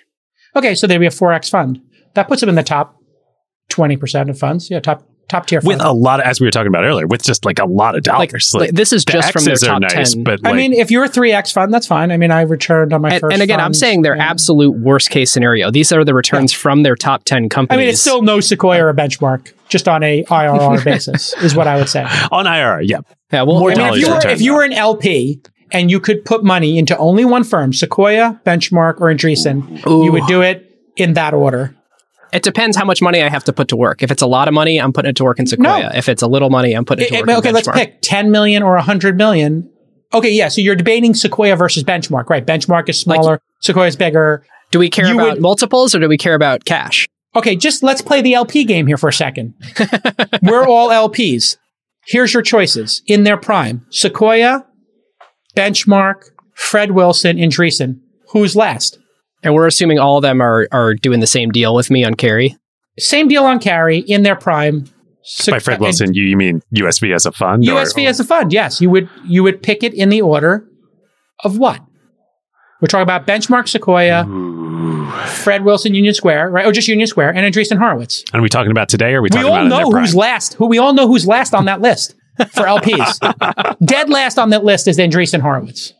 [0.55, 1.81] Okay, so there'd be a four X fund.
[2.13, 2.95] That puts them in the top
[3.69, 4.71] twenty percent of funds.
[4.71, 5.79] Yeah, top top tier fund.
[5.79, 7.95] with a lot of, as we were talking about earlier, with just like a lot
[7.95, 8.53] of Like, dollars.
[8.53, 10.23] like, this is the just from their X's are top nice, 10.
[10.23, 12.11] but I mean, if you're a three X fund, that's fine.
[12.11, 13.33] I mean, I returned on my and, first.
[13.33, 14.29] and again, I'm saying their yeah.
[14.29, 15.71] absolute worst case scenario.
[15.71, 17.77] These are the returns from their top 10 companies.
[17.77, 21.67] I mean, it's still no Sequoia or benchmark, just on a IRR basis, is what
[21.67, 22.03] I would say.
[22.31, 22.99] on IRR, yeah,
[23.31, 25.41] yeah, well, more I mean, if dollars you were if you were an LP
[25.71, 30.25] and you could put money into only one firm, Sequoia, Benchmark, or Andreessen, you would
[30.27, 30.63] do it
[30.95, 31.75] in that order.
[32.33, 34.03] It depends how much money I have to put to work.
[34.03, 35.91] If it's a lot of money, I'm putting it to work in Sequoia.
[35.95, 37.67] If it's a little money, I'm putting it to Eh, work eh, in okay, let's
[37.67, 39.69] pick 10 million or 100 million.
[40.13, 42.45] Okay, yeah, so you're debating Sequoia versus Benchmark, right?
[42.45, 44.45] Benchmark is smaller, Sequoia is bigger.
[44.71, 47.07] Do we care You about would- multiples or do we care about cash?
[47.35, 49.53] Okay, just let's play the LP game here for a second.
[50.41, 51.57] We're all LPs.
[52.07, 54.65] Here's your choices in their prime Sequoia,
[55.55, 57.99] Benchmark, Fred Wilson, and Andreessen.
[58.31, 58.97] Who's last?
[59.47, 62.15] And we're assuming all of them are are doing the same deal with me on
[62.15, 62.57] carry.
[62.99, 64.83] Same deal on carry in their prime.
[65.23, 67.63] Se- by Fred Wilson, you, you mean USV as a fund?
[67.67, 68.81] or- USV as a fund, yes.
[68.81, 70.67] You would you would pick it in the order
[71.45, 71.81] of what?
[72.81, 74.25] We're talking about Benchmark Sequoia,
[75.27, 76.65] Fred Wilson Union Square, right?
[76.65, 78.23] Or just Union Square, and Andreessen Horowitz.
[78.33, 79.13] And are we talking about today?
[79.13, 80.55] Or are we We talking all about in know their who's last.
[80.55, 82.15] Who we all know who's last on that list
[82.51, 83.77] for LPs.
[83.85, 85.93] Dead last on that list is Andreessen Horowitz.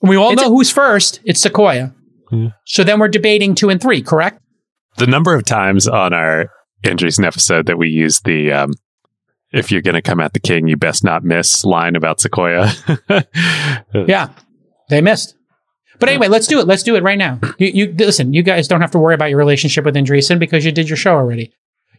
[0.00, 1.20] And we all It's know who's first.
[1.24, 1.94] It's Sequoia.
[2.64, 4.40] So then we're debating two and three, correct?
[4.98, 6.50] the number of times on our
[6.84, 8.72] Andreessen episode that we use the um,
[9.52, 12.70] "If you're going to come at the king, you best not miss" line about Sequoia.
[13.94, 14.28] Yeah,
[14.90, 15.34] they missed.
[15.98, 16.66] But anyway, let's do it.
[16.66, 17.38] Let's do it right now.
[17.58, 18.32] You, you listen.
[18.34, 20.96] You guys don't have to worry about your relationship with Andreessen because you did your
[20.96, 21.52] show already.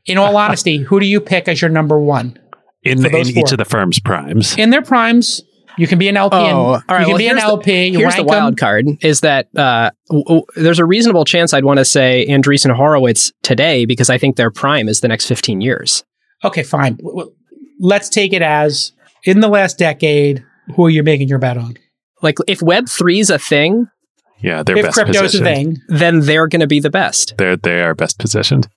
[0.05, 2.37] In all honesty, who do you pick as your number one
[2.83, 4.57] in For in each of the firm's primes.
[4.57, 5.41] in their primes?
[5.77, 6.35] You can be an LP.
[6.37, 6.99] and, Oh, all right.
[6.99, 7.71] you can well, be an here's LP.
[7.71, 8.43] The, you here's the rank 'em.
[8.43, 12.25] wild card: is that uh, w- w- there's a reasonable chance I'd want to say
[12.29, 16.03] Andreessen Horowitz today because I think their prime is the next 15 years.
[16.43, 16.95] Okay, fine.
[16.97, 17.35] W- w-
[17.79, 18.91] Let's take it as
[19.25, 20.43] in the last decade.
[20.75, 21.75] Who are you making your bet on?
[22.21, 23.87] Like if Web three is a thing,
[24.41, 27.33] Yeah, they're if best crypto's a thing, then they're going to be the best.
[27.37, 28.69] They're they are best positioned.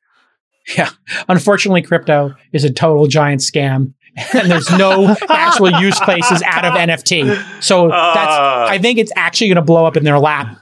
[0.76, 0.90] yeah.
[1.28, 3.92] Unfortunately, crypto is a total giant scam,
[4.34, 7.62] and there's no actual use cases out of NFT.
[7.62, 8.70] So that's.
[8.70, 10.58] I think it's actually going to blow up in their lap,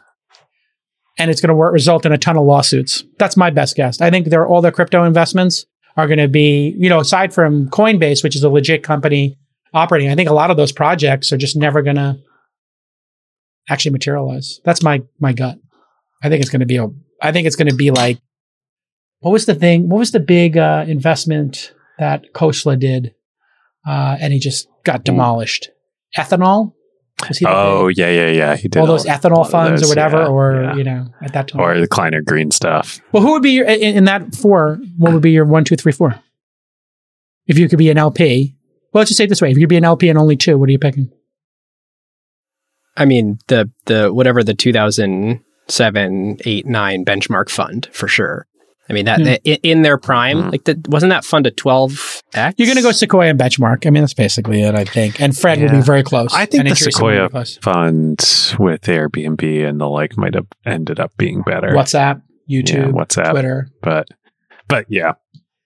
[1.19, 3.05] and it's going to result in a ton of lawsuits.
[3.19, 4.01] That's my best guess.
[4.01, 5.67] I think they're all their crypto investments
[5.97, 9.39] are going to be, you know, aside from Coinbase, which is a legit company
[9.73, 10.11] operating.
[10.11, 12.19] I think a lot of those projects are just never going to
[13.69, 14.61] actually materialize.
[14.65, 15.59] That's my my gut.
[16.23, 16.89] I think it's going to be a.
[17.23, 18.19] I think it's going to be like,
[19.21, 19.89] what was the thing?
[19.89, 23.15] What was the big uh, investment that Khosla did,
[23.87, 25.71] uh, and he just got demolished?
[26.17, 26.73] Ethanol.
[27.29, 28.57] Was he Oh big- yeah, yeah, yeah.
[28.57, 30.75] He did all those a ethanol of funds those, or whatever, yeah, or yeah.
[30.75, 31.61] you know, at that time.
[31.61, 33.01] or the Kleiner Green stuff.
[33.13, 34.81] well, who would be your in, in that four?
[34.99, 36.21] What would be your one, two, three, four?
[37.47, 38.57] If you could be an LP,
[38.93, 40.37] well, let's just say it this way: if you could be an LP and only
[40.37, 41.11] two, what are you picking?
[42.97, 48.47] I mean the the whatever the 2007, 8, 9 benchmark fund for sure.
[48.89, 49.29] I mean that Hmm.
[49.29, 50.49] i- in their prime, Hmm.
[50.51, 52.55] like that wasn't that fund a 12x?
[52.59, 53.87] You're going to go Sequoia and Benchmark.
[53.87, 55.21] I mean, that's basically it, I think.
[55.21, 55.77] And Fred will Yeah.
[55.77, 56.35] be very close.
[56.35, 57.57] I think the Sequoia be close.
[57.63, 58.19] fund
[58.59, 61.69] with Airbnb and the like might have ended up being better.
[61.71, 63.69] WhatsApp, yeah, YouTube, WhatsApp, Twitter.
[63.83, 64.09] but
[64.69, 65.13] but yeah,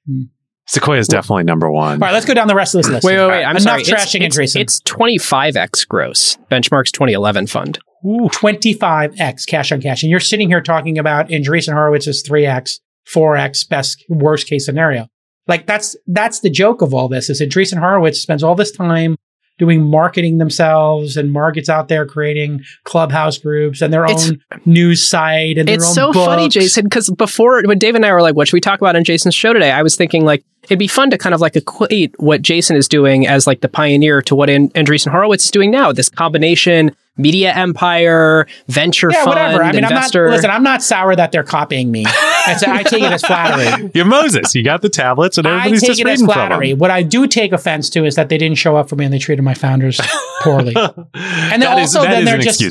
[0.06, 0.22] Hmm.
[0.66, 1.94] Sequoia is definitely number one.
[1.94, 3.04] All right, let's go down the rest of this list.
[3.04, 3.42] Wait, wait, wait.
[3.44, 3.82] I'm Enough sorry.
[3.84, 4.60] trashing it's, Andreessen.
[4.60, 6.36] it's, it's 25x gross.
[6.52, 7.78] Benchmark's 2011 fund.
[8.06, 8.28] Ooh.
[8.32, 10.02] 25x cash on cash.
[10.02, 12.80] And you're sitting here talking about Andreessen Horowitz's 3x,
[13.14, 15.08] 4x best worst case scenario.
[15.46, 19.16] Like that's that's the joke of all this is Andreessen Horowitz spends all this time
[19.58, 25.04] doing marketing themselves, and markets out there creating clubhouse groups and their It's- own news
[25.08, 26.48] site and their It's so funny.
[26.48, 29.02] Jason, because before when Dave and I were like, "What should we talk about on
[29.02, 32.14] Jason's show today?" I was thinking like it'd be fun to kind of like equate
[32.20, 35.70] what Jason is doing as like the pioneer to what An- Andreessen Horowitz is doing
[35.72, 35.90] now.
[35.90, 39.64] This combination media empire, venture Yeah, fund, whatever.
[39.64, 40.26] I mean, investor.
[40.26, 40.36] I'm not.
[40.36, 42.04] Listen, I'm not sour that they're copying me.
[42.52, 43.90] It's, I take it as flattery.
[43.94, 44.54] You're Moses.
[44.54, 46.74] You got the tablets, and I everybody's take just it as reading from flattery.
[46.74, 49.14] What I do take offense to is that they didn't show up for me and
[49.14, 50.00] they treated my founders
[50.42, 50.74] poorly.
[50.76, 52.62] And then also then they're just-.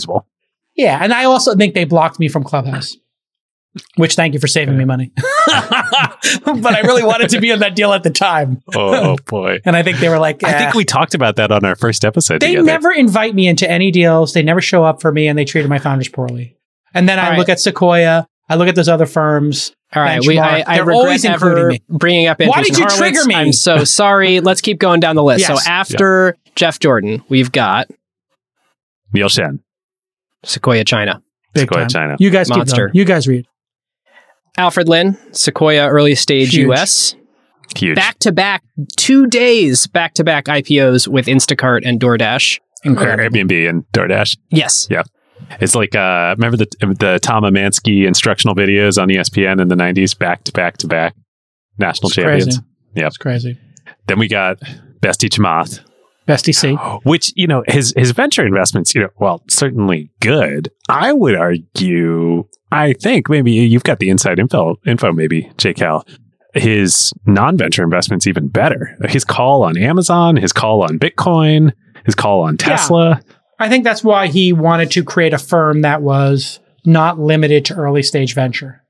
[0.76, 2.96] Yeah, and I also think they blocked me from Clubhouse.
[3.96, 5.12] Which thank you for saving me money.
[5.18, 8.62] but I really wanted to be on that deal at the time.
[8.76, 9.60] oh, oh, boy.
[9.66, 10.58] And I think they were like, I eh.
[10.58, 12.42] think we talked about that on our first episode.
[12.42, 12.66] they together.
[12.66, 14.34] never invite me into any deals.
[14.34, 16.58] They never show up for me and they treated my founders poorly.
[16.94, 17.40] And then I All right.
[17.40, 19.74] look at Sequoia, I look at those other firms.
[19.96, 20.60] All right, we, I.
[20.62, 21.82] I They're regret always ever me.
[21.90, 22.40] bringing up.
[22.40, 22.98] Why did you Horowitz.
[22.98, 23.36] trigger me?
[23.36, 24.40] I'm so sorry.
[24.42, 25.48] Let's keep going down the list.
[25.48, 25.64] Yes.
[25.64, 27.88] So after Jeff Jordan, we've got
[29.14, 29.60] Neil Shen.
[30.44, 31.22] Sequoia China,
[31.54, 31.90] Big Sequoia time.
[31.90, 32.16] China.
[32.20, 32.88] You guys Monster.
[32.88, 32.96] going.
[32.96, 33.46] You guys read.
[34.58, 36.70] Alfred Lin, Sequoia Early Stage Huge.
[36.72, 37.16] US,
[37.76, 37.96] Huge.
[37.96, 38.64] back to back,
[38.98, 42.60] two days back to back IPOs with Instacart and DoorDash.
[42.86, 44.38] Or Airbnb and DoorDash.
[44.50, 44.88] Yes.
[45.60, 46.68] It's like uh remember the
[47.00, 51.16] the Tom Emanski instructional videos on ESPN in the 90s back to back to back
[51.78, 52.62] national It's champions.
[52.96, 53.08] Yep.
[53.08, 53.58] It's crazy.
[54.08, 54.60] Then we got
[55.02, 55.82] Bestie Chamath,
[56.28, 57.02] Bestie DC.
[57.04, 60.72] which you know his his venture investments, you know, well, certainly good.
[60.90, 66.06] I would argue, I think maybe you've got the inside info info maybe, J Cal.
[66.54, 68.98] His non-venture investments even better.
[69.10, 71.72] His call on Amazon, his call on Bitcoin,
[72.06, 73.22] his call on Tesla.
[73.60, 77.76] I think that's why he wanted to create a firm that was not limited to
[77.76, 78.82] early stage venture.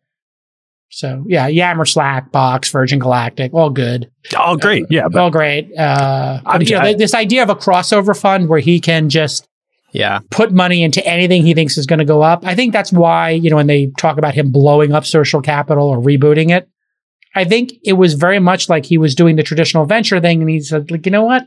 [0.89, 4.85] So yeah, Yammer, Slack, Box, Virgin Galactic, all good, Oh, great.
[4.89, 5.69] Yeah, but all great.
[5.77, 8.79] Uh, I'm but, you know, j- th- this idea of a crossover fund where he
[8.79, 9.45] can just
[9.93, 10.19] Yeah.
[10.31, 12.45] put money into anything he thinks is going to go up.
[12.45, 15.87] I think that's why you know when they talk about him blowing up social capital
[15.87, 16.67] or rebooting it.
[17.35, 20.49] I think it was very much like he was doing the traditional venture thing, and
[20.49, 21.43] he said, like, you know what?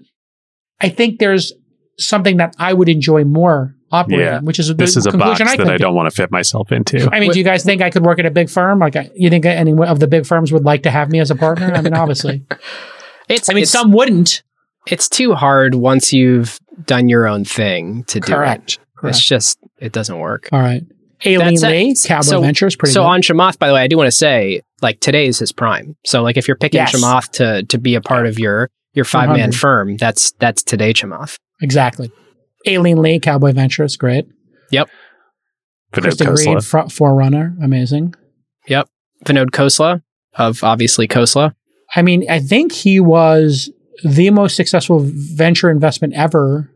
[0.81, 1.53] I think there's
[2.01, 4.41] something that I would enjoy more operating, Yeah.
[4.41, 6.31] which is the this is a box conclusion I that I don't want to fit
[6.31, 7.09] myself into.
[7.13, 8.79] I mean, do you guys think I could work at a big firm?
[8.79, 11.35] Like, you think any of the big firms would like to have me as a
[11.37, 11.73] partner?
[11.75, 12.45] I mean, obviously.
[13.29, 14.43] It's I mean, it's, some wouldn't.
[14.89, 18.73] it's too hard once you've done your own thing to do Correct.
[18.73, 18.79] it.
[18.97, 19.17] Correct.
[19.17, 20.49] It's just it doesn't work.
[20.51, 20.83] All right.
[21.25, 21.63] Aileen That's.
[21.63, 23.07] Lee, Cowboy So- Ventures, pretty so good.
[23.07, 25.95] on Chamath, by the way, I do want to say, like today is his prime.
[26.05, 26.93] So like if you're picking Yes.
[26.93, 29.55] Chamath to to be a part of your your five man 100.
[29.57, 31.37] firm, that's that's today Chamath.
[31.63, 32.11] Exactly.
[32.69, 34.27] Aileen Lee, Cowboy Ventures, great.
[34.71, 34.89] Yep.
[35.93, 36.55] Vinod Kirsten Khosla.
[36.55, 38.15] Reed, fro- Forerunner, amazing.
[38.69, 38.89] Yep.
[39.25, 40.03] Vinod Khosla
[40.35, 41.55] of obviously Khosla.
[41.95, 43.71] I mean, I think he was
[44.05, 46.71] the most successful venture investment ever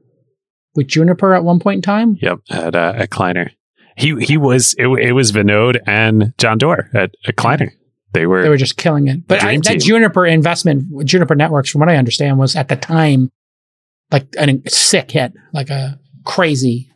[0.74, 2.18] with Juniper at one point in time.
[2.20, 3.52] Yep, at uh, at Kleiner.
[3.96, 7.72] He he was it, it was Vinod and John Doerr at, at Kleiner.
[8.12, 9.26] They were, They were just killing it.
[9.26, 9.80] But I, that.
[9.80, 13.30] Juniper investment, Juniper Networks, from what I understand, was at the time
[14.14, 14.26] like
[14.64, 16.90] a sick hit, like a crazy.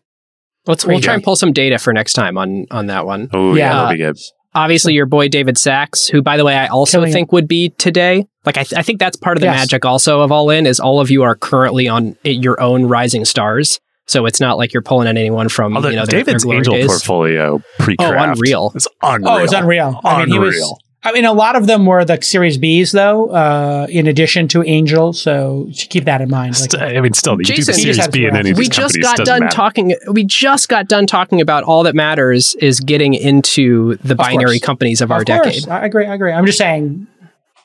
[0.66, 3.28] Let's we'll try and pull some data for next time on on that one.
[3.32, 3.72] oh yeah, Yeah.
[3.74, 4.16] that'll be good.
[4.54, 7.12] Obviously, your boy David Sacks, who by the way I also Killing it.
[7.12, 8.26] think would be today.
[8.44, 9.56] Like I, th- I think that's part of the Yes.
[9.60, 12.84] magic also of All In is all of you are currently on i- your own
[12.86, 13.78] rising stars.
[14.06, 16.46] So it's not like you're pulling at anyone from Although you know their, David's their
[16.46, 16.86] glory angel days.
[16.86, 18.72] portfolio pre-craft Oh, unreal.
[18.74, 19.28] is unreal.
[19.30, 20.00] Oh, it was unreal.
[20.02, 20.74] I mean, he was.
[21.04, 21.12] Unreal.
[21.12, 24.62] I mean, a lot of them were the Series Bs, though, uh, in addition to
[24.64, 25.12] Angel.
[25.12, 26.58] So you keep that in mind.
[26.60, 28.68] Like, I mean, still, you do the Jason- Series B in any of we these
[28.68, 29.54] just companies, got doesn't done matter.
[29.56, 34.58] talking we just got done talking about all that matters is getting into the binary
[34.58, 34.60] course.
[34.66, 36.06] companies of, our course, decade I agree.
[36.06, 36.32] I agree.
[36.32, 37.06] I'm just saying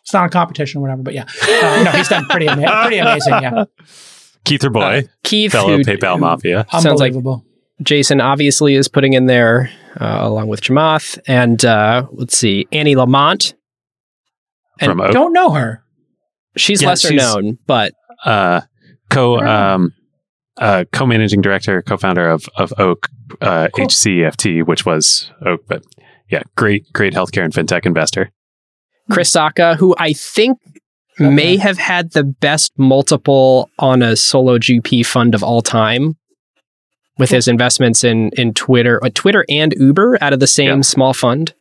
[0.01, 1.01] it's not a competition or whatever.
[1.01, 3.33] But yeah, uh, no, he's done pretty, ama- pretty amazing.
[3.33, 3.63] Yeah,
[4.45, 6.65] Keith Rabois, keith fellow who, PayPal Mafia.
[6.69, 7.45] Sounds like- unbelievable.
[7.81, 12.95] jason obviously is putting in there uh, along with chamath and uh, let's see annie
[12.95, 13.53] lamont
[14.79, 15.11] and from Oak.
[15.11, 15.83] Don't know her.
[16.57, 17.93] she's Yeah, lesser she's- known but
[18.25, 18.61] uh,
[19.09, 19.93] co um,
[20.57, 23.07] uh, co-managing director, co-founder of of Oak
[23.41, 23.87] uh, Cool.
[23.87, 25.83] HCFT, which was Oak, but
[26.29, 28.31] yeah, great great healthcare and fintech investor.
[29.11, 30.57] chris sacca who i think
[31.21, 31.29] Okay.
[31.29, 36.15] may have had the best multiple on a solo gp fund of all time
[37.17, 40.81] with his investments in in twitter uh, twitter and uber out of the same Yeah.
[40.81, 41.53] small fund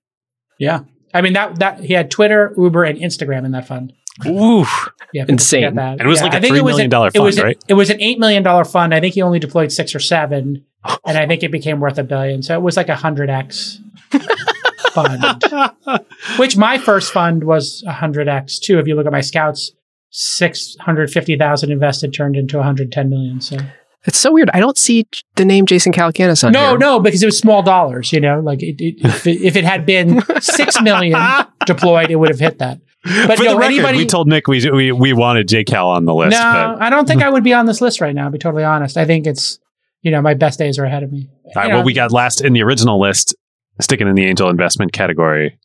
[0.58, 0.80] Yeah,
[1.14, 3.92] I mean that that he had Twitter, Uber, and Instagram in that fund.
[4.26, 4.88] Oof.
[5.12, 5.74] Yeah, Insane.
[5.74, 5.92] that.
[5.92, 7.34] And it was Yeah, like a I think $3 it was million an- it was
[7.36, 7.64] fund, a- right?
[7.68, 8.94] It was an eight million dollar fund.
[8.94, 10.64] I think he only deployed six or seven,
[11.06, 12.42] and I think it became worth a billion.
[12.42, 13.80] So it was like a hundred x
[14.92, 15.24] fund.
[16.38, 18.78] Which my first fund was a hundred x too.
[18.78, 19.72] If you look at my scouts
[20.10, 23.40] 650,000 invested turned into 110 million.
[23.40, 23.56] So
[24.04, 24.50] It's so weird.
[24.52, 25.06] I don't see
[25.36, 26.78] the name Jason Calacanis on no, here.
[26.78, 29.54] no, no, because it was small dollars, you know, like it, it, if, it, if
[29.56, 31.18] it had been 6 million
[31.66, 32.80] deployed, it would have hit that.
[33.04, 36.04] But For yo, the record, anybody, we told Nick we, we we wanted JCal on
[36.04, 36.32] the list.
[36.32, 38.38] no, but, I don't think I would be on this list right now, to be
[38.38, 38.96] totally honest.
[38.96, 39.58] I think it's,
[40.02, 41.28] you know, my best days are ahead of me.
[41.44, 43.34] all right, You know, what we got last in the original list,
[43.80, 45.58] sticking in the angel investment category,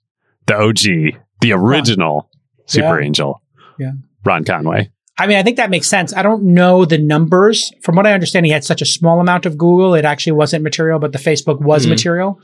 [0.48, 2.30] the OG, the original
[2.66, 3.06] Super Yeah.
[3.06, 3.42] Angel,
[3.80, 3.92] Yeah.
[4.26, 4.92] Ron Conway.
[5.20, 6.14] I mean, I think that makes sense.
[6.14, 7.72] I don't know the numbers.
[7.82, 10.64] From what I understand, he had such a small amount of Google, it actually wasn't
[10.64, 11.90] material, but the Facebook was Mhm.
[11.90, 12.40] material.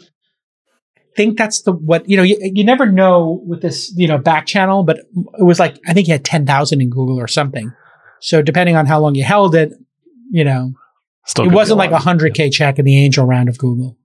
[0.97, 2.23] I think that's the what you know.
[2.23, 4.97] You, you never know with this you know back channel, but
[5.37, 7.71] it was like I think he had ten thousand in Google or something.
[8.19, 9.71] So depending on how long you held it,
[10.31, 10.73] you know,
[11.27, 13.95] Still it wasn't like a hundred k check in the angel round of Google.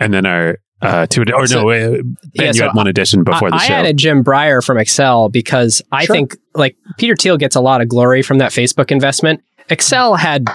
[0.00, 2.86] And then our uh, two, or So- no, uh, Ben, Yeah, you so had one
[2.86, 3.64] addition before I, the show.
[3.64, 3.74] I show.
[3.74, 6.14] added Jim Breyer from Accel because I Sure.
[6.16, 9.40] think like Peter Thiel gets a lot of glory from that Facebook investment.
[9.70, 10.48] Accel had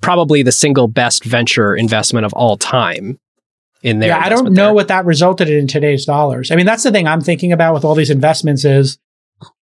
[0.00, 3.18] probably the single best venture investment of all time
[3.82, 4.10] in there.
[4.10, 6.50] yeah, I don't know what that resulted in today's dollars.
[6.50, 8.98] I mean, that's the thing I'm thinking about with all these investments is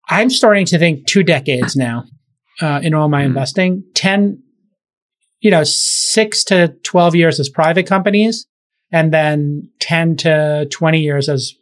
[0.09, 2.05] I'm starting to think two decades now
[2.63, 3.29] uh, in all my Hmm.
[3.31, 3.85] investing.
[3.95, 4.43] Ten,
[5.41, 8.47] you know, six to twelve years as private companies,
[8.93, 11.55] and then ten to twenty years as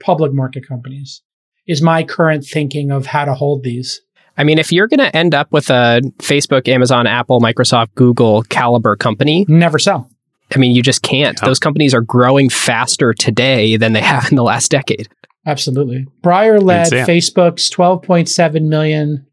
[0.00, 1.22] public market companies
[1.66, 4.00] is my current thinking of how to hold these.
[4.38, 8.42] I mean, if you're going to end up with a Facebook, Amazon, Apple, Microsoft, Google
[8.44, 10.10] caliber company, Never sell.
[10.54, 11.38] I mean, you just can't.
[11.40, 11.46] Yeah.
[11.46, 15.08] Those companies are growing faster today than they have in the last decade.
[15.46, 16.06] Absolutely.
[16.22, 19.26] Breyer led Facebook's 12.7 million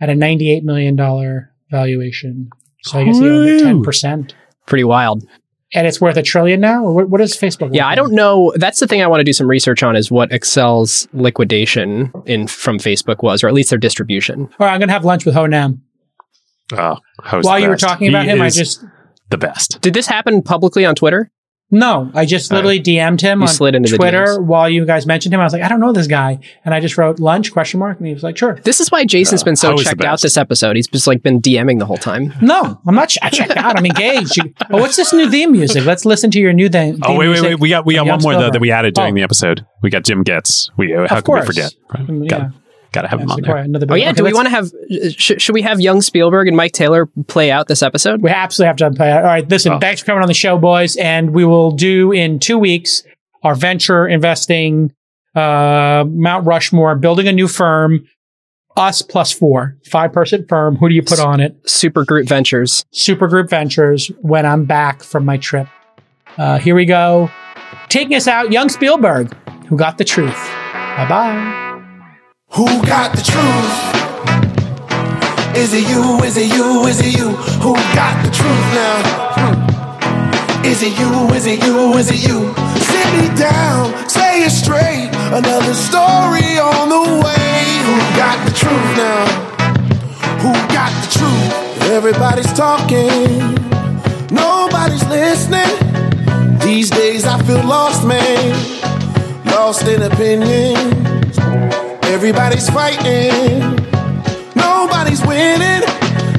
[0.00, 2.50] at a 98 million dollar valuation.
[2.82, 4.32] So I guess he owned it 10%.
[4.66, 5.26] Pretty wild.
[5.72, 6.84] And it's worth a trillion now?
[6.84, 7.70] Or what, what is Facebook?
[7.72, 8.52] Yeah, I don't know.
[8.56, 12.48] That's the thing I want to do some research on is what Accel's liquidation in
[12.48, 14.48] from Facebook was, or at least their distribution.
[14.58, 15.82] All right, I'm going to have lunch with Ho Nam.
[16.72, 18.84] oh, Ho's While you were talking about He him, I just,
[19.30, 19.80] the best.
[19.80, 21.30] Did this happen publicly on Twitter?
[21.72, 24.42] No, I just Uh, literally DM'd him you on slid into the Twitter DMs.
[24.44, 25.40] while you guys mentioned him.
[25.40, 26.38] I was like, I don't know this guy.
[26.64, 27.98] And I just wrote lunch question mark.
[27.98, 28.58] And he was like, sure.
[28.64, 30.22] This is why Jason's Uh, been so Ho is the checked out best.
[30.24, 30.74] this episode.
[30.76, 32.32] He's just like been DMing the whole time.
[32.42, 33.78] No, I'm not ch- I checked out.
[33.78, 34.36] I'm engaged.
[34.36, 35.84] You- oh, what's this new theme music?
[35.84, 36.98] Let's listen to your new theme.
[37.02, 37.60] Oh theme wait, wait, music wait!
[37.60, 38.52] We got we got from one more though Spielberg.
[38.54, 39.16] that we added during Oh.
[39.16, 39.64] the episode.
[39.82, 40.70] We got Jim Goetz.
[40.76, 41.46] We uh, how Of can we course.
[41.46, 41.74] forget?
[41.94, 42.48] Mm, Got yeah.
[42.92, 43.56] Got to have him on of there.
[43.56, 44.70] Another Oh yeah, okay, do we want to have?
[45.16, 48.22] Sh- should we have young Spielberg and Mike Taylor play out this episode?
[48.22, 49.10] We absolutely have to play.
[49.10, 49.22] Out.
[49.22, 49.72] All right, listen.
[49.72, 49.78] Oh.
[49.78, 53.02] Thanks for coming on the show, boys, and we will do in two weeks
[53.42, 54.92] our venture investing
[55.34, 58.06] uh, Mount Rushmore, building a new firm.
[58.76, 60.76] Us plus four, five person firm.
[60.76, 61.56] Who do you put on it?
[61.68, 62.84] Super Group Ventures.
[62.94, 64.08] Supergroup Ventures.
[64.20, 65.66] When I'm back from my trip,
[66.38, 67.30] uh, here we go.
[67.88, 69.34] Taking us out, young Spielberg,
[69.66, 70.38] who got the truth.
[70.72, 71.69] Bye bye.
[72.54, 73.74] Who got the truth?
[75.56, 76.18] Is it you?
[76.24, 76.84] Is it you?
[76.86, 77.28] Is it you?
[77.62, 80.64] Who got the truth now?
[80.64, 81.28] Is it you?
[81.32, 81.96] Is it you?
[81.96, 82.52] Is it you?
[82.82, 85.10] Sit me down, say it straight.
[85.30, 87.62] Another story on the way.
[87.86, 89.26] Who got the truth now?
[90.42, 91.90] Who got the truth?
[91.92, 93.54] Everybody's talking,
[94.34, 96.58] nobody's listening.
[96.58, 99.44] These days I feel lost, man.
[99.46, 101.00] Lost in opinions.
[102.10, 103.60] Everybody's fighting.
[104.56, 105.82] Nobody's winning.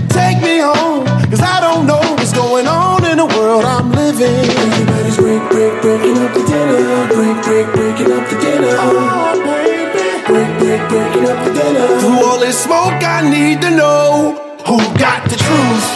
[0.10, 4.52] Take me home, cause I don't know what's going on in the world I'm living.
[4.52, 7.08] Everybody's break, break, breaking up the dinner.
[7.08, 8.76] Break, break, breaking up the dinner.
[8.84, 10.28] Oh, baby.
[10.28, 11.88] Break, break, breaking up the dinner.
[12.02, 14.36] Through all this smoke, I need to know
[14.68, 15.88] who got the truth.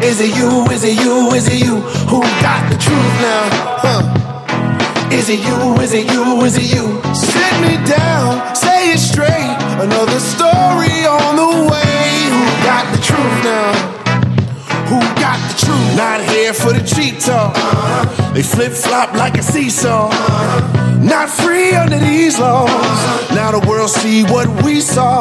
[0.00, 0.64] Is it you?
[0.70, 1.34] Is it you?
[1.34, 1.80] Is it you?
[2.06, 3.50] Who got the truth now?
[3.82, 5.10] Huh?
[5.10, 5.82] Is it you?
[5.82, 6.44] Is it you?
[6.44, 7.35] Is it you?
[7.62, 9.56] Me down, say it straight.
[9.80, 12.06] Another story on the way.
[12.34, 13.72] Who got the truth now?
[14.90, 15.96] Who got the truth?
[15.96, 17.54] Not here for the cheap talk.
[18.34, 20.10] They flip flop like a seesaw.
[21.00, 22.70] Not free under these laws.
[23.30, 25.20] Now the world see what we saw.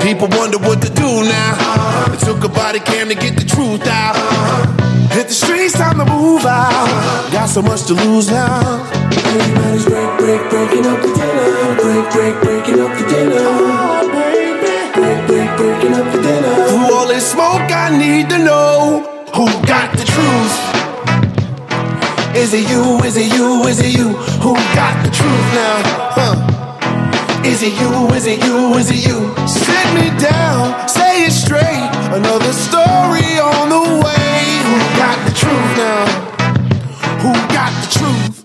[0.00, 2.12] People wonder what to do now.
[2.12, 4.77] It took a body cam to get the truth out.
[5.10, 7.32] Hit the streets, time to move out.
[7.32, 8.84] Got so much to lose now.
[9.10, 11.48] Everybody's break, break, breaking up the dinner.
[11.82, 13.36] Break, break, breaking up the dinner.
[13.40, 14.68] Oh, baby.
[14.94, 16.54] Break, break, breaking up the dinner.
[16.68, 20.54] Through all this smoke, I need to know who got the truth.
[22.36, 22.98] Is it you?
[23.04, 23.66] Is it you?
[23.66, 24.10] Is it you?
[24.44, 25.76] Who got the truth now?
[26.18, 27.44] Huh?
[27.44, 28.14] Is it you?
[28.14, 28.74] Is it you?
[28.74, 29.34] Is it you?
[29.48, 31.88] Sit me down, say it straight.
[32.12, 34.17] Another story on the way.
[34.78, 36.06] Who got the truth now?
[37.18, 38.37] Who got the truth?